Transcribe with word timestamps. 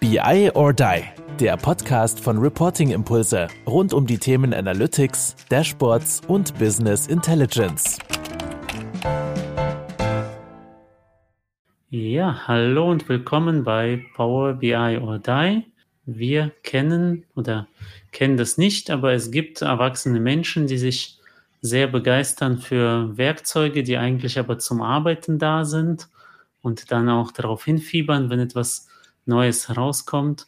BI 0.00 0.50
or 0.54 0.72
Die, 0.72 1.02
der 1.38 1.58
Podcast 1.58 2.20
von 2.20 2.38
Reporting 2.38 2.90
Impulse 2.90 3.48
rund 3.66 3.92
um 3.92 4.06
die 4.06 4.16
Themen 4.16 4.54
Analytics, 4.54 5.36
Dashboards 5.50 6.22
und 6.26 6.58
Business 6.58 7.06
Intelligence. 7.06 7.98
Ja, 11.90 12.48
hallo 12.48 12.90
und 12.90 13.10
willkommen 13.10 13.62
bei 13.62 14.02
Power 14.14 14.54
BI 14.54 14.98
or 14.98 15.18
Die. 15.18 15.64
Wir 16.06 16.50
kennen 16.62 17.26
oder 17.34 17.68
kennen 18.10 18.38
das 18.38 18.56
nicht, 18.56 18.88
aber 18.88 19.12
es 19.12 19.30
gibt 19.30 19.60
erwachsene 19.60 20.18
Menschen, 20.18 20.66
die 20.66 20.78
sich 20.78 21.18
sehr 21.60 21.88
begeistern 21.88 22.56
für 22.56 23.18
Werkzeuge, 23.18 23.82
die 23.82 23.98
eigentlich 23.98 24.38
aber 24.38 24.58
zum 24.58 24.80
Arbeiten 24.80 25.38
da 25.38 25.66
sind 25.66 26.08
und 26.62 26.90
dann 26.90 27.10
auch 27.10 27.32
darauf 27.32 27.66
hinfiebern, 27.66 28.30
wenn 28.30 28.40
etwas 28.40 28.86
Neues 29.30 29.68
herauskommt. 29.68 30.46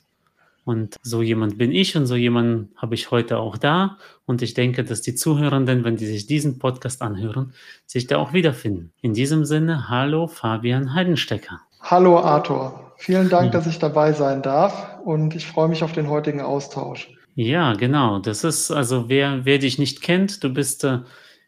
Und 0.65 0.97
so 1.03 1.23
jemand 1.23 1.59
bin 1.59 1.73
ich 1.73 1.97
und 1.97 2.07
so 2.07 2.15
jemand 2.15 2.69
habe 2.77 2.95
ich 2.95 3.11
heute 3.11 3.39
auch 3.39 3.57
da. 3.57 3.97
Und 4.27 4.43
ich 4.43 4.55
denke, 4.55 4.85
dass 4.85 5.01
die 5.01 5.15
Zuhörenden, 5.15 5.83
wenn 5.83 5.97
die 5.97 6.07
sich 6.07 6.27
diesen 6.27 6.59
Podcast 6.59 7.03
anhören, 7.03 7.53
sich 7.87 8.07
da 8.07 8.19
auch 8.19 8.33
wiederfinden. 8.33 8.93
In 9.01 9.13
diesem 9.13 9.45
Sinne, 9.45 9.89
hallo 9.89 10.29
Fabian 10.29 10.95
Heidenstecker. 10.95 11.61
Hallo 11.81 12.21
Arthur. 12.21 12.93
Vielen 12.97 13.29
Dank, 13.29 13.51
dass 13.51 13.67
ich 13.67 13.81
dabei 13.81 14.13
sein 14.13 14.43
darf 14.43 15.01
und 15.05 15.35
ich 15.35 15.49
freue 15.49 15.69
mich 15.69 15.83
auf 15.83 15.93
den 15.93 16.09
heutigen 16.09 16.41
Austausch. 16.41 17.11
Ja, 17.35 17.73
genau. 17.73 18.21
Das 18.21 18.45
ist 18.45 18.71
also, 18.71 19.09
wer, 19.09 19.45
wer 19.45 19.59
dich 19.59 19.79
nicht 19.79 20.03
kennt, 20.03 20.45
du 20.45 20.53
bist 20.53 20.85
äh, 20.85 20.99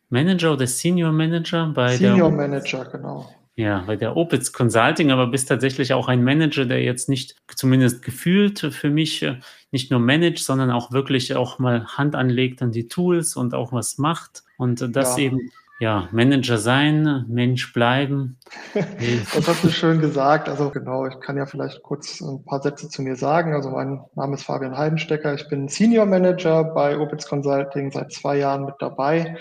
Manager 0.08 0.54
oder 0.54 0.66
Senior 0.66 1.12
Manager 1.12 1.70
bei 1.72 1.96
Senior 1.96 1.98
der. 1.98 2.24
Senior 2.24 2.30
Manager, 2.30 2.84
genau. 2.86 3.28
Ja, 3.56 3.84
bei 3.86 3.94
der 3.94 4.16
Opitz 4.16 4.52
Consulting, 4.52 5.12
aber 5.12 5.28
bist 5.28 5.48
tatsächlich 5.48 5.92
auch 5.92 6.08
ein 6.08 6.24
Manager, 6.24 6.64
der 6.64 6.82
jetzt 6.82 7.08
nicht, 7.08 7.36
zumindest 7.54 8.02
gefühlt 8.02 8.58
für 8.58 8.90
mich, 8.90 9.22
äh, 9.22 9.38
nicht 9.70 9.92
nur 9.92 10.00
managt, 10.00 10.44
sondern 10.44 10.72
auch 10.72 10.90
wirklich 10.90 11.36
auch 11.36 11.60
mal 11.60 11.86
Hand 11.86 12.16
anlegt 12.16 12.62
an 12.62 12.72
die 12.72 12.88
Tools 12.88 13.36
und 13.36 13.54
auch 13.54 13.72
was 13.72 13.96
macht. 13.96 14.42
Und 14.56 14.96
das 14.96 15.16
ja. 15.16 15.24
eben, 15.24 15.52
ja, 15.78 16.08
Manager 16.10 16.58
sein, 16.58 17.26
Mensch 17.28 17.72
bleiben. 17.72 18.38
das 18.74 19.46
hast 19.46 19.62
du 19.62 19.68
schön 19.68 20.00
gesagt. 20.00 20.48
Also 20.48 20.70
genau, 20.70 21.06
ich 21.06 21.20
kann 21.20 21.36
ja 21.36 21.46
vielleicht 21.46 21.80
kurz 21.84 22.20
ein 22.20 22.44
paar 22.44 22.60
Sätze 22.60 22.88
zu 22.88 23.02
mir 23.02 23.14
sagen. 23.14 23.54
Also 23.54 23.70
mein 23.70 24.00
Name 24.16 24.34
ist 24.34 24.42
Fabian 24.42 24.76
Heidenstecker. 24.76 25.32
Ich 25.32 25.48
bin 25.48 25.68
Senior 25.68 26.06
Manager 26.06 26.64
bei 26.64 26.98
Opitz 26.98 27.28
Consulting 27.28 27.92
seit 27.92 28.12
zwei 28.12 28.38
Jahren 28.38 28.64
mit 28.64 28.74
dabei 28.80 29.36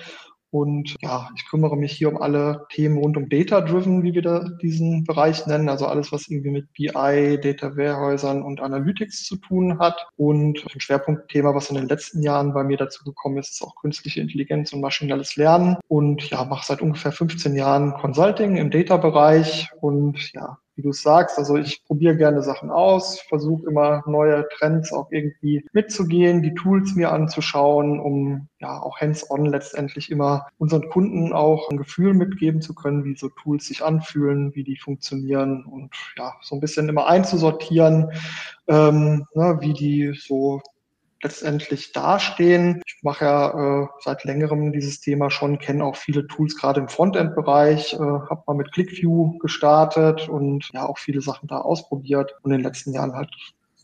und 0.53 0.95
ja, 1.01 1.31
ich 1.35 1.49
kümmere 1.49 1.75
mich 1.75 1.93
hier 1.93 2.09
um 2.09 2.21
alle 2.21 2.67
Themen 2.69 2.99
rund 2.99 3.17
um 3.17 3.27
Data 3.27 3.59
Driven, 3.59 4.03
wie 4.03 4.13
wir 4.13 4.21
da 4.21 4.47
diesen 4.61 5.03
Bereich 5.03 5.47
nennen. 5.47 5.67
Also 5.67 5.87
alles, 5.87 6.11
was 6.11 6.27
irgendwie 6.27 6.51
mit 6.51 6.71
BI, 6.73 7.39
Data 7.41 7.75
Warehäusern 7.75 8.43
und 8.43 8.61
Analytics 8.61 9.23
zu 9.23 9.37
tun 9.37 9.79
hat. 9.79 10.05
Und 10.15 10.63
ein 10.71 10.79
Schwerpunktthema, 10.79 11.55
was 11.55 11.71
in 11.71 11.75
den 11.75 11.87
letzten 11.87 12.21
Jahren 12.21 12.53
bei 12.53 12.63
mir 12.63 12.77
dazu 12.77 13.03
gekommen 13.03 13.37
ist, 13.37 13.53
ist 13.53 13.63
auch 13.63 13.73
künstliche 13.81 14.21
Intelligenz 14.21 14.71
und 14.73 14.81
maschinelles 14.81 15.37
Lernen. 15.37 15.77
Und 15.87 16.29
ja, 16.29 16.43
mache 16.45 16.67
seit 16.67 16.83
ungefähr 16.83 17.11
15 17.11 17.55
Jahren 17.55 17.95
Consulting 17.95 18.55
im 18.55 18.69
Data-Bereich 18.69 19.71
und 19.81 20.33
ja, 20.33 20.59
wie 20.75 20.81
du 20.81 20.91
sagst. 20.91 21.37
Also 21.37 21.57
ich 21.57 21.83
probiere 21.85 22.15
gerne 22.15 22.41
Sachen 22.41 22.69
aus, 22.69 23.19
versuche 23.21 23.67
immer 23.69 24.03
neue 24.07 24.47
Trends 24.57 24.91
auch 24.91 25.11
irgendwie 25.11 25.65
mitzugehen, 25.71 26.41
die 26.41 26.53
Tools 26.53 26.95
mir 26.95 27.11
anzuschauen, 27.11 27.99
um 27.99 28.47
ja 28.59 28.81
auch 28.81 28.99
hands-on 28.99 29.45
letztendlich 29.45 30.09
immer 30.09 30.47
unseren 30.57 30.89
Kunden 30.89 31.33
auch 31.33 31.69
ein 31.69 31.77
Gefühl 31.77 32.13
mitgeben 32.13 32.61
zu 32.61 32.73
können, 32.73 33.03
wie 33.03 33.15
so 33.15 33.29
Tools 33.29 33.67
sich 33.67 33.83
anfühlen, 33.83 34.55
wie 34.55 34.63
die 34.63 34.77
funktionieren 34.77 35.65
und 35.65 35.91
ja, 36.17 36.33
so 36.41 36.55
ein 36.55 36.61
bisschen 36.61 36.89
immer 36.89 37.07
einzusortieren, 37.07 38.11
ähm, 38.67 39.25
ne, 39.33 39.57
wie 39.61 39.73
die 39.73 40.13
so 40.19 40.61
letztendlich 41.23 41.91
dastehen. 41.91 42.81
Ich 42.85 43.03
mache 43.03 43.25
ja 43.25 43.83
äh, 43.83 43.87
seit 43.99 44.23
längerem 44.23 44.71
dieses 44.71 44.99
Thema 44.99 45.29
schon, 45.29 45.59
kenne 45.59 45.83
auch 45.83 45.95
viele 45.95 46.27
Tools 46.27 46.57
gerade 46.57 46.81
im 46.81 46.89
Frontend-Bereich, 46.89 47.93
äh, 47.93 47.97
habe 47.97 48.43
mal 48.47 48.55
mit 48.55 48.71
ClickView 48.71 49.37
gestartet 49.39 50.29
und 50.29 50.69
ja 50.73 50.85
auch 50.85 50.97
viele 50.97 51.21
Sachen 51.21 51.47
da 51.47 51.59
ausprobiert 51.59 52.35
und 52.41 52.51
in 52.51 52.59
den 52.59 52.65
letzten 52.65 52.93
Jahren 52.93 53.13
halt 53.13 53.31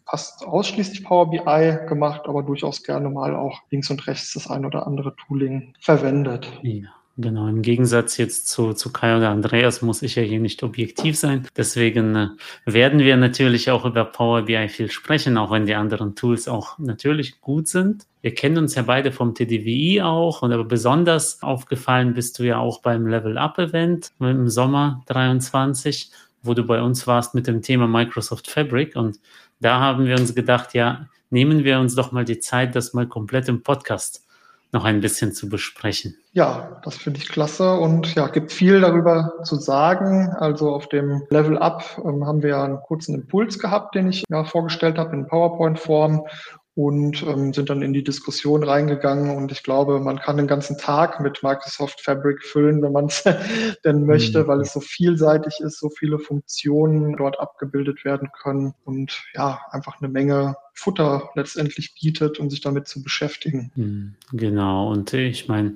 fast 0.10 0.46
ausschließlich 0.46 1.04
Power 1.04 1.30
BI 1.30 1.88
gemacht, 1.88 2.24
aber 2.26 2.44
durchaus 2.44 2.84
gerne 2.84 3.10
mal 3.10 3.36
auch 3.36 3.62
links 3.70 3.90
und 3.90 4.08
rechts 4.08 4.34
das 4.34 4.50
ein 4.50 4.66
oder 4.66 4.88
andere 4.88 5.16
Tooling 5.16 5.74
verwendet. 5.80 6.52
Ja. 6.64 6.99
Genau, 7.22 7.50
im 7.50 7.64
Gegensatz 7.64 8.16
jetzt 8.16 8.48
zu, 8.48 8.72
zu 8.72 8.94
Kai 8.94 9.18
oder 9.18 9.30
Andreas 9.30 9.82
muss 9.82 10.02
ich 10.04 10.16
ja 10.16 10.24
hier 10.24 10.40
nicht 10.40 10.64
objektiv 10.64 11.18
sein. 11.18 11.46
Deswegen 11.58 12.16
äh, 12.16 12.28
werden 12.64 13.00
wir 13.00 13.18
natürlich 13.18 13.70
auch 13.72 13.84
über 13.84 14.06
Power 14.06 14.44
BI 14.44 14.70
viel 14.70 14.90
sprechen, 14.90 15.38
auch 15.38 15.52
wenn 15.52 15.66
die 15.66 15.76
anderen 15.76 16.16
Tools 16.16 16.48
auch 16.48 16.80
natürlich 16.80 17.42
gut 17.42 17.68
sind. 17.68 18.06
Wir 18.22 18.34
kennen 18.34 18.58
uns 18.58 18.76
ja 18.76 18.84
beide 18.84 19.12
vom 19.12 19.36
TDWI 19.36 20.02
auch 20.02 20.44
und 20.44 20.54
aber 20.54 20.64
besonders 20.64 21.44
aufgefallen 21.44 22.14
bist 22.14 22.40
du 22.40 22.44
ja 22.44 22.58
auch 22.58 22.80
beim 22.82 23.06
Level 23.06 23.38
Up 23.38 23.60
Event 23.60 24.14
im 24.22 24.48
Sommer 24.48 25.04
23, 25.08 26.12
wo 26.42 26.54
du 26.54 26.64
bei 26.64 26.82
uns 26.82 27.06
warst 27.06 27.36
mit 27.36 27.48
dem 27.48 27.62
Thema 27.62 27.86
Microsoft 27.86 28.50
Fabric 28.50 28.96
und 28.96 29.20
da 29.60 29.82
haben 29.82 30.06
wir 30.06 30.16
uns 30.16 30.36
gedacht, 30.36 30.74
ja, 30.74 31.10
nehmen 31.32 31.66
wir 31.66 31.82
uns 31.82 31.96
doch 31.96 32.14
mal 32.14 32.24
die 32.24 32.40
Zeit, 32.40 32.78
das 32.78 32.94
mal 32.94 33.08
komplett 33.08 33.50
im 33.50 33.62
Podcast 33.62 34.26
noch 34.72 34.86
ein 34.86 35.02
bisschen 35.02 35.34
zu 35.34 35.50
besprechen. 35.50 36.16
Ja, 36.32 36.80
das 36.84 36.96
finde 36.96 37.20
ich 37.20 37.28
klasse 37.28 37.74
und 37.74 38.14
ja, 38.14 38.28
gibt 38.28 38.52
viel 38.52 38.82
darüber 38.82 39.34
zu 39.44 39.56
sagen. 39.56 40.30
Also 40.30 40.70
auf 40.70 40.88
dem 40.88 41.24
Level 41.30 41.58
Up 41.58 41.84
ähm, 42.06 42.26
haben 42.26 42.44
wir 42.44 42.58
einen 42.60 42.80
kurzen 42.82 43.16
Impuls 43.16 43.58
gehabt, 43.58 43.96
den 43.96 44.10
ich 44.10 44.26
ja 44.30 44.44
vorgestellt 44.44 45.00
habe 45.00 45.16
in 45.16 45.28
PowerPoint-Form 45.28 46.26
und 46.80 47.24
ähm, 47.24 47.52
sind 47.52 47.70
dann 47.70 47.82
in 47.82 47.92
die 47.92 48.06
Diskussion 48.06 48.64
reingegangen. 48.64 49.36
Und 49.36 49.52
ich 49.52 49.64
glaube, 49.64 50.00
man 50.00 50.18
kann 50.18 50.38
den 50.38 50.48
ganzen 50.48 50.78
Tag 50.78 51.20
mit 51.20 51.44
Microsoft 51.44 52.00
Fabric 52.00 52.42
füllen, 52.42 52.82
wenn 52.82 52.94
man 52.94 53.08
es 53.08 53.26
denn 53.84 54.06
möchte, 54.06 54.44
mhm. 54.44 54.48
weil 54.48 54.62
es 54.62 54.72
so 54.72 54.80
vielseitig 54.80 55.60
ist, 55.60 55.78
so 55.78 55.90
viele 55.90 56.20
Funktionen 56.20 57.18
dort 57.18 57.38
abgebildet 57.38 58.06
werden 58.06 58.30
können 58.32 58.76
und 58.86 59.22
ja, 59.34 59.60
einfach 59.72 60.00
eine 60.00 60.08
Menge 60.08 60.56
Futter 60.74 61.30
letztendlich 61.36 61.96
bietet, 62.00 62.40
um 62.40 62.50
sich 62.50 62.62
damit 62.62 62.88
zu 62.88 63.04
beschäftigen. 63.04 63.74
Mhm. 63.76 64.16
Genau. 64.32 64.90
Und 64.90 65.12
ich 65.12 65.50
meine, 65.50 65.76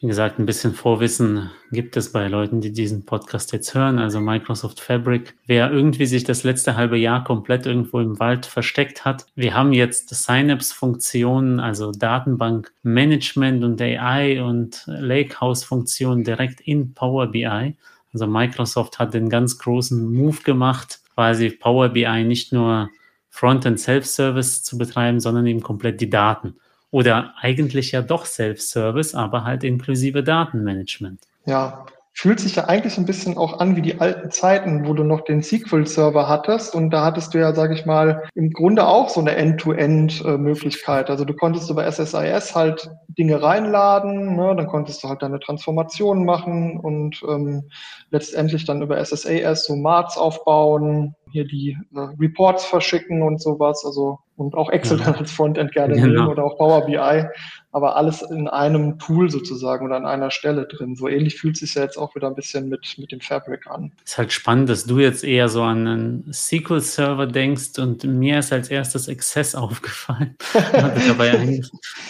wie 0.00 0.06
gesagt, 0.06 0.38
ein 0.38 0.46
bisschen 0.46 0.72
Vorwissen 0.72 1.50
gibt 1.72 1.94
es 1.98 2.10
bei 2.10 2.26
Leuten, 2.26 2.62
die 2.62 2.72
diesen 2.72 3.04
Podcast 3.04 3.52
jetzt 3.52 3.74
hören. 3.74 3.98
Also 3.98 4.18
Microsoft 4.18 4.80
Fabric. 4.80 5.34
Wer 5.46 5.70
irgendwie 5.70 6.06
sich 6.06 6.24
das 6.24 6.42
letzte 6.42 6.74
halbe 6.74 6.96
Jahr 6.96 7.22
komplett 7.22 7.66
irgendwo 7.66 8.00
im 8.00 8.18
Wald 8.18 8.46
versteckt 8.46 9.04
hat. 9.04 9.26
Wir 9.34 9.54
haben 9.54 9.74
jetzt 9.74 10.08
Synapse-Funktionen, 10.08 11.60
also 11.60 11.92
Datenbank-Management 11.92 13.62
und 13.62 13.82
AI 13.82 14.42
und 14.42 14.84
Lakehouse-Funktionen 14.86 16.24
direkt 16.24 16.62
in 16.62 16.94
Power 16.94 17.26
BI. 17.26 17.76
Also 18.14 18.26
Microsoft 18.26 18.98
hat 18.98 19.12
den 19.12 19.28
ganz 19.28 19.58
großen 19.58 20.14
Move 20.14 20.38
gemacht, 20.44 21.00
quasi 21.14 21.50
Power 21.50 21.90
BI 21.90 22.24
nicht 22.24 22.54
nur 22.54 22.88
Frontend 23.28 23.78
Self-Service 23.78 24.62
zu 24.62 24.78
betreiben, 24.78 25.20
sondern 25.20 25.46
eben 25.46 25.60
komplett 25.60 26.00
die 26.00 26.08
Daten. 26.08 26.54
Oder 26.90 27.34
eigentlich 27.40 27.92
ja 27.92 28.02
doch 28.02 28.26
Self-Service, 28.26 29.14
aber 29.14 29.44
halt 29.44 29.64
inklusive 29.64 30.22
Datenmanagement. 30.22 31.20
Ja, 31.46 31.86
fühlt 32.12 32.40
sich 32.40 32.56
ja 32.56 32.64
eigentlich 32.64 32.98
ein 32.98 33.06
bisschen 33.06 33.38
auch 33.38 33.60
an 33.60 33.76
wie 33.76 33.82
die 33.82 34.00
alten 34.00 34.30
Zeiten, 34.30 34.86
wo 34.86 34.92
du 34.94 35.04
noch 35.04 35.22
den 35.22 35.42
SQL-Server 35.42 36.28
hattest 36.28 36.74
und 36.74 36.90
da 36.90 37.04
hattest 37.04 37.32
du 37.32 37.38
ja, 37.38 37.54
sage 37.54 37.74
ich 37.74 37.86
mal, 37.86 38.24
im 38.34 38.50
Grunde 38.50 38.86
auch 38.86 39.08
so 39.08 39.20
eine 39.20 39.36
End-to-End-Möglichkeit. 39.36 41.08
Also 41.08 41.24
du 41.24 41.34
konntest 41.34 41.70
über 41.70 41.90
SSIS 41.90 42.54
halt 42.54 42.90
Dinge 43.08 43.42
reinladen, 43.42 44.36
ne? 44.36 44.54
dann 44.56 44.66
konntest 44.66 45.02
du 45.02 45.08
halt 45.08 45.22
deine 45.22 45.40
Transformationen 45.40 46.24
machen 46.24 46.78
und 46.78 47.22
ähm, 47.26 47.70
letztendlich 48.10 48.66
dann 48.66 48.82
über 48.82 49.02
SSAS 49.02 49.64
so 49.64 49.76
Marts 49.76 50.18
aufbauen, 50.18 51.14
hier 51.30 51.46
die 51.46 51.78
äh, 51.94 52.00
Reports 52.18 52.64
verschicken 52.64 53.22
und 53.22 53.40
sowas, 53.40 53.84
also 53.86 54.18
und 54.40 54.54
auch 54.54 54.70
Excel 54.70 54.98
ja. 54.98 55.04
dann 55.04 55.14
als 55.16 55.32
Frontend 55.32 55.72
gerne 55.72 55.94
genau. 55.94 56.06
nehmen 56.06 56.28
oder 56.28 56.44
auch 56.44 56.56
Power 56.56 56.86
BI, 56.86 57.26
aber 57.72 57.96
alles 57.96 58.22
in 58.22 58.48
einem 58.48 58.98
Tool 58.98 59.30
sozusagen 59.30 59.84
oder 59.84 59.96
an 59.96 60.06
einer 60.06 60.30
Stelle 60.30 60.66
drin. 60.66 60.96
So 60.96 61.08
ähnlich 61.08 61.36
fühlt 61.38 61.56
es 61.56 61.60
sich 61.60 61.74
ja 61.74 61.82
jetzt 61.82 61.98
auch 61.98 62.14
wieder 62.14 62.26
ein 62.26 62.34
bisschen 62.34 62.70
mit, 62.70 62.96
mit 62.96 63.12
dem 63.12 63.20
Fabric 63.20 63.66
an. 63.66 63.92
Ist 64.02 64.16
halt 64.16 64.32
spannend, 64.32 64.70
dass 64.70 64.86
du 64.86 64.98
jetzt 64.98 65.24
eher 65.24 65.50
so 65.50 65.62
an 65.62 65.86
einen 65.86 66.32
SQL-Server 66.32 67.26
denkst 67.26 67.78
und 67.78 68.04
mir 68.04 68.38
ist 68.38 68.50
als 68.50 68.70
erstes 68.70 69.10
Access 69.10 69.54
aufgefallen. 69.54 70.36
dabei 70.72 71.60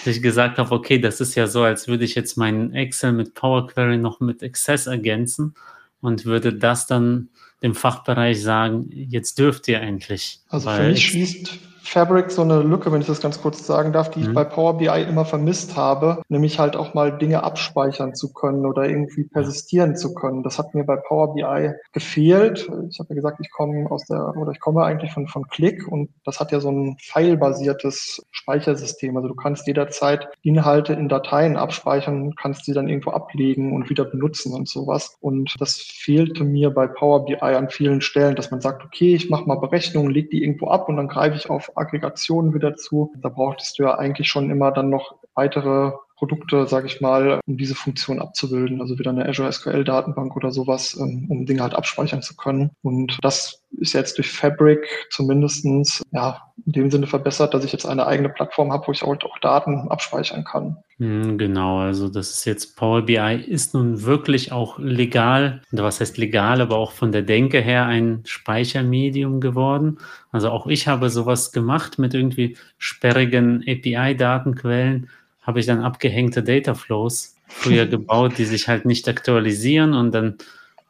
dass 0.05 0.17
ich 0.17 0.23
gesagt 0.23 0.59
habe, 0.59 0.73
okay, 0.73 1.01
das 1.01 1.21
ist 1.21 1.35
ja 1.35 1.49
so, 1.49 1.63
als 1.63 1.89
würde 1.89 2.05
ich 2.05 2.15
jetzt 2.15 2.37
meinen 2.37 2.73
Excel 2.75 3.11
mit 3.11 3.35
Power 3.35 3.67
Query 3.67 3.99
noch 3.99 4.21
mit 4.21 4.43
Access 4.45 4.87
ergänzen 4.87 5.55
und 6.01 6.25
würde 6.27 6.55
das 6.55 6.87
dann 6.87 7.29
dem 7.63 7.75
Fachbereich 7.75 8.41
sagen, 8.41 8.89
jetzt 8.91 9.39
dürft 9.39 9.67
ihr 9.67 9.81
endlich. 9.81 10.41
Also 10.49 10.71
für 10.71 10.89
mich 10.89 11.07
schließt 11.07 11.70
Fabric 11.83 12.31
so 12.31 12.43
eine 12.43 12.63
Lücke, 12.63 12.93
wenn 12.93 13.01
ich 13.01 13.07
das 13.07 13.21
ganz 13.21 13.41
kurz 13.41 13.67
sagen 13.67 13.93
darf, 13.93 14.11
die 14.11 14.21
mhm. 14.21 14.29
ich 14.29 14.35
bei 14.35 14.45
Power 14.45 14.79
BI 14.79 15.03
immer 15.09 15.25
vermisst 15.25 15.77
habe, 15.77 16.23
nämlich 16.29 16.59
halt 16.59 16.77
auch 16.77 16.95
mal 16.95 17.17
Dinge 17.17 17.43
abspeichern 17.43 18.15
zu 18.15 18.33
können 18.33 18.67
oder 18.67 18.89
irgendwie 18.89 19.25
persistieren 19.25 19.97
zu 19.97 20.15
können. 20.15 20.43
Das 20.43 20.59
hat 20.59 20.75
mir 20.75 20.85
bei 20.85 20.97
Power 20.97 21.35
BI 21.35 21.73
gefehlt. 21.93 22.71
Ich 22.91 22.99
habe 22.99 23.09
ja 23.11 23.15
gesagt, 23.15 23.39
ich 23.41 23.51
komme 23.51 23.91
aus 23.91 24.05
der 24.07 24.37
oder 24.37 24.53
ich 24.53 24.61
komme 24.61 24.85
eigentlich 24.85 25.13
von 25.13 25.27
von 25.27 25.49
Click 25.49 25.87
und 25.89 26.11
das 26.25 26.41
hat 26.41 26.53
ja 26.53 26.61
so 26.61 26.71
ein 26.71 26.97
filebasiertes 27.01 28.25
Speichersystem. 28.31 29.17
Also 29.17 29.29
du 29.29 29.35
kannst 29.35 29.67
jederzeit 29.67 30.29
Inhalte 30.43 30.93
in 30.93 31.09
Dateien 31.09 31.57
abspeichern, 31.57 32.35
kannst 32.35 32.65
sie 32.65 32.73
dann 32.73 32.89
irgendwo 32.89 33.11
ablegen 33.11 33.73
und 33.73 33.89
wieder 33.91 34.05
benutzen 34.05 34.55
und 34.55 34.69
sowas. 34.69 35.17
Und 35.21 35.55
das 35.59 35.77
fehlte 35.77 36.45
mir 36.45 36.71
bei 36.71 36.87
Power 36.87 37.25
BI 37.25 37.37
an 37.41 37.71
vielen 37.71 38.01
Stellen, 38.01 38.37
dass 38.37 38.51
man 38.51 38.61
sagt, 38.61 38.85
okay, 38.85 39.15
ich 39.15 39.31
mache 39.31 39.47
mal 39.47 39.57
Berechnungen, 39.57 40.11
leg 40.11 40.31
die 40.31 40.43
irgendwo 40.43 40.69
ab 40.69 40.89
und 40.89 40.97
dann 40.97 41.09
greife 41.09 41.37
ich 41.37 41.51
auf 41.51 41.70
Aggregationen 41.75 42.55
wieder 42.55 42.77
zu. 42.77 43.13
Da 43.17 43.29
brauchtest 43.29 43.79
du 43.79 43.85
ja 43.85 43.97
eigentlich 43.97 44.29
schon 44.29 44.51
immer 44.51 44.73
dann 44.73 44.91
noch 44.91 45.17
weitere 45.35 45.93
Produkte, 46.21 46.67
sage 46.67 46.87
ich 46.87 47.01
mal, 47.01 47.41
um 47.47 47.57
diese 47.57 47.75
Funktion 47.75 48.21
abzubilden, 48.21 48.83
also 48.83 48.99
wieder 48.99 49.11
eine 49.11 49.27
Azure 49.27 49.51
SQL 49.51 49.85
Datenbank 49.85 50.37
oder 50.37 50.51
sowas, 50.51 50.95
ähm, 51.01 51.25
um 51.31 51.47
Dinge 51.47 51.63
halt 51.63 51.75
abspeichern 51.75 52.21
zu 52.21 52.37
können. 52.37 52.73
Und 52.83 53.17
das 53.23 53.63
ist 53.79 53.95
jetzt 53.95 54.19
durch 54.19 54.31
Fabric 54.31 54.87
zumindestens 55.09 56.03
ja 56.13 56.43
in 56.67 56.73
dem 56.73 56.91
Sinne 56.91 57.07
verbessert, 57.07 57.55
dass 57.55 57.65
ich 57.65 57.73
jetzt 57.73 57.87
eine 57.87 58.07
eigene 58.07 58.29
Plattform 58.29 58.71
habe, 58.71 58.87
wo 58.87 58.93
ich 58.93 59.03
auch, 59.03 59.17
auch 59.25 59.39
Daten 59.39 59.89
abspeichern 59.89 60.45
kann. 60.45 60.77
Hm, 60.99 61.39
genau, 61.39 61.79
also 61.79 62.11
das 62.11 62.31
ist 62.35 62.45
jetzt 62.45 62.77
Power 62.77 63.01
BI 63.01 63.43
ist 63.49 63.73
nun 63.73 64.03
wirklich 64.03 64.53
auch 64.53 64.79
legal, 64.79 65.63
oder 65.73 65.85
was 65.85 66.01
heißt 66.01 66.19
legal, 66.19 66.61
aber 66.61 66.77
auch 66.77 66.93
von 66.93 67.13
der 67.13 67.23
Denke 67.23 67.61
her 67.61 67.87
ein 67.87 68.21
Speichermedium 68.27 69.41
geworden. 69.41 69.97
Also 70.33 70.51
auch 70.51 70.67
ich 70.67 70.87
habe 70.87 71.09
sowas 71.09 71.53
gemacht 71.53 71.99
mit 71.99 72.13
irgendwie 72.13 72.59
sperrigen 72.77 73.65
API-Datenquellen 73.67 75.09
habe 75.51 75.59
ich 75.59 75.67
dann 75.67 75.83
abgehängte 75.83 76.45
Dataflows 76.45 77.35
früher 77.49 77.87
gebaut, 77.97 78.39
die 78.39 78.45
sich 78.45 78.69
halt 78.69 78.85
nicht 78.85 79.09
aktualisieren 79.09 79.95
und 79.95 80.13
dann 80.13 80.39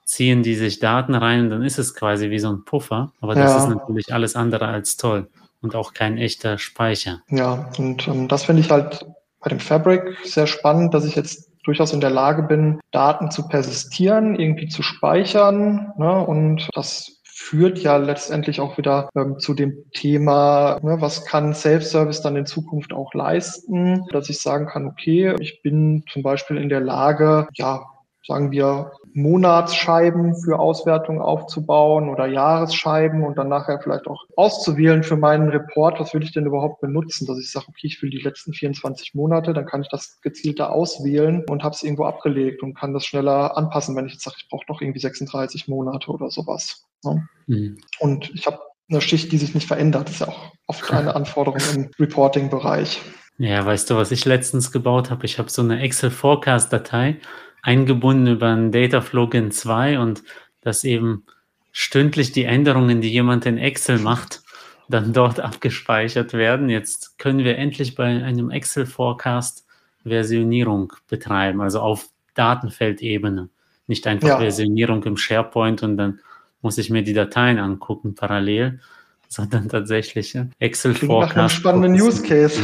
ziehen 0.05 0.43
die 0.43 0.55
sich 0.55 0.81
Daten 0.81 1.15
rein 1.15 1.45
und 1.45 1.51
dann 1.51 1.63
ist 1.63 1.79
es 1.79 1.95
quasi 1.95 2.29
wie 2.31 2.39
so 2.39 2.51
ein 2.51 2.65
Puffer. 2.65 3.13
Aber 3.23 3.35
das 3.35 3.53
ja. 3.53 3.59
ist 3.59 3.69
natürlich 3.69 4.13
alles 4.13 4.37
andere 4.37 4.67
als 4.67 4.99
toll 4.99 5.29
und 5.63 5.75
auch 5.75 5.95
kein 5.95 6.19
echter 6.19 6.59
Speicher. 6.59 7.23
Ja, 7.31 7.71
und 7.79 8.07
ähm, 8.07 8.29
das 8.29 8.45
finde 8.45 8.61
ich 8.61 8.71
halt 8.71 9.07
bei 9.41 9.49
dem 9.49 9.61
Fabric 9.61 10.19
sehr 10.25 10.47
spannend, 10.47 10.93
dass 10.93 11.07
ich 11.07 11.17
jetzt 11.17 11.49
durchaus 11.65 11.95
in 11.95 12.01
der 12.03 12.11
Lage 12.11 12.43
bin, 12.43 12.81
Daten 12.91 13.31
zu 13.31 13.49
persistieren, 13.49 14.39
irgendwie 14.39 14.69
zu 14.69 14.83
speichern. 14.83 15.93
Ne? 15.97 16.27
Und 16.27 16.69
das 16.75 17.20
führt 17.51 17.79
ja 17.81 17.97
letztendlich 17.97 18.61
auch 18.61 18.79
wieder 18.79 19.11
ähm, 19.17 19.41
zu 19.41 19.55
dem 19.55 19.91
Thema, 19.93 20.79
ne, 20.83 21.01
was 21.01 21.25
kann 21.25 21.53
Self-Service 21.53 22.23
dann 22.23 22.37
in 22.37 22.47
Zukunft 22.47 22.93
auch 22.93 23.13
leisten, 23.13 24.07
dass 24.13 24.31
ich 24.31 24.41
sagen 24.41 24.67
kann, 24.67 24.87
okay, 24.87 25.35
ich 25.41 25.61
bin 25.61 26.05
zum 26.09 26.23
Beispiel 26.23 26.59
in 26.59 26.69
der 26.69 26.79
Lage, 26.79 27.49
ja, 27.55 27.83
sagen 28.27 28.51
wir, 28.51 28.93
Monatsscheiben 29.13 30.37
für 30.37 30.59
Auswertung 30.59 31.21
aufzubauen 31.21 32.09
oder 32.09 32.27
Jahresscheiben 32.27 33.25
und 33.25 33.39
dann 33.39 33.49
nachher 33.49 33.81
vielleicht 33.81 34.07
auch 34.07 34.25
auszuwählen 34.37 35.03
für 35.03 35.17
meinen 35.17 35.49
Report, 35.49 35.99
was 35.99 36.15
will 36.15 36.23
ich 36.23 36.33
denn 36.33 36.47
überhaupt 36.47 36.81
benutzen, 36.81 37.27
dass 37.27 37.39
ich 37.39 37.51
sage, 37.51 37.67
okay, 37.69 37.87
ich 37.87 38.01
will 38.03 38.11
die 38.11 38.21
letzten 38.21 38.53
24 38.53 39.15
Monate, 39.15 39.53
dann 39.53 39.67
kann 39.67 39.83
ich 39.83 39.89
das 39.89 40.21
gezielter 40.21 40.73
auswählen 40.73 41.45
und 41.49 41.65
habe 41.65 41.75
es 41.75 41.83
irgendwo 41.83 42.05
abgelegt 42.05 42.63
und 42.63 42.75
kann 42.75 42.95
das 42.95 43.05
schneller 43.05 43.57
anpassen, 43.57 43.97
wenn 43.97 44.07
ich 44.07 44.13
jetzt 44.13 44.25
sage, 44.25 44.37
ich 44.39 44.49
brauche 44.49 44.67
noch 44.69 44.81
irgendwie 44.81 45.01
36 45.01 45.69
Monate 45.69 46.11
oder 46.11 46.31
sowas. 46.31 46.87
Ne? 47.03 47.27
Mhm. 47.47 47.79
Und 47.99 48.31
ich 48.35 48.47
habe 48.47 48.61
eine 48.89 49.01
Schicht, 49.01 49.33
die 49.33 49.39
sich 49.39 49.55
nicht 49.55 49.67
verändert. 49.67 50.09
Das 50.09 50.15
ist 50.15 50.21
ja 50.21 50.29
auch 50.29 50.53
oft 50.67 50.93
eine 50.93 51.15
Anforderung 51.15 51.61
im 51.75 51.91
Reporting-Bereich. 51.99 53.01
Ja, 53.39 53.65
weißt 53.65 53.89
du, 53.89 53.97
was 53.97 54.11
ich 54.11 54.25
letztens 54.27 54.71
gebaut 54.71 55.11
habe? 55.11 55.25
Ich 55.25 55.39
habe 55.39 55.49
so 55.49 55.63
eine 55.63 55.81
Excel 55.81 56.11
Forecast-Datei 56.11 57.21
eingebunden 57.63 58.35
über 58.35 58.49
ein 58.49 58.73
Dataflow 58.73 59.29
Gen 59.29 59.51
2 59.51 59.99
und 59.99 60.23
dass 60.61 60.85
eben 60.85 61.25
stündlich 61.73 62.33
die 62.33 62.45
Änderungen, 62.45 63.01
die 63.01 63.11
jemand 63.11 63.47
in 63.47 63.59
Excel 63.59 63.99
macht, 63.99 64.43
dann 64.89 65.13
dort 65.13 65.41
abgespeichert 65.41 66.33
werden. 66.33 66.69
Jetzt 66.69 67.19
können 67.19 67.45
wir 67.45 67.57
endlich 67.59 67.95
bei 67.95 68.07
einem 68.07 68.51
Excel 68.51 68.87
Forecast 68.87 69.67
Versionierung 70.05 70.93
betreiben, 71.09 71.61
also 71.61 71.81
auf 71.81 72.09
Datenfeldebene. 72.35 73.51
Nicht 73.87 74.07
einfach 74.07 74.29
ja. 74.29 74.39
Versionierung 74.39 75.03
im 75.05 75.17
SharePoint 75.17 75.83
und 75.83 75.97
dann 75.97 76.21
muss 76.63 76.79
ich 76.79 76.91
mir 76.91 77.03
die 77.03 77.13
Dateien 77.13 77.59
angucken 77.59 78.15
parallel, 78.15 78.81
sondern 79.29 79.69
tatsächlich 79.69 80.37
Excel 80.59 80.95
Forecast. 80.95 81.37
Nach 81.37 81.43
einem 81.43 81.49
spannenden 81.51 82.01
Use 82.01 82.23
Case. 82.23 82.61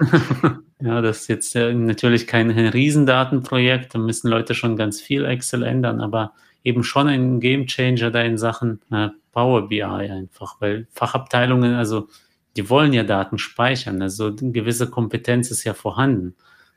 ja, 0.82 1.00
das 1.00 1.22
ist 1.22 1.28
jetzt 1.28 1.54
natürlich 1.54 2.26
kein 2.26 2.50
Riesendatenprojekt, 2.50 3.94
da 3.94 3.98
müssen 3.98 4.28
Leute 4.28 4.54
schon 4.54 4.76
ganz 4.76 5.00
viel 5.00 5.24
Excel 5.24 5.62
ändern, 5.62 6.00
aber 6.00 6.32
eben 6.64 6.82
schon 6.82 7.08
ein 7.08 7.40
Game 7.40 7.66
Changer 7.66 8.10
da 8.10 8.22
in 8.22 8.38
Sachen 8.38 8.80
äh, 8.90 9.08
Power 9.32 9.68
BI 9.68 9.82
einfach, 9.82 10.60
weil 10.60 10.86
Fachabteilungen, 10.92 11.74
also 11.74 12.08
die 12.56 12.68
wollen 12.68 12.92
ja 12.92 13.02
Daten 13.02 13.38
speichern, 13.38 14.02
also 14.02 14.26
eine 14.26 14.52
gewisse 14.52 14.90
Kompetenz 14.90 15.50
ist 15.50 15.64
ja 15.64 15.74
vorhanden. 15.74 16.34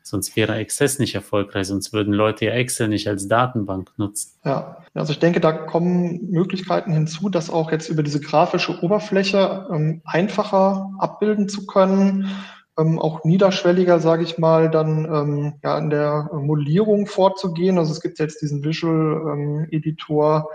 Sonst 0.07 0.35
wäre 0.35 0.53
Access 0.53 0.99
nicht 0.99 1.15
erfolgreich, 1.15 1.65
sonst 1.65 1.91
würden 1.91 2.13
Leute 2.13 2.45
ja 2.45 2.51
Excel 2.51 2.89
nicht 2.89 3.07
als 3.07 3.27
Datenbank 3.27 3.91
nutzen. 3.97 4.33
Ja, 4.45 4.77
also 4.93 5.11
ich 5.11 5.17
denke, 5.17 5.39
da 5.39 5.51
kommen 5.51 6.29
Möglichkeiten 6.29 6.93
hinzu, 6.93 7.27
das 7.27 7.49
auch 7.49 7.71
jetzt 7.71 7.89
über 7.89 8.03
diese 8.03 8.19
grafische 8.19 8.83
Oberfläche 8.83 9.67
ähm, 9.73 10.03
einfacher 10.05 10.91
abbilden 10.99 11.49
zu 11.49 11.65
können, 11.65 12.29
ähm, 12.77 12.99
auch 12.99 13.23
niederschwelliger, 13.23 13.99
sage 13.99 14.23
ich 14.23 14.37
mal, 14.37 14.69
dann 14.69 15.05
ähm, 15.05 15.53
ja 15.63 15.77
in 15.77 15.89
der 15.89 16.29
Modellierung 16.33 17.07
vorzugehen. 17.07 17.77
Also 17.77 17.91
es 17.91 18.01
gibt 18.01 18.19
jetzt 18.19 18.41
diesen 18.41 18.63
Visual 18.63 19.33
ähm, 19.33 19.67
Editor, 19.71 20.49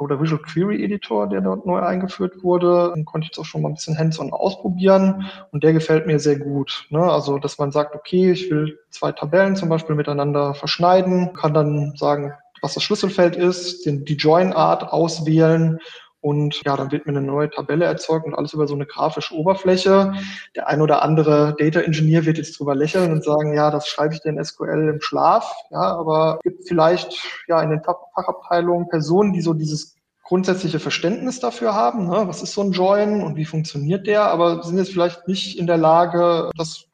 oder 0.00 0.20
Visual 0.20 0.40
Query 0.40 0.82
Editor, 0.82 1.28
der 1.28 1.42
dort 1.42 1.66
neu 1.66 1.78
eingeführt 1.80 2.42
wurde. 2.42 2.92
Den 2.96 3.04
konnte 3.04 3.26
ich 3.26 3.30
jetzt 3.30 3.38
auch 3.38 3.44
schon 3.44 3.62
mal 3.62 3.68
ein 3.68 3.74
bisschen 3.74 3.98
hands-on 3.98 4.32
ausprobieren 4.32 5.26
und 5.52 5.62
der 5.62 5.74
gefällt 5.74 6.06
mir 6.06 6.18
sehr 6.18 6.38
gut. 6.38 6.86
Ne? 6.88 7.00
Also, 7.00 7.38
dass 7.38 7.58
man 7.58 7.70
sagt, 7.70 7.94
okay, 7.94 8.32
ich 8.32 8.50
will 8.50 8.78
zwei 8.90 9.12
Tabellen 9.12 9.56
zum 9.56 9.68
Beispiel 9.68 9.94
miteinander 9.94 10.54
verschneiden, 10.54 11.34
kann 11.34 11.54
dann 11.54 11.94
sagen, 11.96 12.32
was 12.62 12.74
das 12.74 12.82
Schlüsselfeld 12.82 13.36
ist, 13.36 13.86
den, 13.86 14.04
die 14.04 14.16
Join-Art 14.16 14.90
auswählen 14.90 15.78
und 16.20 16.60
ja, 16.64 16.76
dann 16.76 16.92
wird 16.92 17.06
mir 17.06 17.12
eine 17.16 17.26
neue 17.26 17.50
Tabelle 17.50 17.86
erzeugt 17.86 18.26
und 18.26 18.34
alles 18.34 18.52
über 18.52 18.66
so 18.66 18.74
eine 18.74 18.86
grafische 18.86 19.34
Oberfläche. 19.34 20.12
Der 20.54 20.68
ein 20.68 20.82
oder 20.82 21.02
andere 21.02 21.54
Data 21.58 21.80
Engineer 21.80 22.26
wird 22.26 22.36
jetzt 22.36 22.58
drüber 22.58 22.74
lächeln 22.74 23.10
und 23.10 23.24
sagen, 23.24 23.54
ja, 23.54 23.70
das 23.70 23.88
schreibe 23.88 24.14
ich 24.14 24.20
denn 24.20 24.42
SQL 24.42 24.90
im 24.94 25.00
Schlaf. 25.00 25.54
Ja, 25.70 25.96
aber 25.96 26.38
es 26.38 26.50
gibt 26.50 26.68
vielleicht 26.68 27.18
ja 27.48 27.62
in 27.62 27.70
den 27.70 27.82
Fachabteilungen 27.82 28.88
Personen, 28.88 29.32
die 29.32 29.40
so 29.40 29.54
dieses 29.54 29.96
grundsätzliche 30.22 30.78
Verständnis 30.78 31.40
dafür 31.40 31.74
haben, 31.74 32.06
ne? 32.06 32.28
was 32.28 32.40
ist 32.40 32.52
so 32.52 32.62
ein 32.62 32.70
Join 32.70 33.20
und 33.20 33.34
wie 33.34 33.44
funktioniert 33.44 34.06
der, 34.06 34.26
aber 34.26 34.62
sind 34.62 34.78
jetzt 34.78 34.92
vielleicht 34.92 35.26
nicht 35.26 35.58
in 35.58 35.66
der 35.66 35.76
Lage, 35.76 36.50
das 36.56 36.84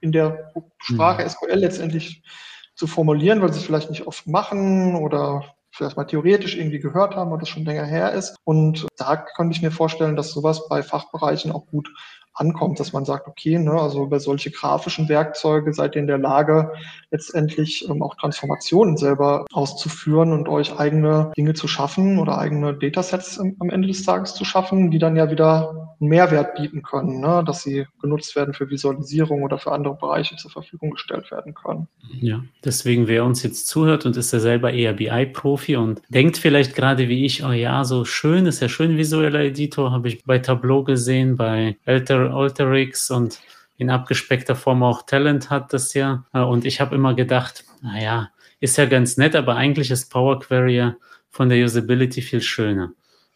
in 0.00 0.12
der 0.12 0.52
Sprache 0.78 1.24
mhm. 1.24 1.28
SQL 1.28 1.54
letztendlich 1.58 2.22
zu 2.76 2.86
formulieren, 2.86 3.42
weil 3.42 3.52
sie 3.52 3.58
es 3.58 3.66
vielleicht 3.66 3.90
nicht 3.90 4.06
oft 4.06 4.28
machen 4.28 4.94
oder 4.94 5.53
vielleicht 5.74 5.96
mal 5.96 6.04
theoretisch 6.04 6.56
irgendwie 6.56 6.78
gehört 6.78 7.16
haben, 7.16 7.30
weil 7.30 7.38
das 7.38 7.48
schon 7.48 7.64
länger 7.64 7.84
her 7.84 8.12
ist. 8.12 8.36
Und 8.44 8.86
da 8.96 9.16
könnte 9.16 9.56
ich 9.56 9.62
mir 9.62 9.72
vorstellen, 9.72 10.16
dass 10.16 10.30
sowas 10.30 10.68
bei 10.68 10.82
Fachbereichen 10.82 11.50
auch 11.50 11.66
gut 11.66 11.90
ankommt, 12.34 12.80
dass 12.80 12.92
man 12.92 13.04
sagt, 13.04 13.28
okay, 13.28 13.58
ne, 13.58 13.72
also 13.72 14.04
über 14.04 14.20
solche 14.20 14.50
grafischen 14.50 15.08
Werkzeuge 15.08 15.72
seid 15.72 15.94
ihr 15.94 16.00
in 16.00 16.06
der 16.06 16.18
Lage, 16.18 16.72
letztendlich 17.10 17.88
ähm, 17.88 18.02
auch 18.02 18.16
Transformationen 18.16 18.96
selber 18.96 19.46
auszuführen 19.52 20.32
und 20.32 20.48
euch 20.48 20.78
eigene 20.78 21.32
Dinge 21.36 21.54
zu 21.54 21.68
schaffen 21.68 22.18
oder 22.18 22.38
eigene 22.38 22.74
Datasets 22.74 23.38
am, 23.38 23.54
am 23.60 23.70
Ende 23.70 23.88
des 23.88 24.04
Tages 24.04 24.34
zu 24.34 24.44
schaffen, 24.44 24.90
die 24.90 24.98
dann 24.98 25.16
ja 25.16 25.30
wieder 25.30 25.84
einen 26.00 26.10
Mehrwert 26.10 26.56
bieten 26.56 26.82
können, 26.82 27.20
ne, 27.20 27.42
dass 27.46 27.62
sie 27.62 27.86
genutzt 28.00 28.34
werden 28.34 28.52
für 28.52 28.68
Visualisierung 28.68 29.42
oder 29.42 29.58
für 29.58 29.72
andere 29.72 29.94
Bereiche 29.94 30.36
zur 30.36 30.50
Verfügung 30.50 30.90
gestellt 30.90 31.30
werden 31.30 31.54
können. 31.54 31.88
Ja, 32.20 32.42
deswegen, 32.64 33.06
wer 33.06 33.24
uns 33.24 33.42
jetzt 33.42 33.68
zuhört 33.68 34.06
und 34.06 34.16
ist 34.16 34.32
ja 34.32 34.40
selber 34.40 34.72
eher 34.72 34.92
BI-Profi 34.92 35.76
und 35.76 36.02
denkt 36.08 36.36
vielleicht 36.36 36.74
gerade 36.74 37.08
wie 37.08 37.24
ich, 37.24 37.44
oh 37.44 37.52
ja, 37.52 37.84
so 37.84 38.04
schön, 38.04 38.46
ist 38.46 38.60
ja 38.60 38.68
schön 38.68 38.96
visueller 38.96 39.40
Editor, 39.40 39.92
habe 39.92 40.08
ich 40.08 40.24
bei 40.24 40.38
Tableau 40.38 40.82
gesehen, 40.82 41.36
bei 41.36 41.76
älteren 41.84 42.23
Alterix 42.32 43.10
und 43.10 43.40
in 43.76 43.90
abgespeckter 43.90 44.56
Form 44.56 44.82
auch 44.82 45.02
Talent 45.02 45.50
hat 45.50 45.72
das 45.72 45.94
ja. 45.94 46.24
Äh, 46.32 46.40
und 46.40 46.64
ich 46.64 46.80
habe 46.80 46.94
immer 46.94 47.14
gedacht, 47.14 47.64
naja, 47.82 48.30
ist 48.60 48.78
ja 48.78 48.86
ganz 48.86 49.16
nett, 49.16 49.36
aber 49.36 49.56
eigentlich 49.56 49.90
ist 49.90 50.10
Power 50.10 50.40
Query 50.40 50.92
von 51.30 51.48
der 51.48 51.64
Usability 51.64 52.22
viel 52.22 52.40
schöner. 52.40 52.92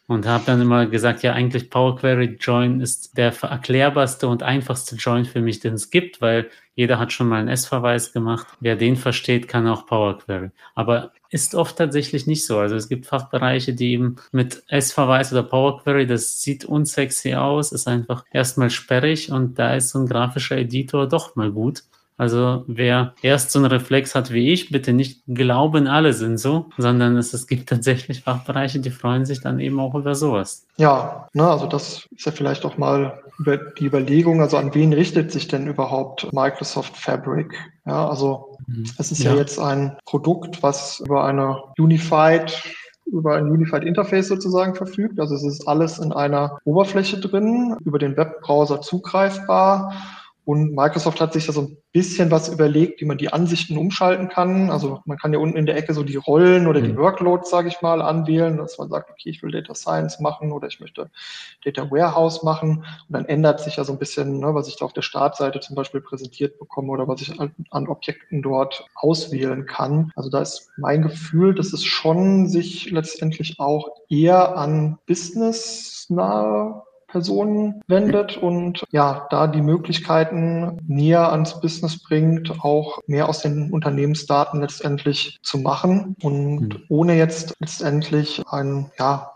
Und 0.09 0.25
habe 0.25 0.43
dann 0.47 0.59
immer 0.59 0.87
gesagt, 0.87 1.21
ja, 1.21 1.33
eigentlich 1.33 1.69
Power 1.69 1.95
Query 1.95 2.37
Join 2.39 2.81
ist 2.81 3.15
der 3.15 3.31
erklärbarste 3.43 4.27
und 4.27 4.41
einfachste 4.41 4.95
Join 4.95 5.23
für 5.23 5.39
mich, 5.39 5.59
den 5.59 5.75
es 5.75 5.91
gibt, 5.91 6.19
weil 6.19 6.49
jeder 6.73 6.97
hat 6.97 7.13
schon 7.13 7.27
mal 7.27 7.39
einen 7.39 7.47
S-Verweis 7.47 8.11
gemacht. 8.11 8.47
Wer 8.59 8.75
den 8.75 8.95
versteht, 8.95 9.47
kann 9.47 9.67
auch 9.67 9.85
Power 9.85 10.17
Query. 10.17 10.49
Aber 10.73 11.11
ist 11.29 11.53
oft 11.53 11.77
tatsächlich 11.77 12.25
nicht 12.25 12.43
so. 12.43 12.57
Also 12.57 12.75
es 12.75 12.89
gibt 12.89 13.05
Fachbereiche, 13.05 13.75
die 13.75 13.91
eben 13.91 14.15
mit 14.31 14.63
S-Verweis 14.67 15.31
oder 15.31 15.43
Power 15.43 15.83
Query, 15.83 16.07
das 16.07 16.41
sieht 16.41 16.65
unsexy 16.65 17.35
aus, 17.35 17.71
ist 17.71 17.87
einfach 17.87 18.25
erstmal 18.31 18.71
sperrig 18.71 19.31
und 19.31 19.59
da 19.59 19.75
ist 19.75 19.89
so 19.89 19.99
ein 19.99 20.07
grafischer 20.07 20.57
Editor 20.57 21.07
doch 21.07 21.35
mal 21.35 21.51
gut. 21.51 21.83
Also 22.19 22.65
wer 22.67 23.13
erst 23.21 23.49
so 23.51 23.59
einen 23.59 23.71
Reflex 23.71 24.13
hat 24.13 24.33
wie 24.33 24.51
ich, 24.51 24.71
bitte 24.71 24.91
nicht 24.91 25.21
glauben, 25.25 25.87
alle 25.87 26.11
sind 26.11 26.37
so, 26.37 26.65
sondern 26.77 27.15
es, 27.15 27.33
es 27.33 27.47
gibt 27.47 27.69
tatsächlich 27.69 28.23
Fachbereiche, 28.23 28.81
die 28.81 28.89
freuen 28.89 29.25
sich 29.25 29.39
dann 29.39 29.61
eben 29.61 29.79
auch 29.79 29.95
über 29.95 30.15
sowas. 30.15 30.67
Ja, 30.75 31.29
ne, 31.31 31.49
also 31.49 31.65
das 31.65 32.09
ist 32.11 32.25
ja 32.25 32.33
vielleicht 32.33 32.65
auch 32.65 32.77
mal 32.77 33.23
über 33.39 33.55
die 33.55 33.85
Überlegung, 33.85 34.41
also 34.41 34.57
an 34.57 34.75
wen 34.75 34.91
richtet 34.91 35.31
sich 35.31 35.47
denn 35.47 35.65
überhaupt 35.67 36.27
Microsoft 36.33 36.97
Fabric? 36.97 37.55
Ja, 37.85 38.09
also 38.09 38.57
mhm. 38.67 38.83
es 38.97 39.13
ist 39.13 39.23
ja. 39.23 39.31
ja 39.31 39.37
jetzt 39.37 39.57
ein 39.57 39.97
Produkt, 40.03 40.61
was 40.61 40.99
über 40.99 41.23
eine 41.23 41.63
Unified 41.77 42.61
über 43.05 43.37
ein 43.37 43.49
Unified 43.49 43.85
Interface 43.85 44.27
sozusagen 44.27 44.75
verfügt. 44.75 45.19
Also 45.19 45.33
es 45.33 45.43
ist 45.43 45.67
alles 45.67 45.97
in 45.97 46.11
einer 46.13 46.59
Oberfläche 46.63 47.19
drin, 47.19 47.75
über 47.83 47.97
den 47.97 48.15
Webbrowser 48.15 48.81
zugreifbar 48.81 49.93
und 50.49 50.73
Microsoft 50.73 51.21
hat 51.21 51.31
sich 51.31 51.45
da 51.45 51.53
so 51.53 51.61
ein 51.61 51.77
bisschen 51.91 52.31
was 52.31 52.49
überlegt, 52.49 53.01
wie 53.01 53.05
man 53.05 53.19
die 53.19 53.31
Ansichten 53.31 53.77
umschalten 53.77 54.29
kann. 54.29 54.71
Also 54.71 54.99
man 55.05 55.19
kann 55.19 55.31
ja 55.31 55.37
unten 55.37 55.55
in 55.55 55.67
der 55.67 55.77
Ecke 55.77 55.93
so 55.93 56.01
die 56.01 56.15
Rollen 56.15 56.65
oder 56.65 56.81
die 56.81 56.93
mhm. 56.93 56.97
Workloads, 56.97 57.51
sage 57.51 57.67
ich 57.67 57.83
mal, 57.83 58.01
anwählen, 58.01 58.57
dass 58.57 58.79
man 58.79 58.89
sagt, 58.89 59.11
okay, 59.11 59.29
ich 59.29 59.43
will 59.43 59.51
Data 59.51 59.75
Science 59.75 60.19
machen 60.19 60.51
oder 60.51 60.67
ich 60.67 60.79
möchte 60.79 61.11
Data 61.63 61.91
Warehouse 61.91 62.41
machen. 62.41 62.77
Und 62.77 63.09
dann 63.09 63.25
ändert 63.25 63.59
sich 63.59 63.75
ja 63.75 63.83
so 63.83 63.93
ein 63.93 63.99
bisschen, 63.99 64.39
ne, 64.39 64.55
was 64.55 64.67
ich 64.67 64.77
da 64.77 64.85
auf 64.85 64.93
der 64.93 65.03
Startseite 65.03 65.59
zum 65.59 65.75
Beispiel 65.75 66.01
präsentiert 66.01 66.57
bekomme 66.57 66.93
oder 66.93 67.07
was 67.07 67.21
ich 67.21 67.39
an 67.39 67.87
Objekten 67.87 68.41
dort 68.41 68.87
auswählen 68.95 69.67
kann. 69.67 70.11
Also 70.15 70.31
da 70.31 70.41
ist 70.41 70.71
mein 70.77 71.03
Gefühl, 71.03 71.53
dass 71.53 71.73
es 71.73 71.85
schon 71.85 72.49
sich 72.49 72.89
letztendlich 72.89 73.59
auch 73.59 73.87
eher 74.09 74.57
an 74.57 74.97
Business 75.05 76.07
nahe 76.09 76.81
Personen 77.11 77.81
wendet 77.87 78.37
und 78.37 78.83
ja, 78.91 79.27
da 79.29 79.47
die 79.47 79.61
Möglichkeiten 79.61 80.77
näher 80.87 81.31
ans 81.31 81.59
Business 81.59 82.01
bringt, 82.01 82.51
auch 82.63 82.99
mehr 83.07 83.27
aus 83.29 83.41
den 83.41 83.71
Unternehmensdaten 83.71 84.61
letztendlich 84.61 85.39
zu 85.41 85.59
machen 85.59 86.15
und 86.21 86.59
mhm. 86.59 86.83
ohne 86.89 87.17
jetzt 87.17 87.55
letztendlich 87.59 88.41
ein, 88.49 88.91
ja, 88.97 89.31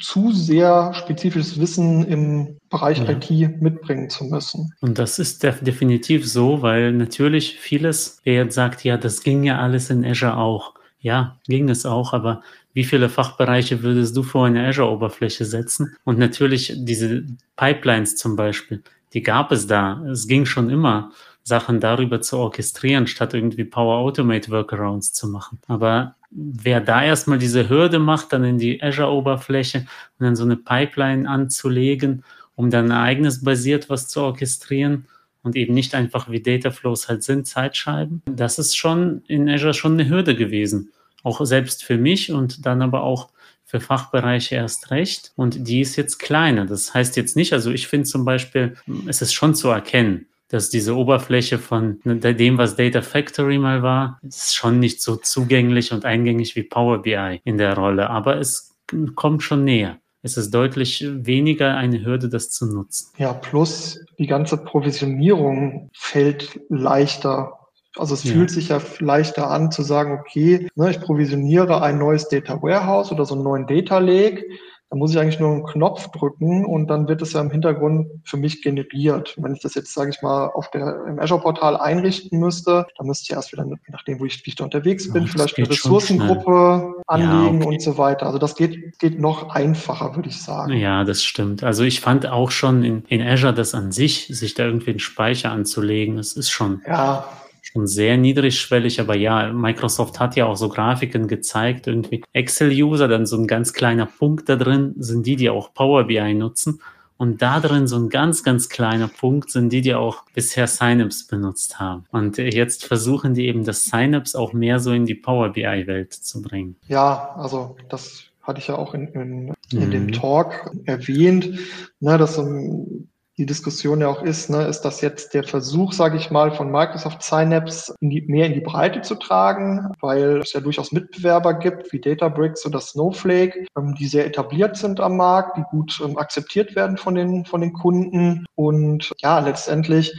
zu, 0.00 0.32
sehr 0.32 0.94
spezifisches 0.94 1.60
Wissen 1.60 2.04
im 2.06 2.56
Bereich 2.70 2.98
ja. 2.98 3.10
IT 3.10 3.60
mitbringen 3.60 4.08
zu 4.08 4.24
müssen. 4.24 4.72
Und 4.80 4.98
das 4.98 5.18
ist 5.18 5.42
definitiv 5.42 6.30
so, 6.30 6.62
weil 6.62 6.92
natürlich 6.92 7.58
vieles, 7.58 8.20
wer 8.24 8.34
jetzt 8.34 8.54
sagt, 8.54 8.84
ja, 8.84 8.96
das 8.96 9.22
ging 9.22 9.44
ja 9.44 9.58
alles 9.58 9.90
in 9.90 10.04
Azure 10.04 10.36
auch. 10.36 10.74
Ja, 11.00 11.36
ging 11.46 11.68
es 11.68 11.86
auch, 11.86 12.12
aber 12.12 12.42
wie 12.74 12.84
viele 12.84 13.08
Fachbereiche 13.08 13.82
würdest 13.82 14.16
du 14.16 14.22
vor 14.22 14.46
eine 14.46 14.66
Azure-Oberfläche 14.68 15.44
setzen? 15.44 15.96
Und 16.04 16.18
natürlich 16.18 16.72
diese 16.76 17.24
Pipelines 17.56 18.16
zum 18.16 18.36
Beispiel, 18.36 18.82
die 19.14 19.22
gab 19.22 19.52
es 19.52 19.66
da. 19.66 20.04
Es 20.10 20.28
ging 20.28 20.46
schon 20.46 20.70
immer, 20.70 21.12
Sachen 21.42 21.80
darüber 21.80 22.20
zu 22.20 22.36
orchestrieren, 22.36 23.06
statt 23.06 23.34
irgendwie 23.34 23.64
Power 23.64 23.96
Automate 23.96 24.50
Workarounds 24.50 25.14
zu 25.14 25.28
machen. 25.28 25.58
Aber 25.66 26.14
wer 26.30 26.80
da 26.80 27.02
erstmal 27.02 27.38
diese 27.38 27.68
Hürde 27.70 27.98
macht, 27.98 28.32
dann 28.32 28.44
in 28.44 28.58
die 28.58 28.82
Azure-Oberfläche 28.82 29.78
und 30.18 30.24
dann 30.24 30.36
so 30.36 30.44
eine 30.44 30.56
Pipeline 30.56 31.28
anzulegen, 31.28 32.22
um 32.54 32.70
dann 32.70 32.90
ereignisbasiert 32.90 33.88
was 33.88 34.08
zu 34.08 34.20
orchestrieren, 34.20 35.06
und 35.42 35.56
eben 35.56 35.72
nicht 35.72 35.94
einfach 35.94 36.30
wie 36.30 36.42
Dataflows 36.42 37.08
halt 37.08 37.22
sind, 37.22 37.46
Zeitscheiben. 37.46 38.22
Das 38.26 38.58
ist 38.58 38.76
schon 38.76 39.22
in 39.28 39.48
Azure 39.48 39.72
schon 39.72 39.92
eine 39.92 40.08
Hürde 40.08 40.34
gewesen 40.36 40.90
auch 41.22 41.44
selbst 41.44 41.84
für 41.84 41.98
mich 41.98 42.32
und 42.32 42.66
dann 42.66 42.82
aber 42.82 43.02
auch 43.02 43.28
für 43.64 43.80
Fachbereiche 43.80 44.54
erst 44.54 44.90
recht. 44.90 45.32
Und 45.36 45.68
die 45.68 45.80
ist 45.80 45.96
jetzt 45.96 46.18
kleiner. 46.18 46.64
Das 46.64 46.94
heißt 46.94 47.16
jetzt 47.16 47.36
nicht, 47.36 47.52
also 47.52 47.70
ich 47.70 47.86
finde 47.86 48.08
zum 48.08 48.24
Beispiel, 48.24 48.76
es 49.06 49.20
ist 49.20 49.34
schon 49.34 49.54
zu 49.54 49.68
erkennen, 49.68 50.26
dass 50.48 50.70
diese 50.70 50.96
Oberfläche 50.96 51.58
von 51.58 52.00
dem, 52.04 52.56
was 52.56 52.76
Data 52.76 53.02
Factory 53.02 53.58
mal 53.58 53.82
war, 53.82 54.18
ist 54.22 54.56
schon 54.56 54.80
nicht 54.80 55.02
so 55.02 55.16
zugänglich 55.16 55.92
und 55.92 56.06
eingängig 56.06 56.56
wie 56.56 56.62
Power 56.62 57.02
BI 57.02 57.40
in 57.44 57.58
der 57.58 57.74
Rolle. 57.76 58.08
Aber 58.08 58.38
es 58.38 58.74
kommt 59.14 59.42
schon 59.42 59.64
näher. 59.64 59.98
Es 60.22 60.36
ist 60.36 60.50
deutlich 60.52 61.06
weniger 61.06 61.76
eine 61.76 62.04
Hürde, 62.04 62.28
das 62.28 62.50
zu 62.50 62.66
nutzen. 62.66 63.12
Ja, 63.18 63.34
plus 63.34 64.00
die 64.18 64.26
ganze 64.26 64.56
Provisionierung 64.56 65.90
fällt 65.92 66.58
leichter 66.70 67.57
also 67.96 68.14
es 68.14 68.24
ja. 68.24 68.32
fühlt 68.32 68.50
sich 68.50 68.68
ja 68.68 68.80
leichter 69.00 69.50
an 69.50 69.70
zu 69.70 69.82
sagen, 69.82 70.18
okay, 70.20 70.68
ne, 70.74 70.90
ich 70.90 71.00
provisioniere 71.00 71.82
ein 71.82 71.98
neues 71.98 72.28
Data 72.28 72.62
Warehouse 72.62 73.12
oder 73.12 73.24
so 73.24 73.34
einen 73.34 73.44
neuen 73.44 73.66
Data 73.66 73.98
Lake. 73.98 74.44
Da 74.90 74.96
muss 74.96 75.10
ich 75.10 75.18
eigentlich 75.18 75.38
nur 75.38 75.50
einen 75.50 75.66
Knopf 75.66 76.08
drücken 76.12 76.64
und 76.64 76.86
dann 76.86 77.08
wird 77.08 77.20
es 77.20 77.34
ja 77.34 77.42
im 77.42 77.50
Hintergrund 77.50 78.08
für 78.24 78.38
mich 78.38 78.62
generiert. 78.62 79.34
Wenn 79.36 79.52
ich 79.52 79.60
das 79.60 79.74
jetzt, 79.74 79.92
sage 79.92 80.08
ich 80.08 80.22
mal, 80.22 80.46
auf 80.46 80.70
der, 80.70 81.04
im 81.06 81.18
Azure-Portal 81.18 81.76
einrichten 81.76 82.38
müsste, 82.38 82.86
dann 82.96 83.06
müsste 83.06 83.24
ich 83.24 83.32
erst 83.32 83.52
wieder, 83.52 83.66
je 83.66 83.76
nachdem, 83.88 84.18
wo 84.18 84.24
ich, 84.24 84.46
wie 84.46 84.50
ich 84.50 84.56
da 84.56 84.64
unterwegs 84.64 85.12
bin, 85.12 85.24
ja, 85.24 85.30
vielleicht 85.30 85.58
eine 85.58 85.68
Ressourcengruppe 85.68 87.02
anlegen 87.06 87.60
ja, 87.60 87.66
okay. 87.66 87.66
und 87.66 87.82
so 87.82 87.98
weiter. 87.98 88.24
Also 88.24 88.38
das 88.38 88.54
geht, 88.54 88.98
geht 88.98 89.20
noch 89.20 89.50
einfacher, 89.50 90.16
würde 90.16 90.30
ich 90.30 90.40
sagen. 90.40 90.72
Ja, 90.72 91.04
das 91.04 91.22
stimmt. 91.22 91.62
Also 91.62 91.84
ich 91.84 92.00
fand 92.00 92.26
auch 92.26 92.50
schon 92.50 92.82
in, 92.82 93.04
in 93.08 93.20
Azure 93.20 93.52
das 93.52 93.74
an 93.74 93.92
sich, 93.92 94.28
sich 94.28 94.54
da 94.54 94.64
irgendwie 94.64 94.90
einen 94.90 95.00
Speicher 95.00 95.52
anzulegen, 95.52 96.16
das 96.16 96.32
ist 96.32 96.48
schon. 96.48 96.80
Ja 96.86 97.28
schon 97.72 97.86
sehr 97.86 98.16
niedrigschwellig, 98.16 99.00
aber 99.00 99.16
ja, 99.16 99.52
Microsoft 99.52 100.20
hat 100.20 100.36
ja 100.36 100.46
auch 100.46 100.56
so 100.56 100.68
Grafiken 100.68 101.28
gezeigt, 101.28 101.86
irgendwie 101.86 102.22
Excel-User, 102.32 103.08
dann 103.08 103.26
so 103.26 103.36
ein 103.36 103.46
ganz 103.46 103.72
kleiner 103.72 104.06
Punkt 104.06 104.48
da 104.48 104.56
drin, 104.56 104.94
sind 104.98 105.26
die, 105.26 105.36
die 105.36 105.50
auch 105.50 105.74
Power 105.74 106.04
BI 106.04 106.34
nutzen. 106.34 106.80
Und 107.18 107.42
da 107.42 107.58
drin 107.58 107.88
so 107.88 107.96
ein 107.96 108.10
ganz, 108.10 108.44
ganz 108.44 108.68
kleiner 108.68 109.08
Punkt 109.08 109.50
sind 109.50 109.72
die, 109.72 109.80
die 109.80 109.94
auch 109.94 110.22
bisher 110.34 110.68
Synapse 110.68 111.26
benutzt 111.26 111.80
haben. 111.80 112.04
Und 112.12 112.38
jetzt 112.38 112.84
versuchen 112.84 113.34
die 113.34 113.48
eben 113.48 113.64
das 113.64 113.86
Synapse 113.86 114.38
auch 114.38 114.52
mehr 114.52 114.78
so 114.78 114.92
in 114.92 115.04
die 115.04 115.16
Power 115.16 115.48
BI-Welt 115.48 116.12
zu 116.12 116.40
bringen. 116.40 116.76
Ja, 116.86 117.34
also 117.34 117.76
das 117.88 118.22
hatte 118.42 118.60
ich 118.60 118.68
ja 118.68 118.76
auch 118.76 118.94
in, 118.94 119.08
in, 119.08 119.54
in 119.72 119.86
mhm. 119.86 119.90
dem 119.90 120.12
Talk 120.12 120.70
erwähnt, 120.84 121.58
ne, 121.98 122.18
dass 122.18 122.38
um, 122.38 123.08
die 123.38 123.46
Diskussion 123.46 124.00
ja 124.00 124.08
auch 124.08 124.22
ist, 124.22 124.50
ne, 124.50 124.66
ist 124.66 124.80
das 124.80 125.00
jetzt 125.00 125.32
der 125.32 125.44
Versuch, 125.44 125.92
sage 125.92 126.16
ich 126.16 126.30
mal, 126.30 126.50
von 126.50 126.72
Microsoft 126.72 127.22
Synapse 127.22 127.94
in 128.00 128.10
die, 128.10 128.22
mehr 128.22 128.46
in 128.46 128.54
die 128.54 128.60
Breite 128.60 129.00
zu 129.00 129.14
tragen, 129.14 129.92
weil 130.00 130.38
es 130.38 130.52
ja 130.52 130.60
durchaus 130.60 130.90
Mitbewerber 130.90 131.54
gibt, 131.54 131.92
wie 131.92 132.00
Databricks 132.00 132.66
oder 132.66 132.80
Snowflake, 132.80 133.66
ähm, 133.76 133.94
die 133.94 134.08
sehr 134.08 134.26
etabliert 134.26 134.76
sind 134.76 134.98
am 134.98 135.16
Markt, 135.16 135.56
die 135.56 135.62
gut 135.70 136.00
ähm, 136.04 136.18
akzeptiert 136.18 136.74
werden 136.74 136.96
von 136.96 137.14
den, 137.14 137.44
von 137.44 137.60
den 137.60 137.72
Kunden. 137.72 138.44
Und 138.56 139.12
ja, 139.22 139.38
letztendlich 139.38 140.12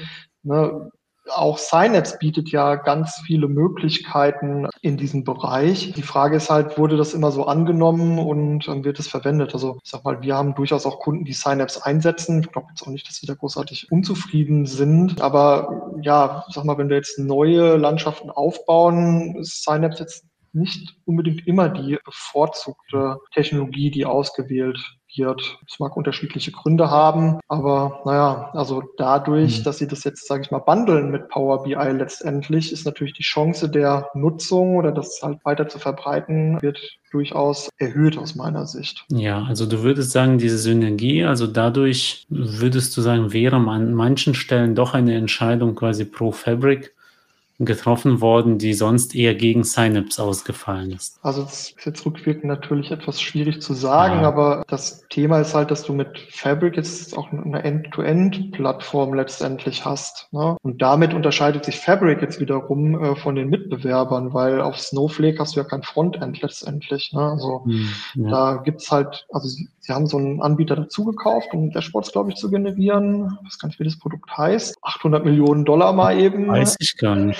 ne, 0.43 0.89
auch 1.31 1.57
Synapse 1.57 2.17
bietet 2.19 2.49
ja 2.49 2.75
ganz 2.75 3.21
viele 3.25 3.47
Möglichkeiten 3.47 4.67
in 4.81 4.97
diesem 4.97 5.23
Bereich. 5.23 5.93
Die 5.93 6.01
Frage 6.01 6.37
ist 6.37 6.49
halt, 6.49 6.77
wurde 6.77 6.97
das 6.97 7.13
immer 7.13 7.31
so 7.31 7.45
angenommen 7.45 8.19
und 8.19 8.67
dann 8.67 8.83
wird 8.83 8.99
es 8.99 9.07
verwendet? 9.07 9.53
Also 9.53 9.77
ich 9.83 9.89
sag 9.89 10.03
mal, 10.03 10.21
wir 10.21 10.35
haben 10.35 10.55
durchaus 10.55 10.85
auch 10.85 10.99
Kunden, 10.99 11.25
die 11.25 11.33
Synapse 11.33 11.85
einsetzen. 11.85 12.41
Ich 12.41 12.51
glaube 12.51 12.67
jetzt 12.69 12.81
auch 12.83 12.91
nicht, 12.91 13.07
dass 13.07 13.15
sie 13.15 13.27
da 13.27 13.33
großartig 13.33 13.91
unzufrieden 13.91 14.65
sind. 14.65 15.21
Aber 15.21 15.91
ja, 16.01 16.45
sag 16.49 16.65
mal, 16.65 16.77
wenn 16.77 16.89
wir 16.89 16.97
jetzt 16.97 17.19
neue 17.19 17.77
Landschaften 17.77 18.29
aufbauen, 18.29 19.35
ist 19.37 19.63
Synapse 19.63 20.03
jetzt 20.03 20.25
nicht 20.53 20.95
unbedingt 21.05 21.45
immer 21.47 21.69
die 21.69 21.97
bevorzugte 22.03 23.17
Technologie, 23.33 23.91
die 23.91 24.05
ausgewählt 24.05 24.98
wird. 25.15 25.59
Es 25.67 25.79
mag 25.79 25.95
unterschiedliche 25.97 26.51
Gründe 26.51 26.89
haben, 26.89 27.39
aber 27.47 28.01
naja, 28.05 28.51
also 28.53 28.83
dadurch, 28.97 29.59
mhm. 29.59 29.63
dass 29.63 29.77
sie 29.77 29.87
das 29.87 30.03
jetzt, 30.03 30.27
sage 30.27 30.43
ich 30.43 30.51
mal, 30.51 30.59
bundeln 30.59 31.11
mit 31.11 31.29
Power 31.29 31.63
BI 31.63 31.73
letztendlich, 31.73 32.71
ist 32.71 32.85
natürlich 32.85 33.13
die 33.13 33.23
Chance 33.23 33.69
der 33.69 34.09
Nutzung 34.13 34.75
oder 34.75 34.91
das 34.91 35.19
halt 35.21 35.43
weiter 35.43 35.67
zu 35.67 35.79
verbreiten, 35.79 36.61
wird 36.61 36.79
durchaus 37.11 37.69
erhöht 37.77 38.17
aus 38.17 38.35
meiner 38.35 38.67
Sicht. 38.67 39.05
Ja, 39.09 39.43
also 39.43 39.65
du 39.65 39.81
würdest 39.81 40.11
sagen, 40.11 40.37
diese 40.37 40.57
Synergie, 40.57 41.23
also 41.23 41.47
dadurch 41.47 42.25
würdest 42.29 42.95
du 42.95 43.01
sagen, 43.01 43.33
wäre 43.33 43.55
an 43.55 43.93
manchen 43.93 44.35
Stellen 44.35 44.75
doch 44.75 44.93
eine 44.93 45.15
Entscheidung 45.15 45.75
quasi 45.75 46.05
pro 46.05 46.31
Fabric 46.31 46.93
getroffen 47.59 48.21
worden, 48.21 48.57
die 48.57 48.73
sonst 48.73 49.15
eher 49.15 49.35
gegen 49.35 49.63
Synapse 49.63 50.23
ausgefallen 50.23 50.91
ist? 50.91 51.19
Also 51.21 51.43
das 51.43 51.71
ist 51.71 51.85
jetzt 51.85 52.05
rückwirkend 52.05 52.45
natürlich 52.45 52.91
etwas 52.91 53.21
schwierig 53.21 53.61
zu 53.61 53.73
sagen, 53.73 54.21
ja. 54.21 54.27
aber 54.27 54.63
das 54.67 55.05
Thema 55.09 55.41
ist 55.41 55.53
halt, 55.53 55.69
dass 55.69 55.83
du 55.83 55.93
mit 55.93 56.19
Fabric 56.29 56.77
jetzt 56.77 57.17
auch 57.17 57.31
eine 57.31 57.63
End-to-End-Plattform 57.63 59.13
letztendlich 59.13 59.83
hast. 59.83 60.29
Ne? 60.31 60.55
Und 60.61 60.81
damit 60.81 61.13
unterscheidet 61.13 61.65
sich 61.65 61.77
Fabric 61.77 62.21
jetzt 62.21 62.39
wiederum 62.39 63.03
äh, 63.03 63.15
von 63.17 63.35
den 63.35 63.49
Mitbewerbern, 63.49 64.33
weil 64.33 64.61
auf 64.61 64.79
Snowflake 64.79 65.39
hast 65.39 65.55
du 65.55 65.59
ja 65.59 65.65
kein 65.65 65.83
Frontend 65.83 66.41
letztendlich. 66.41 67.11
Ne? 67.13 67.21
Also 67.21 67.65
hm, 67.65 67.89
ja. 68.15 68.29
da 68.29 68.61
gibt's 68.63 68.89
halt, 68.89 69.27
also 69.31 69.49
sie, 69.89 69.93
haben 69.93 70.07
so 70.07 70.17
einen 70.17 70.41
Anbieter 70.41 70.75
dazu 70.75 71.03
gekauft, 71.05 71.49
um 71.53 71.71
Dashboards, 71.71 72.11
glaube 72.11 72.29
ich, 72.29 72.35
zu 72.37 72.49
generieren. 72.49 73.37
Ich 73.41 73.47
weiß 73.47 73.59
gar 73.59 73.67
nicht, 73.69 73.79
wie 73.79 73.83
das 73.83 73.97
Produkt 73.97 74.35
heißt. 74.37 74.77
800 74.81 75.25
Millionen 75.25 75.65
Dollar 75.65 75.93
mal 75.93 76.17
eben. 76.19 76.47
Weiß 76.47 76.75
ich 76.79 76.95
gar 76.97 77.15
nicht. 77.15 77.39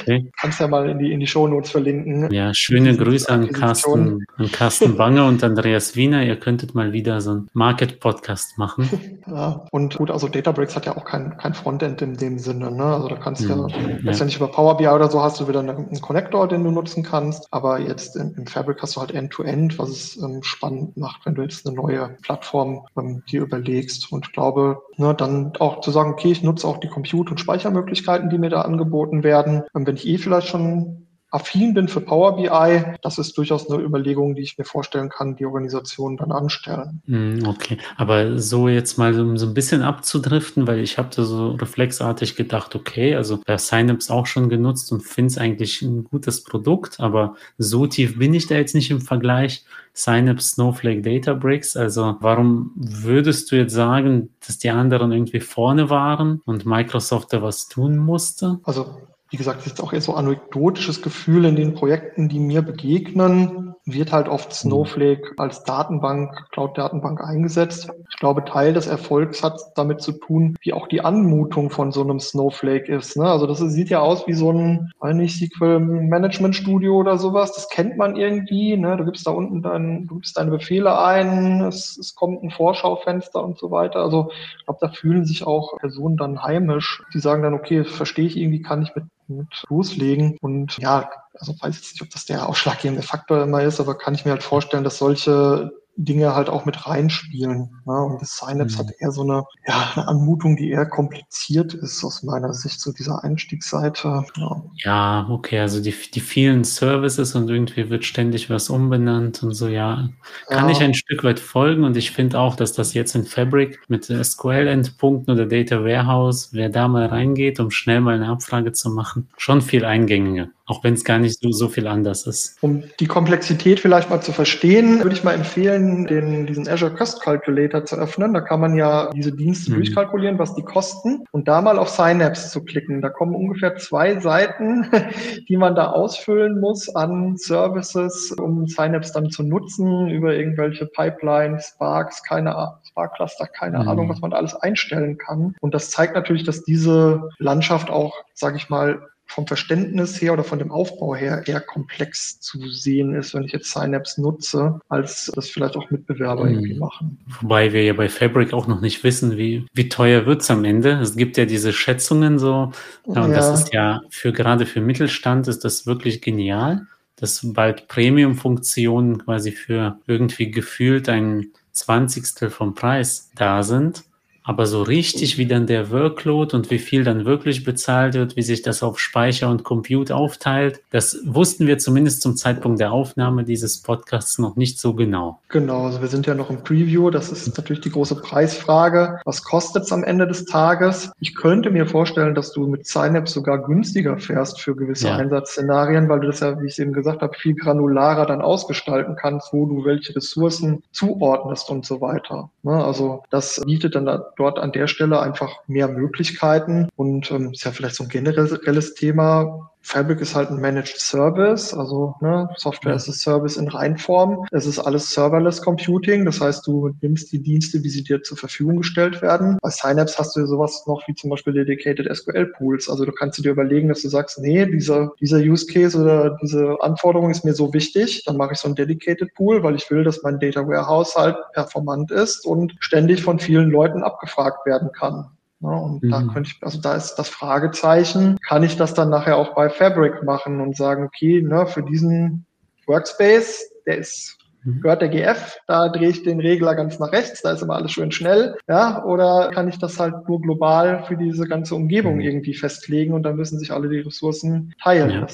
Okay. 0.00 0.30
Kannst 0.40 0.60
ja 0.60 0.66
mal 0.68 0.88
in 0.88 0.98
die, 0.98 1.12
in 1.12 1.20
die 1.20 1.26
Shownotes 1.26 1.70
verlinken. 1.70 2.30
Ja, 2.32 2.52
schöne 2.54 2.96
Grüße 2.96 3.30
an 3.30 3.48
Carsten, 3.52 4.26
an 4.36 4.50
Carsten 4.50 4.96
Bange 4.96 5.24
und 5.24 5.44
Andreas 5.44 5.94
Wiener. 5.96 6.24
Ihr 6.24 6.36
könntet 6.36 6.74
mal 6.74 6.92
wieder 6.92 7.20
so 7.20 7.30
einen 7.30 7.48
Market-Podcast 7.52 8.58
machen. 8.58 8.88
Ja, 9.28 9.66
und 9.72 9.96
gut, 9.96 10.10
also 10.10 10.26
Databricks 10.26 10.74
hat 10.74 10.86
ja 10.86 10.96
auch 10.96 11.04
kein, 11.04 11.36
kein 11.36 11.52
Frontend 11.52 12.00
in 12.00 12.16
dem 12.16 12.38
Sinne. 12.38 12.70
Ne? 12.70 12.82
Also 12.82 13.08
da 13.08 13.16
kannst 13.16 13.42
du 13.42 13.48
Mhm. 13.54 13.68
ja, 13.68 13.78
Ja. 13.78 13.96
letztendlich 14.02 14.36
über 14.38 14.48
Power 14.48 14.76
BI 14.78 14.88
oder 14.88 15.10
so 15.10 15.22
hast 15.22 15.38
du 15.38 15.46
wieder 15.48 15.60
einen 15.60 16.00
Connector, 16.00 16.48
den 16.48 16.64
du 16.64 16.70
nutzen 16.70 17.02
kannst. 17.02 17.46
Aber 17.50 17.78
jetzt 17.78 18.16
im, 18.16 18.34
im 18.38 18.46
Fabric 18.46 18.80
hast 18.80 18.96
du 18.96 19.00
halt 19.00 19.10
End-to-End, 19.12 19.78
was 19.78 19.90
es 19.90 20.16
ähm, 20.22 20.42
spannend 20.42 20.96
macht, 20.96 21.26
wenn 21.26 21.34
du 21.34 21.42
jetzt 21.42 21.57
eine 21.66 21.76
neue 21.76 22.16
Plattform 22.22 22.86
ähm, 22.98 23.22
dir 23.30 23.42
überlegst. 23.42 24.12
Und 24.12 24.26
ich 24.26 24.32
glaube, 24.32 24.82
ne, 24.96 25.14
dann 25.14 25.52
auch 25.58 25.80
zu 25.80 25.90
sagen, 25.90 26.12
okay, 26.12 26.30
ich 26.30 26.42
nutze 26.42 26.66
auch 26.66 26.78
die 26.78 26.88
Compute- 26.88 27.30
und 27.30 27.38
Speichermöglichkeiten, 27.38 28.30
die 28.30 28.38
mir 28.38 28.50
da 28.50 28.62
angeboten 28.62 29.22
werden. 29.22 29.62
Ähm, 29.74 29.86
wenn 29.86 29.96
ich 29.96 30.06
eh 30.06 30.18
vielleicht 30.18 30.48
schon 30.48 31.08
affin 31.30 31.74
bin 31.74 31.88
für 31.88 32.00
Power 32.00 32.36
BI, 32.36 32.96
das 33.02 33.18
ist 33.18 33.36
durchaus 33.36 33.70
eine 33.70 33.82
Überlegung, 33.82 34.34
die 34.34 34.42
ich 34.42 34.56
mir 34.56 34.64
vorstellen 34.64 35.10
kann, 35.10 35.36
die 35.36 35.44
Organisationen 35.44 36.16
dann 36.16 36.32
anstellen. 36.32 37.02
Mm, 37.06 37.46
Okay, 37.46 37.78
aber 37.96 38.38
so 38.38 38.68
jetzt 38.68 38.98
mal 38.98 39.12
so, 39.12 39.36
so 39.36 39.46
ein 39.46 39.54
bisschen 39.54 39.82
abzudriften, 39.82 40.66
weil 40.66 40.78
ich 40.78 40.96
habe 40.96 41.10
da 41.14 41.22
so 41.24 41.50
reflexartig 41.50 42.36
gedacht, 42.36 42.74
okay, 42.74 43.14
also 43.14 43.40
da 43.44 43.58
Synapse 43.58 44.12
auch 44.12 44.26
schon 44.26 44.48
genutzt 44.48 44.90
und 44.90 45.02
finde 45.02 45.28
es 45.28 45.38
eigentlich 45.38 45.82
ein 45.82 46.04
gutes 46.04 46.44
Produkt, 46.44 46.98
aber 46.98 47.34
so 47.58 47.86
tief 47.86 48.18
bin 48.18 48.32
ich 48.32 48.46
da 48.46 48.54
jetzt 48.54 48.74
nicht 48.74 48.90
im 48.90 49.00
Vergleich. 49.00 49.64
Synapse, 49.98 50.50
Snowflake, 50.50 51.02
Databricks, 51.02 51.76
also 51.76 52.16
warum 52.20 52.70
würdest 52.76 53.50
du 53.50 53.56
jetzt 53.56 53.74
sagen, 53.74 54.30
dass 54.46 54.58
die 54.58 54.70
anderen 54.70 55.10
irgendwie 55.10 55.40
vorne 55.40 55.90
waren 55.90 56.40
und 56.44 56.64
Microsoft 56.64 57.32
da 57.32 57.42
was 57.42 57.66
tun 57.66 57.96
musste? 57.96 58.60
Also 58.62 59.07
wie 59.30 59.36
gesagt, 59.36 59.60
das 59.60 59.66
ist 59.66 59.82
auch 59.82 59.92
eher 59.92 60.00
so 60.00 60.14
anekdotisches 60.14 61.02
Gefühl 61.02 61.44
in 61.44 61.56
den 61.56 61.74
Projekten, 61.74 62.28
die 62.28 62.38
mir 62.38 62.62
begegnen, 62.62 63.68
wird 63.92 64.12
halt 64.12 64.28
oft 64.28 64.52
Snowflake 64.52 65.32
als 65.38 65.64
Datenbank, 65.64 66.50
Cloud-Datenbank 66.52 67.22
eingesetzt. 67.22 67.90
Ich 68.10 68.16
glaube, 68.16 68.44
Teil 68.44 68.74
des 68.74 68.86
Erfolgs 68.86 69.42
hat 69.42 69.58
damit 69.76 70.02
zu 70.02 70.12
tun, 70.12 70.56
wie 70.60 70.72
auch 70.72 70.88
die 70.88 71.00
Anmutung 71.00 71.70
von 71.70 71.92
so 71.92 72.02
einem 72.02 72.20
Snowflake 72.20 72.92
ist. 72.92 73.16
Ne? 73.16 73.24
Also 73.24 73.46
das 73.46 73.58
sieht 73.58 73.88
ja 73.90 74.00
aus 74.00 74.26
wie 74.26 74.34
so 74.34 74.52
ein, 74.52 74.92
weiß 75.00 75.14
nicht, 75.14 75.52
SQL-Management-Studio 75.54 76.96
oder 76.96 77.18
sowas. 77.18 77.52
Das 77.54 77.68
kennt 77.68 77.96
man 77.96 78.16
irgendwie. 78.16 78.76
Ne? 78.76 78.96
Du 78.96 79.04
gibst 79.04 79.26
da 79.26 79.30
unten 79.30 79.62
dein, 79.62 80.06
du 80.06 80.16
gibst 80.16 80.36
deine 80.36 80.50
Befehle 80.50 80.98
ein, 80.98 81.62
es, 81.62 81.96
es 81.98 82.14
kommt 82.14 82.42
ein 82.42 82.50
Vorschaufenster 82.50 83.42
und 83.42 83.58
so 83.58 83.70
weiter. 83.70 84.00
Also 84.00 84.30
ich 84.58 84.64
glaube, 84.64 84.80
da 84.80 84.88
fühlen 84.88 85.24
sich 85.24 85.46
auch 85.46 85.76
Personen 85.78 86.16
dann 86.16 86.42
heimisch. 86.42 87.02
Die 87.14 87.20
sagen 87.20 87.42
dann, 87.42 87.54
okay, 87.54 87.84
verstehe 87.84 88.26
ich 88.26 88.36
irgendwie, 88.36 88.62
kann 88.62 88.82
ich 88.82 88.94
mit, 88.94 89.04
mit 89.28 89.64
loslegen. 89.68 90.36
Und 90.40 90.78
ja, 90.78 91.10
also 91.34 91.54
weiß 91.60 91.76
jetzt 91.76 91.92
nicht, 91.92 92.02
ob 92.02 92.10
das 92.10 92.26
der 92.26 92.48
ausschlaggebende 92.48 93.02
Faktor 93.02 93.42
immer 93.42 93.62
ist, 93.62 93.80
aber 93.80 93.96
kann 93.96 94.14
ich 94.14 94.24
mir 94.24 94.32
halt 94.32 94.42
vorstellen, 94.42 94.84
dass 94.84 94.98
solche 94.98 95.70
Dinge 96.00 96.32
halt 96.34 96.48
auch 96.48 96.64
mit 96.64 96.86
reinspielen. 96.86 97.70
Ne? 97.84 97.92
Und 97.92 98.22
das 98.22 98.36
Synapse 98.38 98.76
Mhm. 98.76 98.78
hat 98.88 98.94
eher 99.00 99.10
so 99.10 99.22
eine, 99.22 99.42
ja, 99.66 99.90
eine 99.96 100.06
Anmutung, 100.08 100.56
die 100.56 100.70
eher 100.70 100.86
kompliziert 100.86 101.74
ist 101.74 102.04
aus 102.04 102.22
meiner 102.22 102.52
Sicht, 102.54 102.80
so 102.80 102.92
dieser 102.92 103.24
Einstiegsseite. 103.24 104.24
Ja. 104.36 104.62
Ja, 104.84 105.26
okay, 105.28 105.58
also 105.58 105.82
die, 105.82 105.92
die 106.14 106.20
vielen 106.20 106.62
Services 106.62 107.34
und 107.34 107.48
irgendwie 107.50 107.90
wird 107.90 108.04
ständig 108.04 108.48
was 108.48 108.70
umbenannt 108.70 109.42
und 109.42 109.54
so, 109.54 109.66
ja, 109.66 110.08
kann 110.48 110.66
Ja. 110.66 110.70
ich 110.70 110.80
ein 110.82 110.94
Stück 110.94 111.24
weit 111.24 111.40
folgen 111.40 111.82
und 111.82 111.96
ich 111.96 112.12
finde 112.12 112.38
auch, 112.38 112.54
dass 112.54 112.72
das 112.72 112.94
jetzt 112.94 113.16
in 113.16 113.24
Fabric 113.24 113.80
mit 113.88 114.04
SQL-Endpunkten 114.04 115.34
oder 115.34 115.46
Data 115.46 115.82
Warehouse, 115.82 116.50
wer 116.52 116.68
da 116.68 116.86
mal 116.88 117.06
reingeht, 117.06 117.58
um 117.60 117.70
schnell 117.72 118.00
mal 118.00 118.14
eine 118.14 118.28
Abfrage 118.28 118.72
zu 118.72 118.90
machen, 118.90 119.28
schon 119.36 119.62
viel 119.62 119.84
eingängiger, 119.84 120.48
auch 120.68 120.84
wenn 120.84 120.94
es 120.94 121.04
gar 121.04 121.18
nicht 121.18 121.40
so, 121.40 121.50
so 121.50 121.68
viel 121.68 121.86
anders 121.86 122.26
ist. 122.26 122.58
Um 122.62 122.84
die 123.00 123.06
Komplexität 123.06 123.80
vielleicht 123.80 124.10
mal 124.10 124.20
zu 124.20 124.32
verstehen, 124.32 125.02
würde 125.02 125.14
ich 125.16 125.24
mal 125.24 125.32
empfehlen, 125.34 126.06
den, 126.06 126.46
diesen 126.46 126.68
Azure 126.68 126.94
Cost 126.94 127.22
Calculator 127.22 127.84
zu 127.84 127.96
öffnen. 127.96 128.34
Da 128.34 128.40
kann 128.42 128.60
man 128.60 128.74
ja 128.76 129.10
diese 129.10 129.32
Dienste 129.32 129.70
Mhm. 129.72 129.76
durchkalkulieren, 129.76 130.38
was 130.38 130.54
die 130.54 130.62
kosten 130.62 131.24
und 131.32 131.48
da 131.48 131.60
mal 131.62 131.78
auf 131.78 131.88
Synapse 131.88 132.50
zu 132.50 132.64
klicken. 132.64 133.00
Da 133.00 133.08
kommen 133.08 133.34
ungefähr 133.34 133.76
zwei 133.76 134.20
Seiten, 134.20 134.86
die 135.48 135.56
man 135.56 135.74
da 135.74 135.90
ausfüllen 135.90 136.60
muss 136.60 136.94
an 136.94 137.36
Services, 137.36 138.32
um 138.38 138.66
Synapse 138.66 139.12
dann 139.14 139.30
zu 139.30 139.42
nutzen 139.42 140.08
über 140.08 140.34
irgendwelche 140.34 140.86
Pipelines, 140.86 141.72
Sparks, 141.74 142.22
keine 142.22 142.54
Ahnung. 142.54 142.74
Spark 142.84 143.14
Cluster, 143.14 143.46
keine 143.46 143.78
Mhm. 143.80 143.88
Ahnung, 143.88 144.08
was 144.08 144.20
man 144.20 144.30
da 144.32 144.36
alles 144.36 144.54
einstellen 144.54 145.18
kann. 145.18 145.54
Und 145.60 145.72
das 145.74 145.90
zeigt 145.90 146.14
natürlich, 146.14 146.44
dass 146.44 146.62
diese 146.64 147.28
Landschaft 147.38 147.90
auch, 147.90 148.14
sage 148.34 148.56
ich 148.56 148.68
mal, 148.68 149.00
vom 149.28 149.46
Verständnis 149.46 150.20
her 150.20 150.32
oder 150.32 150.42
von 150.42 150.58
dem 150.58 150.70
Aufbau 150.72 151.14
her 151.14 151.42
eher 151.46 151.60
komplex 151.60 152.40
zu 152.40 152.68
sehen 152.68 153.14
ist, 153.14 153.34
wenn 153.34 153.44
ich 153.44 153.52
jetzt 153.52 153.70
Synapse 153.70 154.20
nutze, 154.20 154.80
als 154.88 155.30
das 155.34 155.50
vielleicht 155.50 155.76
auch 155.76 155.90
Mitbewerber 155.90 156.44
Mhm. 156.44 156.54
irgendwie 156.54 156.74
machen. 156.74 157.18
Wobei 157.40 157.72
wir 157.72 157.84
ja 157.84 157.92
bei 157.92 158.08
Fabric 158.08 158.52
auch 158.52 158.66
noch 158.66 158.80
nicht 158.80 159.04
wissen, 159.04 159.36
wie, 159.36 159.66
wie 159.74 159.88
teuer 159.88 160.26
wird's 160.26 160.50
am 160.50 160.64
Ende. 160.64 160.92
Es 161.00 161.16
gibt 161.16 161.36
ja 161.36 161.44
diese 161.44 161.72
Schätzungen 161.72 162.38
so, 162.38 162.72
ja, 163.06 163.22
und 163.22 163.30
das 163.32 163.60
ist 163.60 163.72
ja 163.72 164.00
für 164.10 164.32
gerade 164.32 164.66
für 164.66 164.80
Mittelstand 164.80 165.46
ist 165.46 165.64
das 165.64 165.86
wirklich 165.86 166.20
genial, 166.22 166.86
dass 167.16 167.40
bald 167.52 167.88
Premium-Funktionen 167.88 169.18
quasi 169.18 169.52
für 169.52 169.98
irgendwie 170.06 170.50
gefühlt 170.50 171.08
ein 171.08 171.48
Zwanzigstel 171.72 172.50
vom 172.50 172.74
Preis 172.74 173.30
da 173.34 173.62
sind. 173.62 174.04
Aber 174.48 174.64
so 174.64 174.80
richtig, 174.80 175.36
wie 175.36 175.44
dann 175.44 175.66
der 175.66 175.90
Workload 175.90 176.56
und 176.56 176.70
wie 176.70 176.78
viel 176.78 177.04
dann 177.04 177.26
wirklich 177.26 177.64
bezahlt 177.64 178.14
wird, 178.14 178.34
wie 178.34 178.40
sich 178.40 178.62
das 178.62 178.82
auf 178.82 178.98
Speicher 178.98 179.50
und 179.50 179.62
Compute 179.62 180.16
aufteilt, 180.16 180.80
das 180.90 181.18
wussten 181.26 181.66
wir 181.66 181.76
zumindest 181.76 182.22
zum 182.22 182.34
Zeitpunkt 182.34 182.80
der 182.80 182.90
Aufnahme 182.90 183.44
dieses 183.44 183.82
Podcasts 183.82 184.38
noch 184.38 184.56
nicht 184.56 184.80
so 184.80 184.94
genau. 184.94 185.38
Genau, 185.50 185.84
also 185.84 186.00
wir 186.00 186.08
sind 186.08 186.26
ja 186.26 186.34
noch 186.34 186.48
im 186.48 186.62
Preview. 186.64 187.10
Das 187.10 187.30
ist 187.30 187.58
natürlich 187.58 187.82
die 187.82 187.90
große 187.90 188.22
Preisfrage. 188.22 189.20
Was 189.26 189.44
kostet 189.44 189.82
es 189.82 189.92
am 189.92 190.02
Ende 190.02 190.26
des 190.26 190.46
Tages? 190.46 191.12
Ich 191.20 191.34
könnte 191.34 191.70
mir 191.70 191.84
vorstellen, 191.84 192.34
dass 192.34 192.50
du 192.52 192.66
mit 192.66 192.86
Synapse 192.86 193.34
sogar 193.34 193.58
günstiger 193.58 194.16
fährst 194.16 194.62
für 194.62 194.74
gewisse 194.74 195.08
Ja. 195.08 195.16
Einsatzszenarien, 195.16 196.08
weil 196.08 196.20
du 196.20 196.28
das 196.28 196.40
ja, 196.40 196.58
wie 196.58 196.64
ich 196.64 196.72
es 196.72 196.78
eben 196.78 196.94
gesagt 196.94 197.20
habe, 197.20 197.36
viel 197.36 197.54
granularer 197.54 198.24
dann 198.24 198.40
ausgestalten 198.40 199.14
kannst, 199.14 199.52
wo 199.52 199.66
du 199.66 199.84
welche 199.84 200.16
Ressourcen 200.16 200.82
zuordnest 200.92 201.68
und 201.68 201.84
so 201.84 202.00
weiter. 202.00 202.48
Ne? 202.62 202.72
Also 202.82 203.24
das 203.28 203.60
bietet 203.66 203.94
dann 203.94 204.06
da, 204.06 204.24
dort 204.38 204.58
an 204.58 204.72
der 204.72 204.86
Stelle 204.86 205.20
einfach 205.20 205.56
mehr 205.66 205.88
Möglichkeiten 205.88 206.88
und 206.96 207.30
ähm, 207.30 207.52
ist 207.52 207.64
ja 207.64 207.72
vielleicht 207.72 207.96
so 207.96 208.04
ein 208.04 208.08
generelles 208.08 208.94
Thema. 208.94 209.70
Fabric 209.82 210.20
ist 210.20 210.34
halt 210.34 210.50
ein 210.50 210.60
Managed 210.60 210.98
Service, 210.98 211.72
also 211.72 212.14
ne, 212.20 212.48
Software 212.56 212.94
as 212.94 213.08
a 213.08 213.12
Service 213.12 213.56
in 213.56 213.68
Reinform. 213.68 214.46
Es 214.50 214.66
ist 214.66 214.78
alles 214.78 215.10
Serverless 215.10 215.62
Computing, 215.62 216.24
das 216.24 216.40
heißt, 216.40 216.66
du 216.66 216.90
nimmst 217.00 217.32
die 217.32 217.42
Dienste, 217.42 217.82
wie 217.82 217.88
sie 217.88 218.04
dir 218.04 218.22
zur 218.22 218.36
Verfügung 218.36 218.78
gestellt 218.78 219.22
werden. 219.22 219.58
Bei 219.62 219.70
Synapse 219.70 220.18
hast 220.18 220.36
du 220.36 220.46
sowas 220.46 220.84
noch 220.86 221.06
wie 221.06 221.14
zum 221.14 221.30
Beispiel 221.30 221.52
Dedicated 221.52 222.14
SQL 222.14 222.52
Pools. 222.56 222.88
Also 222.88 223.04
du 223.04 223.12
kannst 223.12 223.42
dir 223.42 223.50
überlegen, 223.50 223.88
dass 223.88 224.02
du 224.02 224.08
sagst, 224.08 224.38
nee, 224.40 224.66
dieser, 224.66 225.12
dieser 225.20 225.38
Use 225.38 225.66
Case 225.66 225.98
oder 225.98 226.36
diese 226.42 226.76
Anforderung 226.80 227.30
ist 227.30 227.44
mir 227.44 227.54
so 227.54 227.72
wichtig, 227.72 228.24
dann 228.26 228.36
mache 228.36 228.52
ich 228.52 228.58
so 228.58 228.68
ein 228.68 228.74
Dedicated 228.74 229.34
Pool, 229.34 229.62
weil 229.62 229.76
ich 229.76 229.90
will, 229.90 230.04
dass 230.04 230.22
mein 230.22 230.38
Data 230.38 230.66
Warehouse 230.66 231.16
halt 231.16 231.36
performant 231.52 232.10
ist 232.10 232.44
und 232.44 232.74
ständig 232.80 233.22
von 233.22 233.38
vielen 233.38 233.70
Leuten 233.70 234.02
abgefragt 234.02 234.66
werden 234.66 234.90
kann. 234.92 235.30
Ja, 235.60 235.70
und 235.70 236.02
Mhm. 236.02 236.10
da 236.10 236.22
könnte 236.22 236.50
ich, 236.54 236.62
also 236.62 236.80
da 236.80 236.94
ist 236.94 237.16
das 237.16 237.28
Fragezeichen, 237.28 238.38
kann 238.46 238.62
ich 238.62 238.76
das 238.76 238.94
dann 238.94 239.10
nachher 239.10 239.36
auch 239.36 239.54
bei 239.54 239.68
Fabric 239.68 240.22
machen 240.22 240.60
und 240.60 240.76
sagen, 240.76 241.04
okay, 241.04 241.42
ne, 241.42 241.66
für 241.66 241.82
diesen 241.82 242.46
Workspace, 242.86 243.64
der 243.86 243.98
ist. 243.98 244.36
Gehört 244.82 245.02
der 245.02 245.08
GF, 245.08 245.58
da 245.66 245.88
drehe 245.88 246.10
ich 246.10 246.22
den 246.22 246.40
Regler 246.40 246.74
ganz 246.74 246.98
nach 246.98 247.12
rechts, 247.12 247.42
da 247.42 247.52
ist 247.52 247.62
immer 247.62 247.76
alles 247.76 247.92
schön 247.92 248.12
schnell, 248.12 248.56
ja, 248.68 249.04
oder 249.04 249.50
kann 249.52 249.68
ich 249.68 249.78
das 249.78 249.98
halt 249.98 250.28
nur 250.28 250.40
global 250.40 251.04
für 251.06 251.16
diese 251.16 251.46
ganze 251.46 251.74
Umgebung 251.74 252.16
Mhm. 252.16 252.20
irgendwie 252.20 252.54
festlegen 252.54 253.12
und 253.14 253.22
dann 253.22 253.36
müssen 253.36 253.58
sich 253.58 253.70
alle 253.72 253.88
die 253.88 254.00
Ressourcen 254.00 254.74
teilen. 254.82 255.10
Ja. 255.10 255.26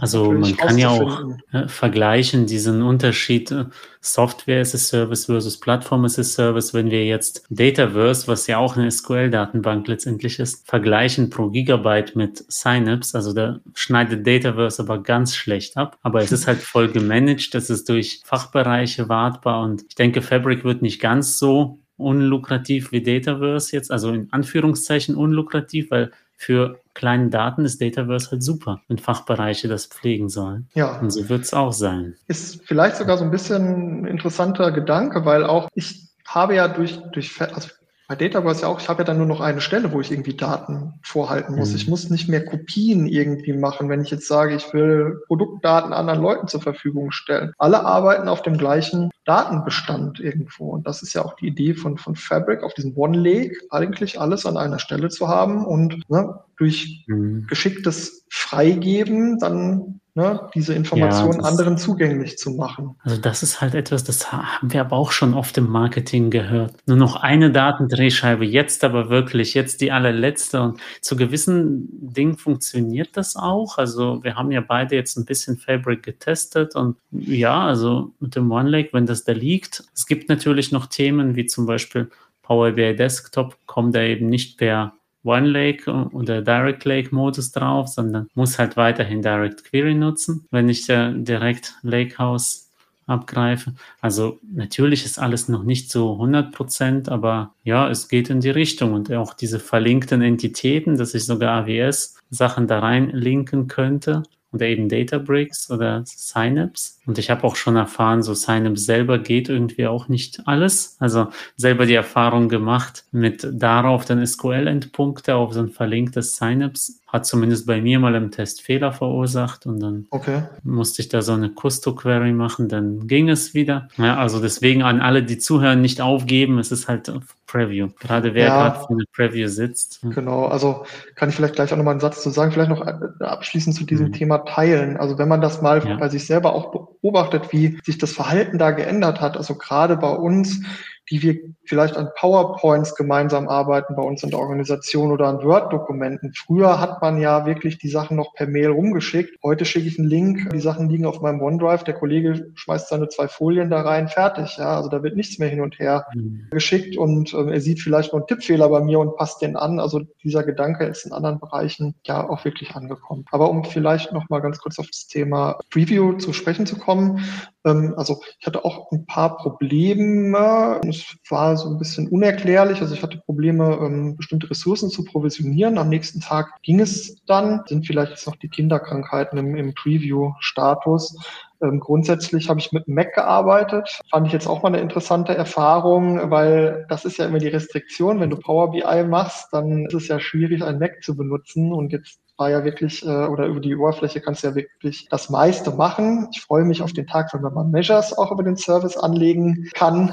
Also 0.00 0.32
man 0.32 0.56
kann 0.56 0.78
ja 0.78 0.88
auch 0.88 1.22
äh, 1.52 1.68
vergleichen 1.68 2.46
diesen 2.46 2.82
Unterschied 2.82 3.50
äh, 3.50 3.64
Software 4.00 4.60
as 4.60 4.74
a 4.74 4.78
Service 4.78 5.26
versus 5.26 5.58
Plattform 5.60 6.04
as 6.04 6.18
a 6.18 6.24
Service, 6.24 6.72
wenn 6.72 6.90
wir 6.90 7.04
jetzt 7.04 7.44
Dataverse, 7.50 8.28
was 8.28 8.46
ja 8.46 8.56
auch 8.58 8.76
eine 8.76 8.90
SQL-Datenbank 8.90 9.86
letztendlich 9.88 10.38
ist, 10.38 10.66
vergleichen 10.66 11.28
pro 11.28 11.50
Gigabyte 11.50 12.16
mit 12.16 12.44
Synapse. 12.48 13.16
Also 13.16 13.34
da 13.34 13.60
schneidet 13.74 14.26
Dataverse 14.26 14.82
aber 14.82 15.02
ganz 15.02 15.36
schlecht 15.36 15.76
ab. 15.76 15.98
Aber 16.02 16.22
es 16.22 16.32
ist 16.32 16.46
halt 16.46 16.58
voll 16.58 16.88
gemanagt, 16.88 17.54
das 17.54 17.68
ist 17.68 17.88
durch 17.88 18.22
Fachbereiche 18.24 18.69
wartbar 19.08 19.62
und 19.62 19.82
ich 19.88 19.94
denke, 19.94 20.22
Fabric 20.22 20.64
wird 20.64 20.82
nicht 20.82 21.00
ganz 21.00 21.38
so 21.38 21.78
unlukrativ 21.96 22.92
wie 22.92 23.02
Dataverse 23.02 23.76
jetzt, 23.76 23.90
also 23.90 24.10
in 24.10 24.28
Anführungszeichen 24.32 25.14
unlukrativ, 25.14 25.90
weil 25.90 26.10
für 26.36 26.80
kleine 26.94 27.28
Daten 27.28 27.66
ist 27.66 27.82
Dataverse 27.82 28.30
halt 28.30 28.42
super, 28.42 28.80
wenn 28.88 28.96
Fachbereiche 28.96 29.68
das 29.68 29.86
pflegen 29.86 30.30
sollen. 30.30 30.68
Ja. 30.72 30.98
Und 30.98 31.10
so 31.10 31.28
wird 31.28 31.42
es 31.42 31.52
auch 31.52 31.72
sein. 31.72 32.16
Ist 32.28 32.66
vielleicht 32.66 32.96
sogar 32.96 33.18
so 33.18 33.24
ein 33.24 33.30
bisschen 33.30 34.02
ein 34.02 34.06
interessanter 34.06 34.72
Gedanke, 34.72 35.26
weil 35.26 35.44
auch 35.44 35.68
ich 35.74 36.08
habe 36.26 36.54
ja 36.54 36.68
durch, 36.68 36.98
durch 37.12 37.38
also 37.40 37.68
bei 38.10 38.16
Dataverse 38.16 38.62
ja 38.62 38.66
auch, 38.66 38.80
ich 38.80 38.88
habe 38.88 39.02
ja 39.02 39.04
dann 39.04 39.18
nur 39.18 39.26
noch 39.26 39.40
eine 39.40 39.60
Stelle, 39.60 39.92
wo 39.92 40.00
ich 40.00 40.10
irgendwie 40.10 40.34
Daten 40.34 40.94
vorhalten 41.00 41.54
muss. 41.54 41.70
Mhm. 41.70 41.76
Ich 41.76 41.86
muss 41.86 42.10
nicht 42.10 42.28
mehr 42.28 42.44
Kopien 42.44 43.06
irgendwie 43.06 43.52
machen, 43.52 43.88
wenn 43.88 44.00
ich 44.00 44.10
jetzt 44.10 44.26
sage, 44.26 44.56
ich 44.56 44.74
will 44.74 45.22
Produktdaten 45.28 45.92
anderen 45.92 46.20
Leuten 46.20 46.48
zur 46.48 46.60
Verfügung 46.60 47.12
stellen. 47.12 47.52
Alle 47.56 47.84
arbeiten 47.84 48.26
auf 48.26 48.42
dem 48.42 48.58
gleichen 48.58 49.12
Datenbestand 49.26 50.18
irgendwo. 50.18 50.70
Und 50.70 50.88
das 50.88 51.02
ist 51.02 51.12
ja 51.12 51.24
auch 51.24 51.36
die 51.36 51.46
Idee 51.46 51.74
von, 51.74 51.98
von 51.98 52.16
Fabric, 52.16 52.64
auf 52.64 52.74
diesem 52.74 52.96
One 52.96 53.16
Lake 53.16 53.54
eigentlich 53.70 54.20
alles 54.20 54.44
an 54.44 54.56
einer 54.56 54.80
Stelle 54.80 55.08
zu 55.08 55.28
haben 55.28 55.64
und 55.64 56.10
ne, 56.10 56.34
durch 56.56 57.04
mhm. 57.06 57.46
geschicktes 57.46 58.26
Freigeben 58.28 59.38
dann 59.38 59.99
ne, 60.14 60.48
diese 60.54 60.74
Informationen 60.74 61.40
ja, 61.40 61.46
anderen 61.46 61.78
zugänglich 61.78 62.38
zu 62.38 62.52
machen. 62.52 62.96
Also 63.00 63.20
das 63.20 63.42
ist 63.42 63.60
halt 63.60 63.74
etwas, 63.74 64.04
das 64.04 64.32
haben 64.32 64.72
wir 64.72 64.80
aber 64.80 64.96
auch 64.96 65.12
schon 65.12 65.34
oft 65.34 65.56
im 65.58 65.68
Marketing 65.68 66.30
gehört. 66.30 66.74
Nur 66.86 66.96
noch 66.96 67.16
eine 67.16 67.50
Datendrehscheibe, 67.50 68.44
jetzt 68.44 68.84
aber 68.84 69.10
wirklich, 69.10 69.54
jetzt 69.54 69.80
die 69.80 69.92
allerletzte. 69.92 70.62
Und 70.62 70.80
zu 71.00 71.16
gewissen 71.16 71.88
Dingen 71.90 72.36
funktioniert 72.36 73.16
das 73.16 73.36
auch. 73.36 73.78
Also 73.78 74.22
wir 74.22 74.36
haben 74.36 74.50
ja 74.50 74.60
beide 74.60 74.96
jetzt 74.96 75.16
ein 75.16 75.24
bisschen 75.24 75.58
Fabric 75.58 76.02
getestet 76.02 76.74
und 76.74 76.96
ja, 77.10 77.60
also 77.66 78.12
mit 78.20 78.36
dem 78.36 78.50
OneLake, 78.50 78.90
wenn 78.92 79.06
das 79.06 79.24
da 79.24 79.32
liegt. 79.32 79.84
Es 79.94 80.06
gibt 80.06 80.28
natürlich 80.28 80.72
noch 80.72 80.86
Themen 80.86 81.36
wie 81.36 81.46
zum 81.46 81.66
Beispiel 81.66 82.10
Power 82.42 82.72
BI 82.72 82.96
Desktop 82.96 83.56
kommt 83.66 83.94
da 83.94 84.02
eben 84.02 84.26
nicht 84.28 84.58
per 84.58 84.92
One 85.24 85.48
Lake 85.48 85.90
oder 86.12 86.42
Direct 86.42 86.84
Lake 86.84 87.14
Modus 87.14 87.52
drauf, 87.52 87.88
sondern 87.88 88.28
muss 88.34 88.58
halt 88.58 88.76
weiterhin 88.76 89.22
Direct 89.22 89.64
Query 89.64 89.94
nutzen, 89.94 90.46
wenn 90.50 90.68
ich 90.68 90.88
äh, 90.88 91.12
direkt 91.14 91.74
Lakehouse 91.82 92.70
abgreife. 93.06 93.74
Also 94.00 94.38
natürlich 94.52 95.04
ist 95.04 95.18
alles 95.18 95.48
noch 95.48 95.64
nicht 95.64 95.90
so 95.90 96.12
100 96.12 96.52
Prozent, 96.52 97.08
aber 97.08 97.54
ja, 97.64 97.90
es 97.90 98.08
geht 98.08 98.30
in 98.30 98.40
die 98.40 98.50
Richtung 98.50 98.94
und 98.94 99.12
auch 99.12 99.34
diese 99.34 99.58
verlinkten 99.58 100.22
Entitäten, 100.22 100.96
dass 100.96 101.14
ich 101.14 101.26
sogar 101.26 101.64
AWS 101.64 102.18
Sachen 102.30 102.68
da 102.68 102.78
rein 102.78 103.10
linken 103.10 103.66
könnte 103.66 104.22
oder 104.52 104.66
eben 104.66 104.88
Databricks 104.88 105.70
oder 105.70 106.02
Synapse. 106.06 106.94
Und 107.10 107.18
ich 107.18 107.28
habe 107.28 107.42
auch 107.42 107.56
schon 107.56 107.74
erfahren, 107.74 108.22
so 108.22 108.34
Synapse 108.34 108.84
selber 108.84 109.18
geht 109.18 109.48
irgendwie 109.48 109.88
auch 109.88 110.06
nicht 110.06 110.46
alles. 110.46 110.94
Also 111.00 111.26
selber 111.56 111.84
die 111.84 111.94
Erfahrung 111.94 112.48
gemacht 112.48 113.02
mit 113.10 113.44
darauf 113.50 114.04
dann 114.04 114.24
SQL-Endpunkte 114.24 115.34
auf 115.34 115.52
so 115.52 115.58
ein 115.58 115.70
verlinktes 115.70 116.36
Synapse 116.36 117.00
hat 117.12 117.26
zumindest 117.26 117.66
bei 117.66 117.80
mir 117.80 117.98
mal 117.98 118.14
im 118.14 118.30
Test 118.30 118.62
Fehler 118.62 118.92
verursacht 118.92 119.66
und 119.66 119.80
dann 119.80 120.06
okay. 120.10 120.42
musste 120.62 121.02
ich 121.02 121.08
da 121.08 121.22
so 121.22 121.32
eine 121.32 121.50
Custo-Query 121.50 122.32
machen, 122.32 122.68
dann 122.68 123.08
ging 123.08 123.28
es 123.28 123.52
wieder. 123.52 123.88
Ja, 123.96 124.16
also 124.16 124.40
deswegen 124.40 124.82
an 124.82 125.00
alle, 125.00 125.22
die 125.22 125.38
zuhören, 125.38 125.80
nicht 125.80 126.00
aufgeben, 126.00 126.58
es 126.58 126.70
ist 126.70 126.88
halt 126.88 127.12
Preview. 127.46 127.88
Gerade 127.98 128.34
wer 128.34 128.46
ja, 128.46 128.68
gerade 128.68 128.86
für 128.86 128.92
eine 128.92 129.04
Preview 129.12 129.48
sitzt. 129.48 130.00
Genau, 130.02 130.44
also 130.44 130.84
kann 131.16 131.28
ich 131.28 131.34
vielleicht 131.34 131.56
gleich 131.56 131.72
auch 131.72 131.76
nochmal 131.76 131.94
einen 131.94 132.00
Satz 132.00 132.22
zu 132.22 132.30
sagen, 132.30 132.52
vielleicht 132.52 132.70
noch 132.70 132.86
äh, 132.86 133.24
abschließend 133.24 133.74
zu 133.74 133.84
diesem 133.84 134.08
mhm. 134.08 134.12
Thema 134.12 134.38
Teilen. 134.38 134.96
Also 134.96 135.18
wenn 135.18 135.28
man 135.28 135.40
das 135.40 135.60
mal 135.60 135.84
ja. 135.84 135.96
bei 135.96 136.08
sich 136.08 136.26
selber 136.26 136.54
auch 136.54 136.90
beobachtet, 137.02 137.52
wie 137.52 137.78
sich 137.84 137.98
das 137.98 138.12
Verhalten 138.12 138.58
da 138.58 138.70
geändert 138.70 139.20
hat, 139.20 139.36
also 139.36 139.56
gerade 139.56 139.96
bei 139.96 140.10
uns 140.10 140.62
die 141.10 141.22
wir 141.22 141.40
vielleicht 141.64 141.96
an 141.96 142.08
PowerPoints 142.16 142.94
gemeinsam 142.94 143.48
arbeiten 143.48 143.94
bei 143.96 144.02
uns 144.02 144.22
in 144.22 144.30
der 144.30 144.38
Organisation 144.38 145.12
oder 145.12 145.26
an 145.26 145.42
Word-Dokumenten. 145.42 146.32
Früher 146.34 146.80
hat 146.80 147.02
man 147.02 147.20
ja 147.20 147.46
wirklich 147.46 147.78
die 147.78 147.88
Sachen 147.88 148.16
noch 148.16 148.34
per 148.34 148.46
Mail 148.46 148.70
rumgeschickt. 148.70 149.38
Heute 149.42 149.64
schicke 149.64 149.88
ich 149.88 149.98
einen 149.98 150.08
Link, 150.08 150.50
die 150.50 150.60
Sachen 150.60 150.88
liegen 150.88 151.06
auf 151.06 151.20
meinem 151.20 151.42
OneDrive, 151.42 151.84
der 151.84 151.94
Kollege 151.94 152.50
schmeißt 152.54 152.88
seine 152.88 153.08
zwei 153.08 153.28
Folien 153.28 153.70
da 153.70 153.82
rein, 153.82 154.08
fertig. 154.08 154.56
Ja, 154.56 154.76
also 154.76 154.88
da 154.88 155.02
wird 155.02 155.16
nichts 155.16 155.38
mehr 155.38 155.48
hin 155.48 155.60
und 155.60 155.78
her 155.78 156.06
mhm. 156.14 156.46
geschickt 156.50 156.96
und 156.96 157.34
äh, 157.34 157.52
er 157.52 157.60
sieht 157.60 157.80
vielleicht 157.80 158.12
noch 158.12 158.20
einen 158.20 158.26
Tippfehler 158.26 158.68
bei 158.68 158.80
mir 158.80 159.00
und 159.00 159.16
passt 159.16 159.42
den 159.42 159.56
an. 159.56 159.80
Also 159.80 160.00
dieser 160.22 160.44
Gedanke 160.44 160.84
ist 160.84 161.06
in 161.06 161.12
anderen 161.12 161.40
Bereichen 161.40 161.94
ja 162.04 162.28
auch 162.28 162.44
wirklich 162.44 162.74
angekommen. 162.74 163.24
Aber 163.30 163.50
um 163.50 163.64
vielleicht 163.64 164.12
noch 164.12 164.28
mal 164.28 164.40
ganz 164.40 164.58
kurz 164.58 164.78
auf 164.78 164.86
das 164.86 165.06
Thema 165.06 165.58
Preview 165.70 166.14
zu 166.14 166.32
sprechen 166.32 166.66
zu 166.66 166.76
kommen, 166.78 167.24
ähm, 167.59 167.59
also 167.62 168.20
ich 168.38 168.46
hatte 168.46 168.64
auch 168.64 168.90
ein 168.90 169.04
paar 169.06 169.36
Probleme. 169.36 170.80
Es 170.88 171.16
war 171.28 171.56
so 171.56 171.68
ein 171.68 171.78
bisschen 171.78 172.08
unerklärlich. 172.08 172.80
Also 172.80 172.94
ich 172.94 173.02
hatte 173.02 173.18
Probleme, 173.18 173.78
ähm, 173.82 174.16
bestimmte 174.16 174.48
Ressourcen 174.48 174.88
zu 174.88 175.04
provisionieren. 175.04 175.76
Am 175.76 175.90
nächsten 175.90 176.20
Tag 176.20 176.48
ging 176.62 176.80
es 176.80 177.22
dann. 177.26 177.62
Sind 177.66 177.86
vielleicht 177.86 178.12
jetzt 178.12 178.26
noch 178.26 178.36
die 178.36 178.48
Kinderkrankheiten 178.48 179.38
im, 179.38 179.54
im 179.56 179.74
Preview-Status. 179.74 181.16
Ähm, 181.62 181.80
grundsätzlich 181.80 182.48
habe 182.48 182.60
ich 182.60 182.72
mit 182.72 182.88
Mac 182.88 183.14
gearbeitet. 183.14 184.00
Fand 184.10 184.26
ich 184.26 184.32
jetzt 184.32 184.46
auch 184.46 184.62
mal 184.62 184.68
eine 184.68 184.80
interessante 184.80 185.34
Erfahrung, 185.34 186.30
weil 186.30 186.86
das 186.88 187.04
ist 187.04 187.18
ja 187.18 187.26
immer 187.26 187.38
die 187.38 187.48
Restriktion. 187.48 188.20
Wenn 188.20 188.30
du 188.30 188.36
Power 188.36 188.70
BI 188.70 189.04
machst, 189.04 189.48
dann 189.52 189.84
ist 189.86 189.94
es 189.94 190.08
ja 190.08 190.18
schwierig, 190.18 190.64
ein 190.64 190.78
Mac 190.78 191.02
zu 191.02 191.14
benutzen. 191.14 191.72
Und 191.72 191.92
jetzt 191.92 192.20
war 192.40 192.50
ja 192.50 192.64
wirklich, 192.64 193.04
äh, 193.04 193.26
oder 193.26 193.46
über 193.46 193.60
die 193.60 193.76
Oberfläche 193.76 194.20
kannst 194.20 194.42
du 194.42 194.48
ja 194.48 194.54
wirklich 194.54 195.06
das 195.10 195.28
meiste 195.28 195.70
machen. 195.70 196.28
Ich 196.32 196.40
freue 196.40 196.64
mich 196.64 196.80
auf 196.82 196.92
den 196.94 197.06
Tag, 197.06 197.32
wenn 197.34 197.42
man 197.42 197.70
Measures 197.70 198.16
auch 198.16 198.32
über 198.32 198.42
den 198.42 198.56
Service 198.56 198.96
anlegen 198.96 199.68
kann 199.74 200.12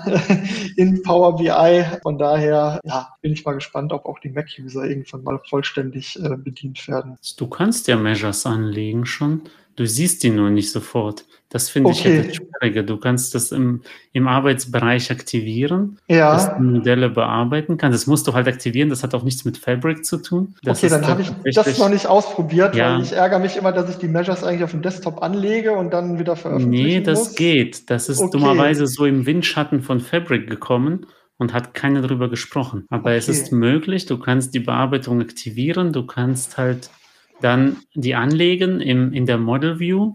in 0.76 1.02
Power 1.02 1.38
BI. 1.38 1.86
Von 2.04 2.18
daher, 2.18 2.82
ja, 2.84 3.08
bin 3.22 3.32
ich 3.32 3.46
mal 3.46 3.54
gespannt, 3.54 3.94
ob 3.94 4.06
auch 4.06 4.20
die 4.20 4.30
Mac-User 4.30 4.84
irgendwann 4.84 5.24
mal 5.24 5.40
vollständig 5.50 6.22
äh, 6.22 6.36
bedient 6.36 6.86
werden. 6.88 7.18
Du 7.38 7.48
kannst 7.48 7.88
ja 7.88 7.96
Measures 7.96 8.46
anlegen 8.46 9.06
schon. 9.06 9.42
Du 9.78 9.86
siehst 9.86 10.24
die 10.24 10.32
nur 10.32 10.50
nicht 10.50 10.72
sofort. 10.72 11.24
Das 11.50 11.70
finde 11.70 11.92
okay. 11.92 11.98
ich 11.98 12.04
ja 12.04 12.24
das 12.24 12.36
Schwierige. 12.36 12.84
Du 12.84 12.98
kannst 12.98 13.36
das 13.36 13.52
im, 13.52 13.84
im 14.12 14.28
Arbeitsbereich 14.28 15.12
aktivieren, 15.12 16.00
ja. 16.08 16.34
dass 16.34 16.50
du 16.50 16.64
Modelle 16.64 17.10
bearbeiten 17.10 17.78
kannst. 17.78 17.96
Das 17.96 18.08
musst 18.08 18.28
du 18.28 18.34
halt 18.34 18.48
aktivieren. 18.48 18.90
Das 18.90 19.04
hat 19.04 19.14
auch 19.14 19.24
nichts 19.24 19.46
mit 19.46 19.58
Fabric 19.58 20.04
zu 20.04 20.18
tun. 20.18 20.56
Das 20.64 20.80
okay, 20.80 20.90
dann 20.90 21.06
habe 21.08 21.22
ich 21.22 21.56
das 21.56 21.78
noch 21.78 21.90
nicht 21.90 22.08
ausprobiert, 22.08 22.76
ja. 22.76 22.96
weil 22.96 23.04
ich 23.04 23.14
ärgere 23.14 23.38
mich 23.38 23.56
immer, 23.56 23.72
dass 23.72 23.88
ich 23.88 23.98
die 23.98 24.08
Measures 24.08 24.44
eigentlich 24.44 24.64
auf 24.64 24.72
dem 24.72 24.82
Desktop 24.82 25.22
anlege 25.22 25.74
und 25.74 25.94
dann 25.94 26.18
wieder 26.18 26.36
veröffentliche. 26.36 26.84
Nee, 26.84 27.02
das 27.02 27.20
muss. 27.20 27.36
geht. 27.36 27.90
Das 27.92 28.10
ist 28.10 28.20
okay. 28.20 28.32
dummerweise 28.32 28.88
so 28.88 29.06
im 29.06 29.28
Windschatten 29.28 29.84
von 29.84 30.00
Fabric 30.00 30.50
gekommen 30.50 31.06
und 31.38 31.54
hat 31.54 31.76
keiner 31.76 32.02
darüber 32.02 32.30
gesprochen. 32.30 32.88
Aber 32.90 33.12
okay. 33.12 33.18
es 33.18 33.30
ist 33.30 33.52
möglich, 33.52 34.08
du 34.08 34.18
kannst 34.18 34.56
die 34.56 34.60
Bearbeitung 34.60 35.22
aktivieren, 35.22 35.94
du 35.94 36.04
kannst 36.04 36.58
halt 36.58 36.90
dann 37.42 37.78
die 37.94 38.16
anlegen 38.16 38.82
im, 38.82 39.14
in 39.14 39.26
der 39.26 39.38
Model 39.38 39.80
View. 39.80 40.14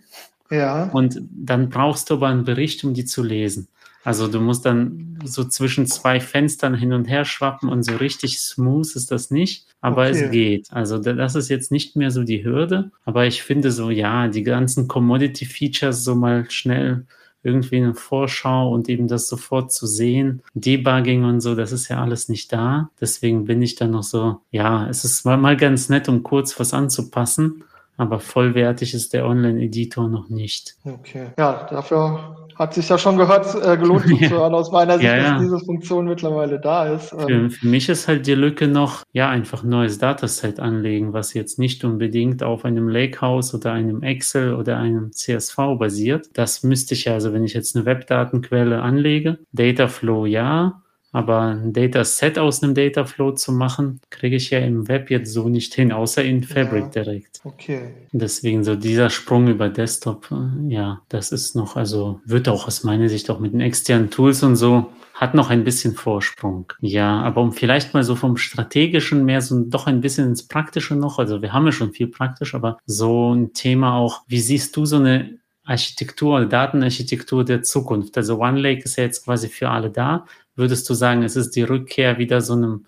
Ja. 0.51 0.85
Und 0.93 1.21
dann 1.31 1.71
brauchst 1.71 2.11
du 2.11 2.15
aber 2.15 2.29
einen 2.29 2.45
Bericht, 2.45 2.85
um 2.85 2.95
die 2.95 3.05
zu 3.05 3.23
lesen. 3.23 3.69
Also 4.05 4.27
du 4.27 4.41
musst 4.41 4.67
dann 4.67 5.19
so 5.25 5.45
zwischen 5.45 5.87
zwei 5.87 6.19
Fenstern 6.19 6.75
hin 6.75 6.93
und 6.93 7.05
her 7.05 7.25
schwappen 7.25 7.69
und 7.69 7.85
so 7.85 7.95
richtig 7.97 8.41
smooth 8.41 8.97
ist 8.97 9.13
das 9.13 9.31
nicht, 9.31 9.67
aber 9.81 10.09
okay. 10.09 10.11
es 10.11 10.31
geht. 10.31 10.73
Also 10.73 10.99
das 10.99 11.37
ist 11.37 11.49
jetzt 11.49 11.71
nicht 11.71 11.95
mehr 11.95 12.11
so 12.11 12.25
die 12.25 12.45
Hürde, 12.45 12.91
aber 13.05 13.27
ich 13.27 13.45
finde 13.45 13.71
so, 13.71 13.91
ja, 13.91 14.27
die 14.27 14.43
ganzen 14.43 14.89
Commodity-Features 14.89 16.03
so 16.03 16.17
mal 16.17 16.51
schnell 16.51 17.07
irgendwie 17.43 17.77
eine 17.77 17.95
Vorschau 17.95 18.73
und 18.73 18.89
eben 18.89 19.09
das 19.09 19.29
sofort 19.29 19.73
zu 19.73 19.87
sehen. 19.87 20.43
Debugging 20.55 21.25
und 21.25 21.41
so, 21.41 21.55
das 21.55 21.73
ist 21.73 21.89
ja 21.89 22.01
alles 22.01 22.29
nicht 22.29 22.53
da. 22.53 22.91
Deswegen 23.01 23.45
bin 23.45 23.63
ich 23.63 23.75
dann 23.75 23.91
noch 23.91 24.03
so, 24.03 24.41
ja, 24.51 24.89
es 24.89 25.05
ist 25.05 25.25
mal, 25.25 25.37
mal 25.37 25.57
ganz 25.57 25.89
nett, 25.89 26.09
um 26.09 26.23
kurz 26.23 26.59
was 26.59 26.73
anzupassen 26.75 27.65
aber 27.97 28.21
vollwertig 28.21 28.95
ist 28.95 29.13
der 29.13 29.27
Online-Editor 29.27 30.09
noch 30.09 30.29
nicht. 30.29 30.77
Okay. 30.85 31.29
Ja, 31.39 31.67
dafür 31.71 32.37
hat 32.57 32.75
sich 32.75 32.89
ja 32.89 32.99
schon 32.99 33.17
gehört, 33.17 33.55
äh, 33.55 33.77
gelohnt 33.77 34.07
zu 34.07 34.31
hören 34.31 34.55
aus 34.55 34.71
meiner 34.73 34.95
Sicht, 34.95 35.05
ja, 35.05 35.17
ja. 35.17 35.33
dass 35.33 35.43
diese 35.43 35.59
Funktion 35.61 36.07
mittlerweile 36.07 36.61
da 36.61 36.87
ist. 36.87 37.13
Ähm, 37.13 37.51
für, 37.51 37.59
für, 37.59 37.67
mich 37.67 37.89
ist 37.89 38.09
halt 38.09 38.27
die 38.27 38.35
Lücke 38.35 38.69
noch, 38.69 39.03
ja, 39.13 39.29
einfach 39.29 39.63
neues 39.63 39.99
Dataset 39.99 40.61
anlegen, 40.61 41.13
was 41.13 41.35
jetzt 41.35 41.59
nicht 41.59 41.85
unbedingt 41.85 42.43
auf 42.43 42.65
einem 42.65 42.89
Lakehouse 42.89 43.55
oder 43.55 43.73
einem 43.73 44.03
Excel 44.03 44.55
oder 44.55 44.79
einem 44.79 45.13
CSV 45.13 45.57
basiert. 45.79 46.31
Das 46.35 46.63
müsste 46.63 46.95
ich 46.95 47.05
ja, 47.05 47.15
also 47.15 47.33
wenn 47.33 47.45
ich 47.45 47.55
jetzt 47.55 47.77
eine 47.77 47.85
Webdatenquelle 47.85 48.83
anlege, 48.83 49.39
Dataflow 49.53 50.27
ja, 50.27 50.83
aber 51.13 51.41
ein 51.41 51.73
Dataset 51.73 52.39
aus 52.39 52.63
einem 52.63 52.75
Dataflow 52.75 53.33
zu 53.33 53.53
machen, 53.53 54.01
kriege 54.11 54.37
ich 54.37 54.51
ja 54.51 54.59
im 54.59 54.89
Web 54.89 55.11
jetzt 55.11 55.33
so 55.33 55.49
nicht 55.49 55.75
hin, 55.75 55.93
außer 55.93 56.25
in 56.25 56.43
Fabric 56.43 56.85
ja, 56.95 57.03
direkt. 57.03 57.41
Okay. 57.45 57.91
Deswegen 58.13 58.65
so 58.65 58.75
dieser 58.75 59.11
Sprung 59.11 59.47
über 59.49 59.69
Desktop, 59.69 60.29
äh, 60.33 60.73
ja, 60.73 61.03
das 61.11 61.31
ist 61.31 61.55
noch, 61.55 61.77
also 61.77 62.21
wird 62.25 62.49
auch 62.49 62.67
aus 62.67 62.83
meiner 62.83 63.09
Sicht 63.09 63.31
auch 63.31 63.41
mit 63.41 63.53
den 63.53 63.61
externen 63.61 64.11
Tools 64.11 64.43
und 64.43 64.57
so, 64.57 64.91
hat 65.15 65.35
noch 65.35 65.51
ein 65.51 65.65
bisschen 65.65 65.95
Vorsprung. 65.95 66.73
Ja, 66.81 67.21
aber 67.21 67.43
um 67.43 67.53
vielleicht 67.53 67.93
mal 67.93 68.03
so 68.03 68.17
vom 68.17 68.39
Strategischen 68.39 69.25
mehr 69.25 69.43
so 69.43 69.63
doch 69.65 69.87
ein 69.87 70.01
bisschen 70.01 70.29
ins 70.29 70.49
Praktische 70.49 70.97
noch, 70.97 71.19
also 71.19 71.43
wir 71.43 71.53
haben 71.53 71.67
ja 71.67 71.73
schon 71.73 71.93
viel 71.93 72.07
praktisch, 72.07 72.55
aber 72.55 72.79
so 72.87 73.35
ein 73.35 73.53
Thema 73.53 73.95
auch, 73.97 74.23
wie 74.27 74.41
siehst 74.41 74.77
du 74.77 74.87
so 74.87 74.97
eine 74.97 75.39
Architektur, 75.65 76.47
Datenarchitektur 76.47 77.45
der 77.45 77.63
Zukunft? 77.63 78.17
Also 78.17 78.41
OneLake 78.41 78.83
ist 78.83 78.97
ja 78.97 79.05
jetzt 79.05 79.25
quasi 79.25 79.49
für 79.49 79.69
alle 79.69 79.91
da 79.91 80.25
würdest 80.63 80.89
du 80.89 80.95
sagen, 80.95 81.23
es 81.23 81.37
ist 81.37 81.55
die 81.57 81.63
Rückkehr 81.63 82.17
wieder 82.17 82.41
so 82.41 82.55
einem 82.55 82.87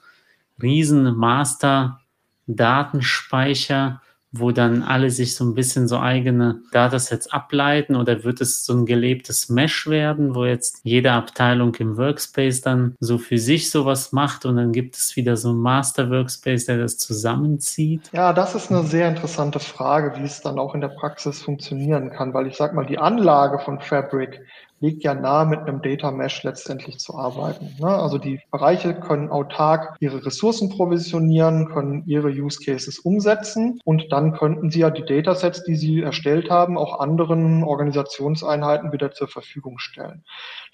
riesen 0.63 1.17
Master 1.17 2.01
Datenspeicher, 2.47 4.01
wo 4.37 4.51
dann 4.51 4.83
alle 4.83 5.11
sich 5.11 5.37
so 5.37 5.45
ein 5.45 5.55
bisschen 5.55 5.87
so 5.87 5.99
eigene 5.99 6.61
Datasets 6.73 7.33
ableiten 7.33 7.95
oder 7.95 8.25
wird 8.25 8.41
es 8.41 8.65
so 8.65 8.73
ein 8.73 8.85
gelebtes 8.85 9.49
Mesh 9.49 9.87
werden, 9.87 10.35
wo 10.35 10.45
jetzt 10.45 10.81
jede 10.83 11.13
Abteilung 11.13 11.75
im 11.77 11.97
Workspace 11.97 12.61
dann 12.61 12.97
so 12.99 13.19
für 13.19 13.39
sich 13.39 13.71
sowas 13.71 14.11
macht 14.11 14.45
und 14.45 14.57
dann 14.57 14.73
gibt 14.73 14.97
es 14.97 15.15
wieder 15.15 15.37
so 15.37 15.53
ein 15.53 15.59
Master 15.59 16.11
Workspace, 16.11 16.67
der 16.67 16.79
das 16.79 16.99
zusammenzieht? 16.99 18.11
Ja, 18.13 18.33
das 18.33 18.57
ist 18.57 18.73
eine 18.73 18.83
sehr 18.83 19.09
interessante 19.09 19.61
Frage, 19.61 20.19
wie 20.19 20.25
es 20.25 20.41
dann 20.41 20.59
auch 20.59 20.75
in 20.75 20.81
der 20.81 20.89
Praxis 20.89 21.41
funktionieren 21.41 22.11
kann, 22.11 22.35
weil 22.35 22.49
ich 22.49 22.57
sag 22.57 22.75
mal, 22.75 22.87
die 22.87 22.99
Anlage 22.99 23.61
von 23.61 23.81
Fabric 23.81 24.41
liegt 24.85 25.03
ja 25.03 25.15
nahe, 25.15 25.47
mit 25.47 25.61
einem 25.61 25.81
Data 25.81 26.11
Mesh 26.11 26.43
letztendlich 26.43 26.99
zu 26.99 27.17
arbeiten. 27.17 27.75
Ne? 27.81 27.89
Also 27.89 28.19
die 28.19 28.41
Bereiche 28.51 28.95
können 28.95 29.31
autark 29.31 29.97
ihre 30.01 30.25
Ressourcen 30.25 30.69
provisionieren, 30.69 31.67
können 31.71 32.05
ihre 32.07 32.29
Use 32.29 32.61
Cases 32.63 32.99
umsetzen 32.99 33.81
und 33.85 34.13
dann 34.13 34.35
könnten 34.35 34.71
sie 34.71 34.81
ja 34.81 34.91
die 34.91 35.05
Datasets, 35.05 35.65
die 35.65 35.77
sie 35.77 36.03
erstellt 36.03 36.51
haben, 36.51 36.77
auch 36.77 37.01
anderen 37.01 37.65
Organisationseinheiten 37.65 38.93
wieder 38.93 39.13
zur 39.13 39.29
Verfügung 39.29 39.79
stellen. 39.79 40.25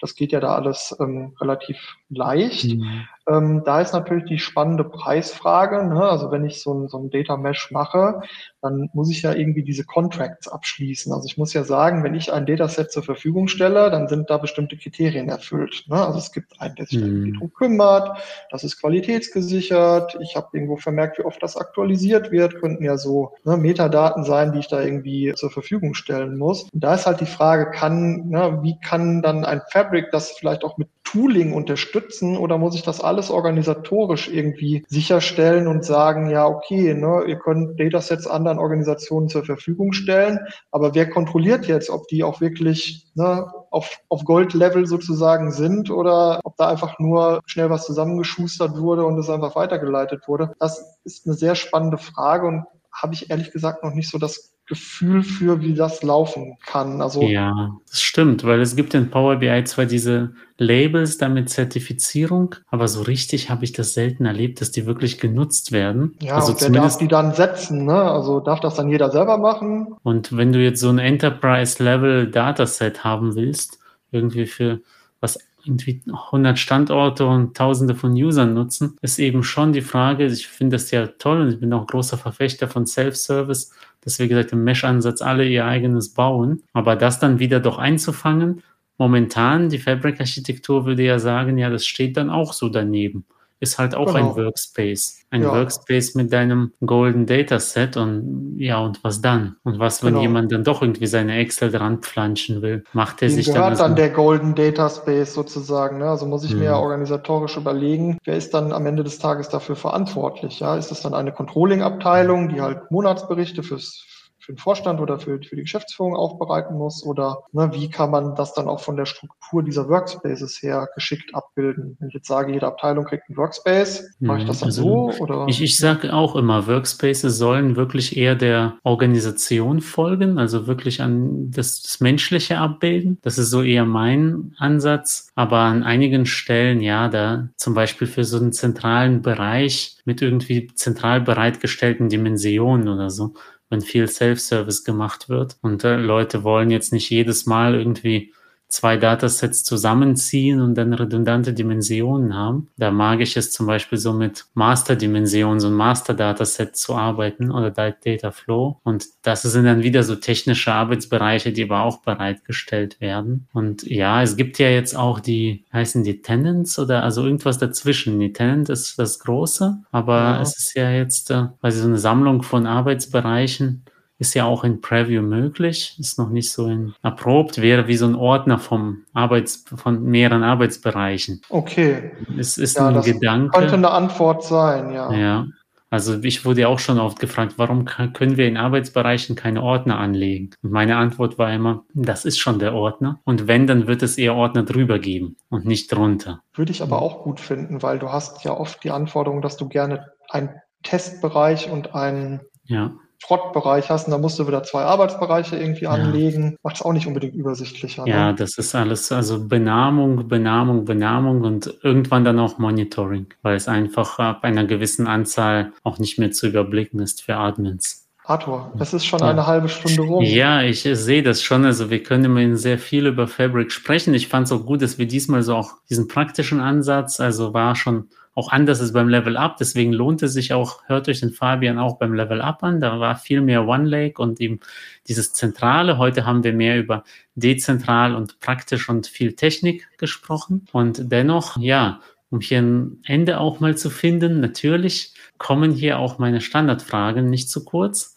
Das 0.01 0.15
geht 0.15 0.31
ja 0.31 0.39
da 0.39 0.55
alles 0.55 0.95
ähm, 0.99 1.33
relativ 1.39 1.95
leicht. 2.09 2.75
Mhm. 2.75 3.07
Ähm, 3.29 3.61
da 3.65 3.81
ist 3.81 3.93
natürlich 3.93 4.25
die 4.25 4.39
spannende 4.39 4.83
Preisfrage. 4.83 5.85
Ne? 5.85 6.03
Also 6.03 6.31
wenn 6.31 6.43
ich 6.43 6.61
so 6.61 6.73
ein, 6.73 6.87
so 6.89 6.97
ein 6.97 7.09
Data 7.09 7.37
Mesh 7.37 7.71
mache, 7.71 8.21
dann 8.61 8.89
muss 8.93 9.09
ich 9.09 9.21
ja 9.23 9.33
irgendwie 9.33 9.63
diese 9.63 9.83
Contracts 9.83 10.47
abschließen. 10.47 11.11
Also 11.11 11.25
ich 11.25 11.37
muss 11.37 11.53
ja 11.53 11.63
sagen, 11.63 12.03
wenn 12.03 12.13
ich 12.13 12.31
ein 12.31 12.45
Dataset 12.45 12.91
zur 12.91 13.03
Verfügung 13.03 13.47
stelle, 13.47 13.89
dann 13.89 14.07
sind 14.07 14.29
da 14.29 14.37
bestimmte 14.37 14.77
Kriterien 14.77 15.29
erfüllt. 15.29 15.85
Ne? 15.87 15.95
Also 15.95 16.19
es 16.19 16.31
gibt 16.31 16.59
einen, 16.61 16.75
der 16.75 16.85
sich 16.85 16.99
mhm. 16.99 17.33
darum 17.33 17.53
kümmert, 17.53 18.19
das 18.49 18.63
ist 18.63 18.79
qualitätsgesichert, 18.79 20.17
ich 20.21 20.35
habe 20.35 20.49
irgendwo 20.53 20.77
vermerkt, 20.77 21.17
wie 21.17 21.23
oft 21.23 21.41
das 21.41 21.57
aktualisiert 21.57 22.31
wird, 22.31 22.59
könnten 22.61 22.83
ja 22.83 22.97
so 22.97 23.33
ne, 23.43 23.57
Metadaten 23.57 24.23
sein, 24.23 24.51
die 24.51 24.59
ich 24.59 24.67
da 24.67 24.81
irgendwie 24.81 25.33
zur 25.35 25.49
Verfügung 25.49 25.93
stellen 25.93 26.37
muss. 26.37 26.63
Und 26.63 26.83
da 26.83 26.95
ist 26.95 27.07
halt 27.07 27.21
die 27.21 27.25
Frage, 27.25 27.71
kann, 27.71 28.29
ne, 28.29 28.59
wie 28.61 28.77
kann 28.79 29.21
dann 29.21 29.45
ein 29.45 29.61
Fabric 29.71 30.11
das 30.11 30.31
vielleicht 30.31 30.63
auch 30.63 30.77
mit 30.77 30.87
Tooling 31.03 31.51
unterstützen 31.51 32.37
oder 32.37 32.57
muss 32.57 32.75
ich 32.75 32.83
das 32.83 33.01
alles 33.01 33.31
organisatorisch 33.31 34.29
irgendwie 34.29 34.85
sicherstellen 34.87 35.67
und 35.67 35.83
sagen, 35.83 36.29
ja, 36.29 36.45
okay, 36.47 36.93
ne, 36.93 37.23
ihr 37.27 37.37
könnt 37.37 37.79
Datasets 37.79 38.27
anderen 38.51 38.59
Organisationen 38.59 39.29
zur 39.29 39.43
Verfügung 39.45 39.93
stellen, 39.93 40.39
aber 40.71 40.93
wer 40.93 41.09
kontrolliert 41.09 41.65
jetzt, 41.67 41.89
ob 41.89 42.07
die 42.07 42.23
auch 42.23 42.41
wirklich 42.41 43.07
ne, 43.15 43.51
auf, 43.71 43.99
auf 44.09 44.23
Gold-Level 44.23 44.85
sozusagen 44.85 45.51
sind 45.51 45.89
oder 45.89 46.39
ob 46.43 46.57
da 46.57 46.67
einfach 46.67 46.99
nur 46.99 47.41
schnell 47.45 47.69
was 47.69 47.85
zusammengeschustert 47.85 48.77
wurde 48.77 49.05
und 49.05 49.17
es 49.17 49.29
einfach 49.29 49.55
weitergeleitet 49.55 50.27
wurde? 50.27 50.53
Das 50.59 50.99
ist 51.03 51.25
eine 51.25 51.35
sehr 51.35 51.55
spannende 51.55 51.97
Frage 51.97 52.47
und 52.47 52.65
habe 52.91 53.13
ich 53.13 53.29
ehrlich 53.29 53.51
gesagt 53.51 53.83
noch 53.83 53.93
nicht 53.93 54.09
so 54.09 54.17
das 54.17 54.51
Gefühl 54.67 55.23
für, 55.23 55.59
wie 55.59 55.73
das 55.73 56.01
laufen 56.01 56.57
kann. 56.65 57.01
Also 57.01 57.23
ja, 57.23 57.75
das 57.89 58.01
stimmt, 58.01 58.45
weil 58.45 58.61
es 58.61 58.75
gibt 58.75 58.93
in 58.93 59.09
Power 59.09 59.37
BI 59.37 59.63
zwar 59.65 59.85
diese 59.85 60.33
Labels 60.57 61.17
damit 61.17 61.49
Zertifizierung, 61.49 62.55
aber 62.67 62.87
so 62.87 63.01
richtig 63.01 63.49
habe 63.49 63.65
ich 63.65 63.73
das 63.73 63.93
selten 63.93 64.25
erlebt, 64.25 64.61
dass 64.61 64.71
die 64.71 64.85
wirklich 64.85 65.19
genutzt 65.19 65.71
werden. 65.71 66.15
Ja, 66.21 66.35
also 66.35 66.53
und 66.53 66.61
wer 66.61 66.69
darf 66.69 66.97
die 66.97 67.07
dann 67.07 67.33
setzen? 67.33 67.85
Ne? 67.85 67.99
Also 67.99 68.39
darf 68.39 68.61
das 68.61 68.75
dann 68.75 68.89
jeder 68.89 69.11
selber 69.11 69.37
machen? 69.37 69.95
Und 70.03 70.37
wenn 70.37 70.53
du 70.53 70.59
jetzt 70.63 70.79
so 70.79 70.89
ein 70.89 70.99
Enterprise-Level 70.99 72.31
Dataset 72.31 73.03
haben 73.03 73.35
willst, 73.35 73.79
irgendwie 74.11 74.45
für 74.45 74.79
was 75.19 75.37
irgendwie 75.65 76.01
100 76.11 76.57
Standorte 76.57 77.25
und 77.25 77.55
Tausende 77.55 77.95
von 77.95 78.11
Usern 78.11 78.53
nutzen, 78.53 78.97
ist 79.01 79.19
eben 79.19 79.43
schon 79.43 79.73
die 79.73 79.81
Frage, 79.81 80.25
ich 80.25 80.47
finde 80.47 80.75
das 80.75 80.91
ja 80.91 81.07
toll 81.07 81.41
und 81.41 81.49
ich 81.49 81.59
bin 81.59 81.73
auch 81.73 81.87
großer 81.87 82.17
Verfechter 82.17 82.67
von 82.67 82.85
Self-Service, 82.85 83.73
dass 84.01 84.19
wir 84.19 84.27
gesagt 84.27 84.51
im 84.51 84.63
Mesh-Ansatz 84.63 85.21
alle 85.21 85.47
ihr 85.47 85.65
eigenes 85.65 86.13
bauen, 86.13 86.63
aber 86.73 86.95
das 86.95 87.19
dann 87.19 87.39
wieder 87.39 87.59
doch 87.59 87.77
einzufangen, 87.77 88.63
momentan 88.97 89.69
die 89.69 89.79
Fabric-Architektur 89.79 90.85
würde 90.85 91.03
ja 91.03 91.19
sagen, 91.19 91.57
ja, 91.57 91.69
das 91.69 91.85
steht 91.85 92.17
dann 92.17 92.29
auch 92.29 92.53
so 92.53 92.69
daneben 92.69 93.25
ist 93.61 93.77
halt 93.77 93.93
auch 93.93 94.07
genau. 94.07 94.31
ein 94.31 94.35
Workspace. 94.35 95.19
Ein 95.29 95.43
ja. 95.43 95.53
Workspace 95.53 96.15
mit 96.15 96.33
deinem 96.33 96.73
Golden 96.83 97.27
Dataset 97.27 97.95
und 97.95 98.55
ja, 98.57 98.79
und 98.79 99.03
was 99.03 99.21
dann? 99.21 99.55
Und 99.63 99.77
was, 99.77 100.03
wenn 100.03 100.13
genau. 100.13 100.21
jemand 100.23 100.51
dann 100.51 100.63
doch 100.63 100.81
irgendwie 100.81 101.05
seine 101.05 101.37
Excel 101.37 101.71
dran 101.71 101.99
pflanschen 101.99 102.63
will? 102.63 102.83
Macht 102.91 103.21
er 103.21 103.29
Dem 103.29 103.35
sich 103.35 103.45
gehört 103.45 103.57
dann. 103.57 103.73
gehört 103.73 103.89
dann 103.89 103.95
der 103.95 104.09
Golden 104.09 104.55
Data 104.55 104.89
Space 104.89 105.35
sozusagen. 105.35 105.99
Ne? 105.99 106.09
Also 106.09 106.25
muss 106.25 106.43
ich 106.43 106.51
hm. 106.51 106.59
mir 106.59 106.75
organisatorisch 106.75 107.55
überlegen, 107.55 108.17
wer 108.25 108.35
ist 108.35 108.53
dann 108.55 108.73
am 108.73 108.85
Ende 108.87 109.03
des 109.03 109.19
Tages 109.19 109.47
dafür 109.47 109.75
verantwortlich? 109.75 110.59
Ja, 110.59 110.75
ist 110.75 110.89
das 110.89 111.01
dann 111.01 111.13
eine 111.13 111.31
Controlling-Abteilung, 111.31 112.49
die 112.49 112.61
halt 112.61 112.89
Monatsberichte 112.89 113.61
fürs 113.61 114.03
für 114.51 114.55
den 114.55 114.57
Vorstand 114.57 114.99
oder 114.99 115.19
für, 115.19 115.39
für 115.41 115.55
die 115.55 115.61
Geschäftsführung 115.63 116.15
aufbereiten 116.15 116.77
muss? 116.77 117.05
Oder 117.05 117.43
ne, 117.51 117.71
wie 117.73 117.89
kann 117.89 118.11
man 118.11 118.35
das 118.35 118.53
dann 118.53 118.67
auch 118.67 118.81
von 118.81 118.97
der 118.97 119.05
Struktur 119.05 119.63
dieser 119.63 119.87
Workspaces 119.87 120.61
her 120.61 120.89
geschickt 120.93 121.33
abbilden? 121.33 121.97
Wenn 121.99 122.09
ich 122.09 122.15
jetzt 122.15 122.27
sage, 122.27 122.53
jede 122.53 122.67
Abteilung 122.67 123.05
kriegt 123.05 123.29
einen 123.29 123.37
Workspace, 123.37 124.15
mache 124.19 124.39
ich 124.39 124.45
das 124.45 124.59
dann 124.59 124.67
also, 124.67 125.11
so? 125.11 125.23
Oder? 125.23 125.45
Ich, 125.47 125.61
ich 125.61 125.77
sage 125.77 126.13
auch 126.13 126.35
immer, 126.35 126.67
Workspaces 126.67 127.37
sollen 127.37 127.75
wirklich 127.75 128.17
eher 128.17 128.35
der 128.35 128.75
Organisation 128.83 129.81
folgen, 129.81 130.37
also 130.37 130.67
wirklich 130.67 131.01
an 131.01 131.51
das, 131.51 131.81
das 131.81 131.99
Menschliche 132.01 132.57
abbilden. 132.57 133.19
Das 133.21 133.37
ist 133.37 133.49
so 133.49 133.61
eher 133.61 133.85
mein 133.85 134.53
Ansatz. 134.57 135.29
Aber 135.35 135.59
an 135.59 135.83
einigen 135.83 136.25
Stellen, 136.25 136.81
ja, 136.81 137.07
da 137.07 137.49
zum 137.55 137.73
Beispiel 137.73 138.07
für 138.07 138.23
so 138.23 138.37
einen 138.37 138.51
zentralen 138.51 139.21
Bereich 139.21 139.97
mit 140.05 140.21
irgendwie 140.21 140.67
zentral 140.73 141.21
bereitgestellten 141.21 142.09
Dimensionen 142.09 142.89
oder 142.89 143.09
so, 143.09 143.33
wenn 143.71 143.81
viel 143.81 144.07
Self-Service 144.07 144.83
gemacht 144.83 145.29
wird. 145.29 145.57
Und 145.61 145.83
äh, 145.83 145.95
Leute 145.95 146.43
wollen 146.43 146.69
jetzt 146.69 146.93
nicht 146.93 147.09
jedes 147.09 147.47
Mal 147.47 147.73
irgendwie 147.73 148.33
zwei 148.71 148.95
Datasets 148.95 149.63
zusammenziehen 149.63 150.61
und 150.61 150.75
dann 150.75 150.93
redundante 150.93 151.53
Dimensionen 151.53 152.33
haben. 152.33 152.69
Da 152.77 152.89
mag 152.89 153.19
ich 153.19 153.35
es 153.35 153.51
zum 153.51 153.67
Beispiel 153.67 153.97
so 153.97 154.13
mit 154.13 154.45
Master-Dimensionen, 154.53 155.59
so 155.59 155.67
ein 155.67 155.73
Master-Dataset 155.73 156.75
zu 156.75 156.95
arbeiten 156.95 157.51
oder 157.51 157.69
Data 157.69 158.31
Flow. 158.31 158.79
Und 158.83 159.07
das 159.23 159.41
sind 159.41 159.65
dann 159.65 159.83
wieder 159.83 160.03
so 160.03 160.15
technische 160.15 160.71
Arbeitsbereiche, 160.71 161.51
die 161.51 161.65
aber 161.65 161.81
auch 161.81 162.01
bereitgestellt 162.01 163.01
werden. 163.01 163.47
Und 163.51 163.83
ja, 163.83 164.23
es 164.23 164.37
gibt 164.37 164.57
ja 164.57 164.69
jetzt 164.69 164.95
auch 164.95 165.19
die, 165.19 165.65
heißen 165.73 166.05
die 166.05 166.21
Tenants 166.21 166.79
oder 166.79 167.03
also 167.03 167.25
irgendwas 167.25 167.57
dazwischen. 167.57 168.19
Die 168.21 168.31
Tenant 168.31 168.69
ist 168.69 168.97
das 168.97 169.19
Große, 169.19 169.79
aber 169.91 170.17
ja. 170.17 170.41
es 170.41 170.57
ist 170.57 170.75
ja 170.77 170.89
jetzt 170.91 171.29
äh, 171.29 171.47
quasi 171.59 171.81
so 171.81 171.87
eine 171.87 171.97
Sammlung 171.99 172.41
von 172.41 172.65
Arbeitsbereichen, 172.65 173.83
ist 174.21 174.35
ja 174.35 174.45
auch 174.45 174.63
in 174.63 174.81
Preview 174.81 175.23
möglich, 175.23 175.97
ist 175.99 176.19
noch 176.19 176.29
nicht 176.29 176.51
so 176.51 176.67
in 176.67 176.93
erprobt, 177.01 177.59
wäre 177.59 177.87
wie 177.87 177.97
so 177.97 178.05
ein 178.05 178.13
Ordner 178.13 178.59
vom 178.59 178.99
Arbeits, 179.13 179.65
von 179.75 180.03
mehreren 180.03 180.43
Arbeitsbereichen. 180.43 181.41
Okay. 181.49 182.11
Es 182.37 182.59
ist 182.59 182.77
ja, 182.77 182.89
ein 182.89 183.01
Gedanke. 183.01 183.57
Könnte 183.57 183.73
eine 183.73 183.89
Antwort 183.89 184.43
sein, 184.43 184.93
ja. 184.93 185.11
Ja. 185.11 185.47
Also 185.89 186.19
ich 186.21 186.45
wurde 186.45 186.61
ja 186.61 186.67
auch 186.67 186.77
schon 186.77 186.99
oft 186.99 187.19
gefragt, 187.19 187.55
warum 187.57 187.85
können 187.85 188.37
wir 188.37 188.47
in 188.47 188.57
Arbeitsbereichen 188.57 189.35
keine 189.35 189.63
Ordner 189.63 189.97
anlegen? 189.97 190.51
Und 190.61 190.71
meine 190.71 190.97
Antwort 190.97 191.39
war 191.39 191.51
immer, 191.51 191.83
das 191.95 192.23
ist 192.23 192.37
schon 192.37 192.59
der 192.59 192.75
Ordner. 192.75 193.19
Und 193.23 193.47
wenn, 193.47 193.65
dann 193.65 193.87
wird 193.87 194.03
es 194.03 194.19
eher 194.19 194.35
Ordner 194.35 194.61
drüber 194.61 194.99
geben 194.99 195.35
und 195.49 195.65
nicht 195.65 195.91
drunter. 195.91 196.43
Würde 196.53 196.71
ich 196.71 196.83
aber 196.83 197.01
auch 197.01 197.23
gut 197.23 197.39
finden, 197.39 197.81
weil 197.81 197.97
du 197.97 198.09
hast 198.09 198.45
ja 198.45 198.55
oft 198.55 198.83
die 198.83 198.91
Anforderung, 198.91 199.41
dass 199.41 199.57
du 199.57 199.67
gerne 199.67 200.11
einen 200.29 200.51
Testbereich 200.83 201.71
und 201.71 201.95
einen 201.95 202.41
ja. 202.65 202.91
Schrottbereich 203.23 203.89
hast 203.89 204.07
und 204.07 204.11
da 204.11 204.17
musst 204.17 204.39
du 204.39 204.47
wieder 204.47 204.63
zwei 204.63 204.81
Arbeitsbereiche 204.81 205.55
irgendwie 205.55 205.83
ja. 205.83 205.91
anlegen. 205.91 206.57
Macht 206.63 206.77
es 206.77 206.81
auch 206.81 206.91
nicht 206.91 207.05
unbedingt 207.05 207.35
übersichtlicher. 207.35 208.07
Ja, 208.07 208.31
ne? 208.31 208.35
das 208.35 208.57
ist 208.57 208.73
alles, 208.73 209.11
also 209.11 209.47
Benamung, 209.47 210.27
Benamung, 210.27 210.85
Benamung 210.85 211.41
und 211.41 211.71
irgendwann 211.83 212.25
dann 212.25 212.39
auch 212.39 212.57
Monitoring, 212.57 213.27
weil 213.43 213.55
es 213.55 213.67
einfach 213.67 214.17
ab 214.17 214.43
einer 214.43 214.65
gewissen 214.65 215.05
Anzahl 215.05 215.71
auch 215.83 215.99
nicht 215.99 216.17
mehr 216.17 216.31
zu 216.31 216.47
überblicken 216.47 216.99
ist 216.99 217.21
für 217.21 217.35
Admins. 217.35 218.07
Arthur, 218.23 218.71
es 218.79 218.93
ist 218.93 219.05
schon 219.05 219.19
ja. 219.19 219.29
eine 219.29 219.45
halbe 219.45 219.67
Stunde 219.67 220.01
rum. 220.03 220.23
Ja, 220.23 220.63
ich 220.63 220.81
sehe 220.81 221.23
das 221.23 221.43
schon. 221.43 221.65
Also 221.65 221.89
wir 221.89 222.01
können 222.01 222.25
immerhin 222.25 222.55
sehr 222.55 222.77
viel 222.77 223.07
über 223.07 223.27
Fabric 223.27 223.71
sprechen. 223.71 224.13
Ich 224.13 224.27
fand 224.27 224.47
es 224.47 224.51
auch 224.51 224.65
gut, 224.65 224.81
dass 224.81 224.97
wir 224.97 225.07
diesmal 225.07 225.43
so 225.43 225.55
auch 225.55 225.73
diesen 225.89 226.07
praktischen 226.07 226.59
Ansatz, 226.59 227.19
also 227.19 227.53
war 227.53 227.75
schon 227.75 228.09
auch 228.33 228.51
anders 228.51 228.79
als 228.79 228.93
beim 228.93 229.09
Level 229.09 229.35
Up. 229.35 229.57
Deswegen 229.57 229.91
lohnt 229.91 230.23
es 230.23 230.33
sich 230.33 230.53
auch, 230.53 230.83
hört 230.87 231.09
euch 231.09 231.19
den 231.19 231.31
Fabian 231.31 231.77
auch 231.77 231.97
beim 231.97 232.13
Level 232.13 232.41
Up 232.41 232.63
an. 232.63 232.79
Da 232.79 232.99
war 232.99 233.15
viel 233.17 233.41
mehr 233.41 233.67
One 233.67 233.87
Lake 233.87 234.21
und 234.21 234.39
eben 234.39 234.59
dieses 235.07 235.33
Zentrale. 235.33 235.97
Heute 235.97 236.25
haben 236.25 236.43
wir 236.43 236.53
mehr 236.53 236.79
über 236.79 237.03
dezentral 237.35 238.15
und 238.15 238.39
praktisch 238.39 238.87
und 238.87 239.07
viel 239.07 239.33
Technik 239.33 239.87
gesprochen. 239.97 240.65
Und 240.71 241.11
dennoch, 241.11 241.57
ja, 241.57 241.99
um 242.29 242.39
hier 242.39 242.61
ein 242.61 243.01
Ende 243.05 243.39
auch 243.39 243.59
mal 243.59 243.75
zu 243.75 243.89
finden, 243.89 244.39
natürlich 244.39 245.13
kommen 245.37 245.71
hier 245.71 245.99
auch 245.99 246.17
meine 246.17 246.39
Standardfragen 246.39 247.29
nicht 247.29 247.49
zu 247.49 247.65
kurz. 247.65 248.15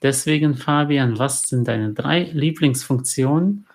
Deswegen, 0.00 0.54
Fabian, 0.54 1.18
was 1.18 1.42
sind 1.42 1.68
deine 1.68 1.92
drei 1.92 2.22
Lieblingsfunktionen? 2.32 3.66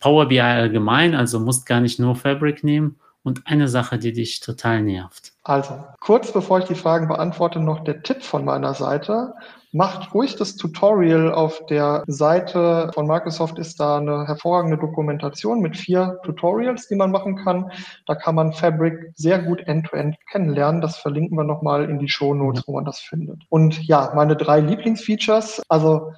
Power 0.00 0.26
BI 0.28 0.40
allgemein, 0.40 1.14
also 1.14 1.38
musst 1.38 1.66
gar 1.66 1.80
nicht 1.80 2.00
nur 2.00 2.16
Fabric 2.16 2.64
nehmen 2.64 2.96
und 3.26 3.42
eine 3.44 3.66
Sache, 3.66 3.98
die 3.98 4.12
dich 4.12 4.38
total 4.38 4.82
nervt. 4.82 5.32
Also, 5.42 5.84
kurz 5.98 6.32
bevor 6.32 6.60
ich 6.60 6.66
die 6.66 6.76
Fragen 6.76 7.08
beantworte, 7.08 7.58
noch 7.58 7.82
der 7.82 8.04
Tipp 8.04 8.22
von 8.22 8.44
meiner 8.44 8.72
Seite. 8.72 9.34
Macht 9.72 10.14
ruhig 10.14 10.36
das 10.36 10.54
Tutorial 10.54 11.34
auf 11.34 11.66
der 11.66 12.04
Seite 12.06 12.88
von 12.94 13.08
Microsoft 13.08 13.58
ist 13.58 13.80
da 13.80 13.98
eine 13.98 14.28
hervorragende 14.28 14.78
Dokumentation 14.78 15.60
mit 15.60 15.76
vier 15.76 16.20
Tutorials, 16.24 16.86
die 16.86 16.94
man 16.94 17.10
machen 17.10 17.34
kann. 17.34 17.72
Da 18.06 18.14
kann 18.14 18.36
man 18.36 18.52
Fabric 18.52 19.12
sehr 19.16 19.40
gut 19.40 19.60
end-to-end 19.66 20.14
-end 20.14 20.30
kennenlernen. 20.30 20.80
Das 20.80 20.96
verlinken 20.96 21.36
wir 21.36 21.44
nochmal 21.44 21.90
in 21.90 21.98
die 21.98 22.08
Show 22.08 22.32
Notes, 22.32 22.62
wo 22.68 22.74
man 22.74 22.84
das 22.84 23.00
findet. 23.00 23.42
Und 23.48 23.84
ja, 23.88 24.12
meine 24.14 24.36
drei 24.36 24.60
Lieblingsfeatures. 24.60 25.62
Also 25.68 26.12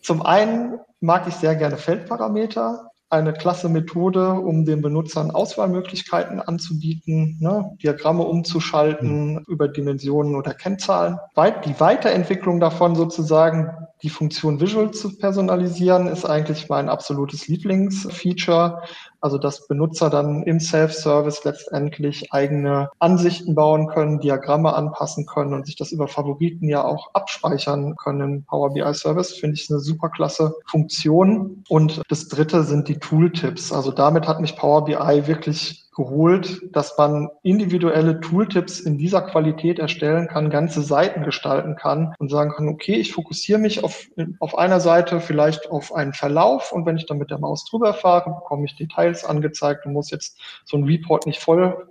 zum 0.00 0.22
einen 0.22 0.78
mag 1.00 1.28
ich 1.28 1.34
sehr 1.34 1.56
gerne 1.56 1.76
Feldparameter 1.76 2.90
eine 3.10 3.32
klasse 3.32 3.68
Methode, 3.68 4.32
um 4.32 4.64
den 4.64 4.82
Benutzern 4.82 5.30
Auswahlmöglichkeiten 5.30 6.40
anzubieten, 6.40 7.36
ne, 7.40 7.70
Diagramme 7.82 8.24
umzuschalten 8.24 9.34
mhm. 9.34 9.44
über 9.46 9.68
Dimensionen 9.68 10.34
oder 10.34 10.54
Kennzahlen. 10.54 11.18
Die 11.36 11.80
Weiterentwicklung 11.80 12.60
davon 12.60 12.96
sozusagen, 12.96 13.70
die 14.02 14.10
Funktion 14.10 14.60
Visual 14.60 14.90
zu 14.90 15.16
personalisieren, 15.16 16.08
ist 16.08 16.24
eigentlich 16.24 16.68
mein 16.68 16.88
absolutes 16.88 17.46
Lieblingsfeature. 17.48 18.82
Also 19.24 19.38
dass 19.38 19.66
Benutzer 19.66 20.10
dann 20.10 20.42
im 20.42 20.60
Self-Service 20.60 21.44
letztendlich 21.44 22.30
eigene 22.30 22.90
Ansichten 22.98 23.54
bauen 23.54 23.86
können, 23.86 24.20
Diagramme 24.20 24.74
anpassen 24.74 25.24
können 25.24 25.54
und 25.54 25.64
sich 25.64 25.76
das 25.76 25.92
über 25.92 26.08
Favoriten 26.08 26.68
ja 26.68 26.84
auch 26.84 27.08
abspeichern 27.14 27.96
können. 27.96 28.44
Power 28.44 28.74
BI 28.74 28.92
Service 28.92 29.32
finde 29.32 29.54
ich 29.54 29.70
eine 29.70 29.80
super 29.80 30.10
klasse 30.10 30.54
Funktion. 30.66 31.64
Und 31.70 32.02
das 32.10 32.28
dritte 32.28 32.64
sind 32.64 32.86
die 32.88 32.98
Tooltips. 32.98 33.72
Also 33.72 33.92
damit 33.92 34.28
hat 34.28 34.42
mich 34.42 34.56
Power 34.56 34.84
BI 34.84 35.26
wirklich 35.26 35.83
geholt, 35.94 36.62
dass 36.72 36.98
man 36.98 37.28
individuelle 37.42 38.20
Tooltips 38.20 38.80
in 38.80 38.98
dieser 38.98 39.22
Qualität 39.22 39.78
erstellen 39.78 40.28
kann, 40.28 40.50
ganze 40.50 40.82
Seiten 40.82 41.22
gestalten 41.22 41.76
kann 41.76 42.14
und 42.18 42.30
sagen 42.30 42.52
kann, 42.52 42.68
okay, 42.68 42.94
ich 42.94 43.12
fokussiere 43.12 43.58
mich 43.58 43.84
auf, 43.84 44.06
auf 44.40 44.58
einer 44.58 44.80
Seite 44.80 45.20
vielleicht 45.20 45.70
auf 45.70 45.94
einen 45.94 46.12
Verlauf 46.12 46.72
und 46.72 46.86
wenn 46.86 46.96
ich 46.96 47.06
dann 47.06 47.18
mit 47.18 47.30
der 47.30 47.38
Maus 47.38 47.64
drüber 47.64 47.94
fahre, 47.94 48.30
bekomme 48.30 48.64
ich 48.66 48.76
Details 48.76 49.24
angezeigt 49.24 49.86
und 49.86 49.92
muss 49.92 50.10
jetzt 50.10 50.38
so 50.64 50.76
ein 50.76 50.84
Report 50.84 51.26
nicht 51.26 51.40
voll 51.40 51.88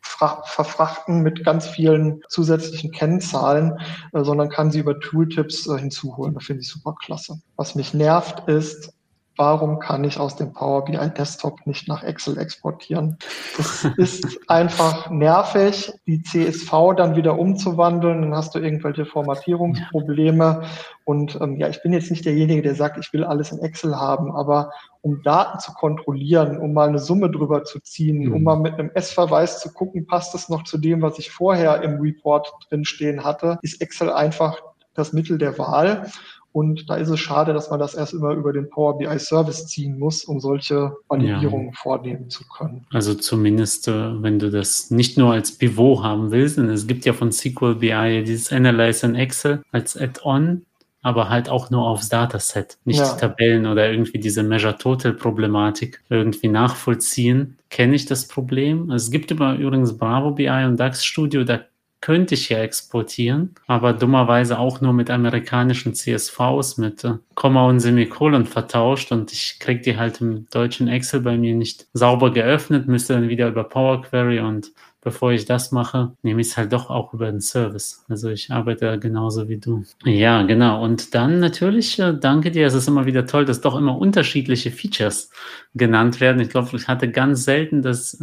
verfrachten 0.00 1.22
mit 1.22 1.44
ganz 1.44 1.66
vielen 1.66 2.22
zusätzlichen 2.28 2.92
Kennzahlen, 2.92 3.78
äh, 4.12 4.22
sondern 4.22 4.48
kann 4.48 4.70
sie 4.70 4.78
über 4.78 4.98
Tooltips 5.00 5.66
äh, 5.66 5.78
hinzuholen. 5.78 6.34
Das 6.34 6.44
finde 6.44 6.62
ich 6.62 6.68
super 6.68 6.94
klasse. 6.98 7.40
Was 7.56 7.74
mich 7.74 7.92
nervt, 7.92 8.48
ist, 8.48 8.92
warum 9.36 9.78
kann 9.78 10.04
ich 10.04 10.18
aus 10.18 10.36
dem 10.36 10.52
Power 10.52 10.84
BI 10.84 10.96
Desktop 11.16 11.66
nicht 11.66 11.88
nach 11.88 12.02
Excel 12.02 12.38
exportieren? 12.38 13.18
Das 13.56 13.84
ist 13.96 14.38
einfach 14.48 15.10
nervig, 15.10 15.92
die 16.06 16.22
CSV 16.22 16.94
dann 16.96 17.16
wieder 17.16 17.38
umzuwandeln, 17.38 18.22
dann 18.22 18.34
hast 18.34 18.54
du 18.54 18.58
irgendwelche 18.58 19.06
Formatierungsprobleme. 19.06 20.62
Und 21.04 21.38
ähm, 21.40 21.56
ja, 21.56 21.68
ich 21.68 21.82
bin 21.82 21.92
jetzt 21.92 22.10
nicht 22.10 22.24
derjenige, 22.24 22.62
der 22.62 22.74
sagt, 22.74 22.98
ich 22.98 23.12
will 23.12 23.24
alles 23.24 23.52
in 23.52 23.60
Excel 23.60 23.96
haben, 23.96 24.32
aber 24.32 24.70
um 25.02 25.22
Daten 25.22 25.60
zu 25.60 25.72
kontrollieren, 25.72 26.58
um 26.58 26.72
mal 26.72 26.88
eine 26.88 26.98
Summe 26.98 27.30
drüber 27.30 27.64
zu 27.64 27.78
ziehen, 27.80 28.24
mhm. 28.24 28.34
um 28.34 28.42
mal 28.42 28.56
mit 28.56 28.74
einem 28.74 28.90
S-Verweis 28.94 29.60
zu 29.60 29.72
gucken, 29.72 30.06
passt 30.06 30.34
es 30.34 30.48
noch 30.48 30.64
zu 30.64 30.78
dem, 30.78 31.02
was 31.02 31.18
ich 31.18 31.30
vorher 31.30 31.82
im 31.82 32.00
Report 32.00 32.52
drinstehen 32.68 33.24
hatte, 33.24 33.58
ist 33.62 33.80
Excel 33.80 34.10
einfach 34.10 34.60
das 34.94 35.12
Mittel 35.12 35.38
der 35.38 35.58
Wahl. 35.58 36.10
Und 36.56 36.88
da 36.88 36.96
ist 36.96 37.10
es 37.10 37.20
schade, 37.20 37.52
dass 37.52 37.68
man 37.68 37.78
das 37.78 37.92
erst 37.92 38.14
immer 38.14 38.32
über 38.32 38.50
den 38.50 38.70
Power 38.70 38.96
BI 38.96 39.18
Service 39.18 39.66
ziehen 39.66 39.98
muss, 39.98 40.24
um 40.24 40.40
solche 40.40 40.96
Validierungen 41.06 41.66
ja. 41.66 41.72
vornehmen 41.74 42.30
zu 42.30 42.48
können. 42.48 42.86
Also 42.94 43.12
zumindest, 43.12 43.88
äh, 43.88 44.22
wenn 44.22 44.38
du 44.38 44.50
das 44.50 44.90
nicht 44.90 45.18
nur 45.18 45.32
als 45.32 45.52
Pivot 45.52 46.02
haben 46.02 46.30
willst, 46.30 46.56
und 46.56 46.70
es 46.70 46.86
gibt 46.86 47.04
ja 47.04 47.12
von 47.12 47.30
SQL 47.30 47.74
BI 47.74 48.24
dieses 48.24 48.54
Analyze 48.54 49.04
in 49.04 49.16
Excel 49.16 49.64
als 49.70 49.98
Add-on, 49.98 50.64
aber 51.02 51.28
halt 51.28 51.50
auch 51.50 51.68
nur 51.68 51.86
aufs 51.86 52.08
Dataset, 52.08 52.78
nicht 52.86 53.00
ja. 53.00 53.12
Tabellen 53.16 53.66
oder 53.66 53.90
irgendwie 53.90 54.18
diese 54.18 54.42
Measure 54.42 54.78
Total 54.78 55.12
Problematik 55.12 56.00
irgendwie 56.08 56.48
nachvollziehen. 56.48 57.58
Kenne 57.68 57.96
ich 57.96 58.06
das 58.06 58.28
Problem? 58.28 58.90
Es 58.90 59.10
gibt 59.10 59.30
über 59.30 59.56
übrigens 59.56 59.98
Bravo 59.98 60.30
BI 60.30 60.48
und 60.48 60.80
DAX 60.80 61.04
Studio, 61.04 61.44
da 61.44 61.60
könnte 62.00 62.34
ich 62.34 62.48
ja 62.48 62.58
exportieren, 62.58 63.54
aber 63.66 63.92
dummerweise 63.92 64.58
auch 64.58 64.80
nur 64.80 64.92
mit 64.92 65.10
amerikanischen 65.10 65.94
CSVs 65.94 66.78
mit 66.78 67.04
äh, 67.04 67.14
Komma 67.34 67.66
und 67.66 67.80
Semikolon 67.80 68.46
vertauscht 68.46 69.12
und 69.12 69.32
ich 69.32 69.58
kriege 69.58 69.80
die 69.80 69.96
halt 69.96 70.20
im 70.20 70.46
deutschen 70.50 70.88
Excel 70.88 71.20
bei 71.20 71.36
mir 71.36 71.54
nicht 71.54 71.86
sauber 71.92 72.32
geöffnet, 72.32 72.86
müsste 72.86 73.14
dann 73.14 73.28
wieder 73.28 73.48
über 73.48 73.64
Power 73.64 74.02
Query 74.02 74.40
und 74.40 74.72
bevor 75.06 75.30
ich 75.30 75.44
das 75.44 75.70
mache, 75.70 76.16
nehme 76.22 76.40
ich 76.40 76.48
es 76.48 76.56
halt 76.56 76.72
doch 76.72 76.90
auch 76.90 77.14
über 77.14 77.30
den 77.30 77.40
Service. 77.40 78.04
Also 78.08 78.28
ich 78.28 78.50
arbeite 78.50 78.98
genauso 78.98 79.48
wie 79.48 79.58
du. 79.58 79.84
Ja, 80.04 80.42
genau. 80.42 80.82
Und 80.82 81.14
dann 81.14 81.38
natürlich, 81.38 82.00
äh, 82.00 82.12
danke 82.12 82.50
dir. 82.50 82.66
Es 82.66 82.74
ist 82.74 82.88
immer 82.88 83.06
wieder 83.06 83.24
toll, 83.24 83.44
dass 83.44 83.60
doch 83.60 83.76
immer 83.76 83.96
unterschiedliche 83.96 84.72
Features 84.72 85.30
genannt 85.76 86.20
werden. 86.20 86.40
Ich 86.40 86.48
glaube, 86.48 86.76
ich 86.76 86.88
hatte 86.88 87.08
ganz 87.08 87.44
selten 87.44 87.82
das 87.82 88.18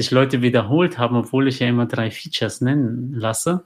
sich 0.00 0.10
Leute 0.10 0.40
wiederholt 0.40 0.96
haben, 0.96 1.14
obwohl 1.14 1.46
ich 1.46 1.58
ja 1.58 1.68
immer 1.68 1.84
drei 1.84 2.10
Features 2.10 2.62
nennen 2.62 3.12
lasse. 3.12 3.64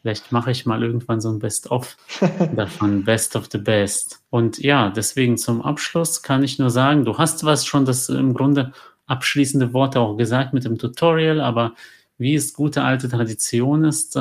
Vielleicht 0.00 0.32
mache 0.32 0.50
ich 0.50 0.64
mal 0.64 0.82
irgendwann 0.82 1.20
so 1.20 1.28
ein 1.28 1.40
Best-of 1.40 1.98
davon, 2.56 3.04
Best 3.04 3.36
of 3.36 3.48
the 3.52 3.58
Best. 3.58 4.22
Und 4.30 4.58
ja, 4.58 4.88
deswegen 4.88 5.36
zum 5.36 5.60
Abschluss 5.60 6.22
kann 6.22 6.42
ich 6.42 6.58
nur 6.58 6.70
sagen, 6.70 7.04
du 7.04 7.18
hast 7.18 7.44
was 7.44 7.66
schon 7.66 7.84
das 7.84 8.08
im 8.08 8.32
Grunde 8.32 8.72
abschließende 9.06 9.74
Worte 9.74 10.00
auch 10.00 10.16
gesagt 10.16 10.54
mit 10.54 10.64
dem 10.64 10.78
Tutorial, 10.78 11.38
aber 11.42 11.74
wie 12.16 12.34
es 12.34 12.54
gute 12.54 12.82
alte 12.82 13.10
Tradition 13.10 13.84
ist, 13.84 14.18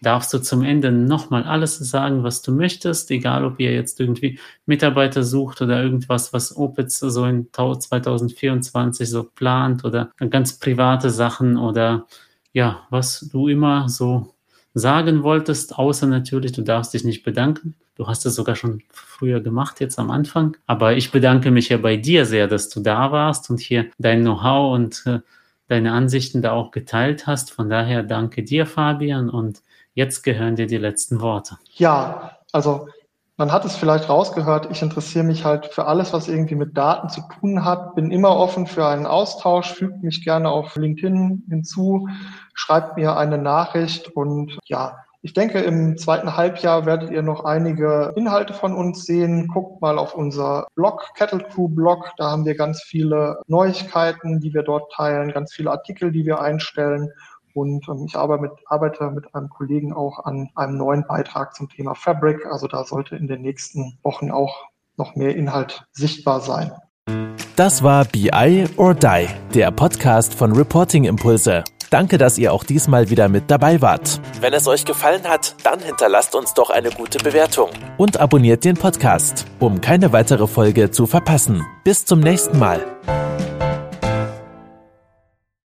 darfst 0.00 0.32
du 0.32 0.38
zum 0.38 0.62
Ende 0.62 0.92
nochmal 0.92 1.44
alles 1.44 1.78
sagen, 1.78 2.22
was 2.22 2.42
du 2.42 2.52
möchtest, 2.52 3.10
egal 3.10 3.44
ob 3.44 3.58
ihr 3.58 3.72
jetzt 3.72 4.00
irgendwie 4.00 4.38
Mitarbeiter 4.66 5.22
sucht 5.22 5.60
oder 5.60 5.82
irgendwas, 5.82 6.32
was 6.32 6.56
Opitz 6.56 6.98
so 7.00 7.24
in 7.24 7.48
2024 7.52 9.08
so 9.08 9.24
plant 9.24 9.84
oder 9.84 10.12
ganz 10.30 10.58
private 10.58 11.10
Sachen 11.10 11.56
oder 11.56 12.06
ja, 12.52 12.86
was 12.90 13.28
du 13.32 13.48
immer 13.48 13.88
so 13.88 14.34
sagen 14.74 15.22
wolltest, 15.22 15.76
außer 15.78 16.06
natürlich, 16.06 16.52
du 16.52 16.62
darfst 16.62 16.94
dich 16.94 17.04
nicht 17.04 17.24
bedanken. 17.24 17.74
Du 17.96 18.06
hast 18.06 18.24
es 18.26 18.36
sogar 18.36 18.54
schon 18.54 18.82
früher 18.90 19.40
gemacht, 19.40 19.80
jetzt 19.80 19.98
am 19.98 20.10
Anfang. 20.10 20.56
Aber 20.66 20.96
ich 20.96 21.10
bedanke 21.10 21.50
mich 21.50 21.68
ja 21.68 21.78
bei 21.78 21.96
dir 21.96 22.26
sehr, 22.26 22.46
dass 22.46 22.68
du 22.68 22.80
da 22.80 23.10
warst 23.10 23.50
und 23.50 23.58
hier 23.58 23.90
dein 23.98 24.20
Know-how 24.20 24.72
und 24.74 25.02
äh, 25.06 25.20
deine 25.66 25.92
Ansichten 25.92 26.40
da 26.40 26.52
auch 26.52 26.70
geteilt 26.70 27.26
hast. 27.26 27.50
Von 27.50 27.68
daher 27.68 28.04
danke 28.04 28.44
dir, 28.44 28.66
Fabian, 28.66 29.28
und 29.28 29.62
Jetzt 29.94 30.22
gehören 30.22 30.56
dir 30.56 30.66
die 30.66 30.76
letzten 30.76 31.20
Worte. 31.20 31.58
Ja, 31.74 32.38
also 32.52 32.88
man 33.36 33.52
hat 33.52 33.64
es 33.64 33.76
vielleicht 33.76 34.08
rausgehört, 34.08 34.68
ich 34.70 34.82
interessiere 34.82 35.24
mich 35.24 35.44
halt 35.44 35.66
für 35.66 35.86
alles, 35.86 36.12
was 36.12 36.28
irgendwie 36.28 36.56
mit 36.56 36.76
Daten 36.76 37.08
zu 37.08 37.22
tun 37.38 37.64
hat, 37.64 37.94
bin 37.94 38.10
immer 38.10 38.36
offen 38.36 38.66
für 38.66 38.86
einen 38.86 39.06
Austausch, 39.06 39.72
fügt 39.72 40.02
mich 40.02 40.24
gerne 40.24 40.50
auf 40.50 40.74
LinkedIn 40.74 41.44
hinzu, 41.48 42.08
schreibt 42.52 42.96
mir 42.96 43.16
eine 43.16 43.38
Nachricht 43.38 44.08
und 44.08 44.58
ja, 44.64 44.96
ich 45.20 45.34
denke, 45.34 45.60
im 45.60 45.96
zweiten 45.98 46.36
Halbjahr 46.36 46.86
werdet 46.86 47.10
ihr 47.10 47.22
noch 47.22 47.44
einige 47.44 48.12
Inhalte 48.14 48.54
von 48.54 48.72
uns 48.72 49.04
sehen. 49.04 49.48
Guckt 49.48 49.82
mal 49.82 49.98
auf 49.98 50.14
unser 50.14 50.68
Blog, 50.76 51.10
Kettle 51.16 51.40
Crew 51.40 51.68
Blog. 51.68 52.12
Da 52.18 52.30
haben 52.30 52.44
wir 52.44 52.54
ganz 52.54 52.82
viele 52.84 53.40
Neuigkeiten, 53.48 54.38
die 54.38 54.54
wir 54.54 54.62
dort 54.62 54.92
teilen, 54.92 55.32
ganz 55.32 55.52
viele 55.52 55.72
Artikel, 55.72 56.12
die 56.12 56.24
wir 56.24 56.40
einstellen. 56.40 57.10
Und 57.58 57.88
ähm, 57.88 58.04
ich 58.06 58.16
arbeite 58.16 58.42
mit, 58.42 58.52
arbeite 58.66 59.10
mit 59.10 59.34
einem 59.34 59.48
Kollegen 59.48 59.92
auch 59.92 60.24
an 60.24 60.50
einem 60.54 60.76
neuen 60.76 61.06
Beitrag 61.06 61.54
zum 61.56 61.68
Thema 61.68 61.94
Fabric. 61.94 62.46
Also 62.46 62.68
da 62.68 62.84
sollte 62.84 63.16
in 63.16 63.26
den 63.26 63.42
nächsten 63.42 63.98
Wochen 64.02 64.30
auch 64.30 64.66
noch 64.96 65.16
mehr 65.16 65.34
Inhalt 65.34 65.84
sichtbar 65.92 66.40
sein. 66.40 66.72
Das 67.56 67.82
war 67.82 68.04
BI 68.04 68.66
or 68.76 68.94
Die, 68.94 69.26
der 69.54 69.72
Podcast 69.72 70.34
von 70.34 70.52
Reporting 70.52 71.04
Impulse. 71.04 71.64
Danke, 71.90 72.18
dass 72.18 72.38
ihr 72.38 72.52
auch 72.52 72.64
diesmal 72.64 73.10
wieder 73.10 73.28
mit 73.28 73.50
dabei 73.50 73.80
wart. 73.80 74.20
Wenn 74.40 74.52
es 74.52 74.68
euch 74.68 74.84
gefallen 74.84 75.24
hat, 75.24 75.56
dann 75.64 75.80
hinterlasst 75.80 76.36
uns 76.36 76.54
doch 76.54 76.70
eine 76.70 76.90
gute 76.90 77.18
Bewertung 77.18 77.70
und 77.96 78.20
abonniert 78.20 78.64
den 78.64 78.76
Podcast, 78.76 79.46
um 79.58 79.80
keine 79.80 80.12
weitere 80.12 80.46
Folge 80.46 80.90
zu 80.90 81.06
verpassen. 81.06 81.64
Bis 81.84 82.04
zum 82.04 82.20
nächsten 82.20 82.58
Mal. 82.58 82.84